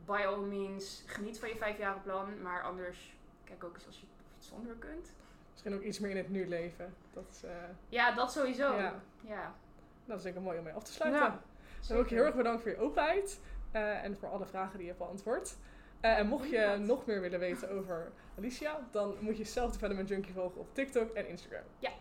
by 0.06 0.24
all 0.26 0.39
means, 0.39 1.04
geniet 1.06 1.39
van 1.39 1.50
je 1.50 1.56
vijfjarenplan. 1.56 2.41
Maar 2.41 2.64
anders, 2.64 3.14
kijk 3.43 3.64
ook 3.64 3.76
eens 3.76 3.86
als 3.86 4.00
je 4.00 4.06
het 4.36 4.45
zonder 4.45 4.76
kunt. 4.76 5.12
Misschien 5.60 5.80
ook 5.80 5.88
iets 5.88 5.99
meer 5.99 6.12
in 6.12 6.18
het 6.18 6.30
nu 6.30 6.47
leven. 6.47 6.93
Dat 7.14 7.24
is, 7.32 7.43
eh, 7.43 7.51
Ja, 7.89 8.12
dat 8.12 8.32
sowieso. 8.32 8.76
Ja. 8.78 9.01
Ja, 9.22 9.55
dat 10.05 10.18
is 10.18 10.24
denk 10.24 10.36
ik 10.36 10.41
mooi 10.41 10.57
om 10.57 10.64
mee 10.64 10.74
af 10.74 10.84
te 10.84 10.91
sluiten. 10.91 11.22
Ja, 11.22 11.39
Dan 11.88 11.97
ook 11.97 12.10
heel 12.10 12.24
erg 12.24 12.36
bedankt 12.36 12.62
voor 12.62 12.72
je 12.72 12.78
openheid 12.78 13.39
eh, 13.72 14.03
en 14.03 14.18
voor 14.18 14.30
alle 14.30 14.45
vragen 14.45 14.72
die 14.78 14.82
je 14.82 14.88
hebt 14.88 14.97
beantwoord. 15.03 15.55
Eh, 15.99 16.18
en 16.18 16.28
mocht 16.28 16.49
je 16.49 16.76
nog 16.80 17.05
meer 17.05 17.22
willen 17.22 17.39
weten 17.39 17.70
over 17.70 18.12
Alicia, 18.38 18.88
dan 18.91 19.18
moet 19.20 19.38
je 19.38 19.43
zelf 19.43 19.72
de 19.72 19.74
Development 19.78 20.10
Junkie 20.10 20.34
volgen 20.34 20.60
op 20.62 20.74
TikTok 20.74 21.14
en 21.14 21.28
Instagram. 21.28 21.64
Ja, 21.80 21.91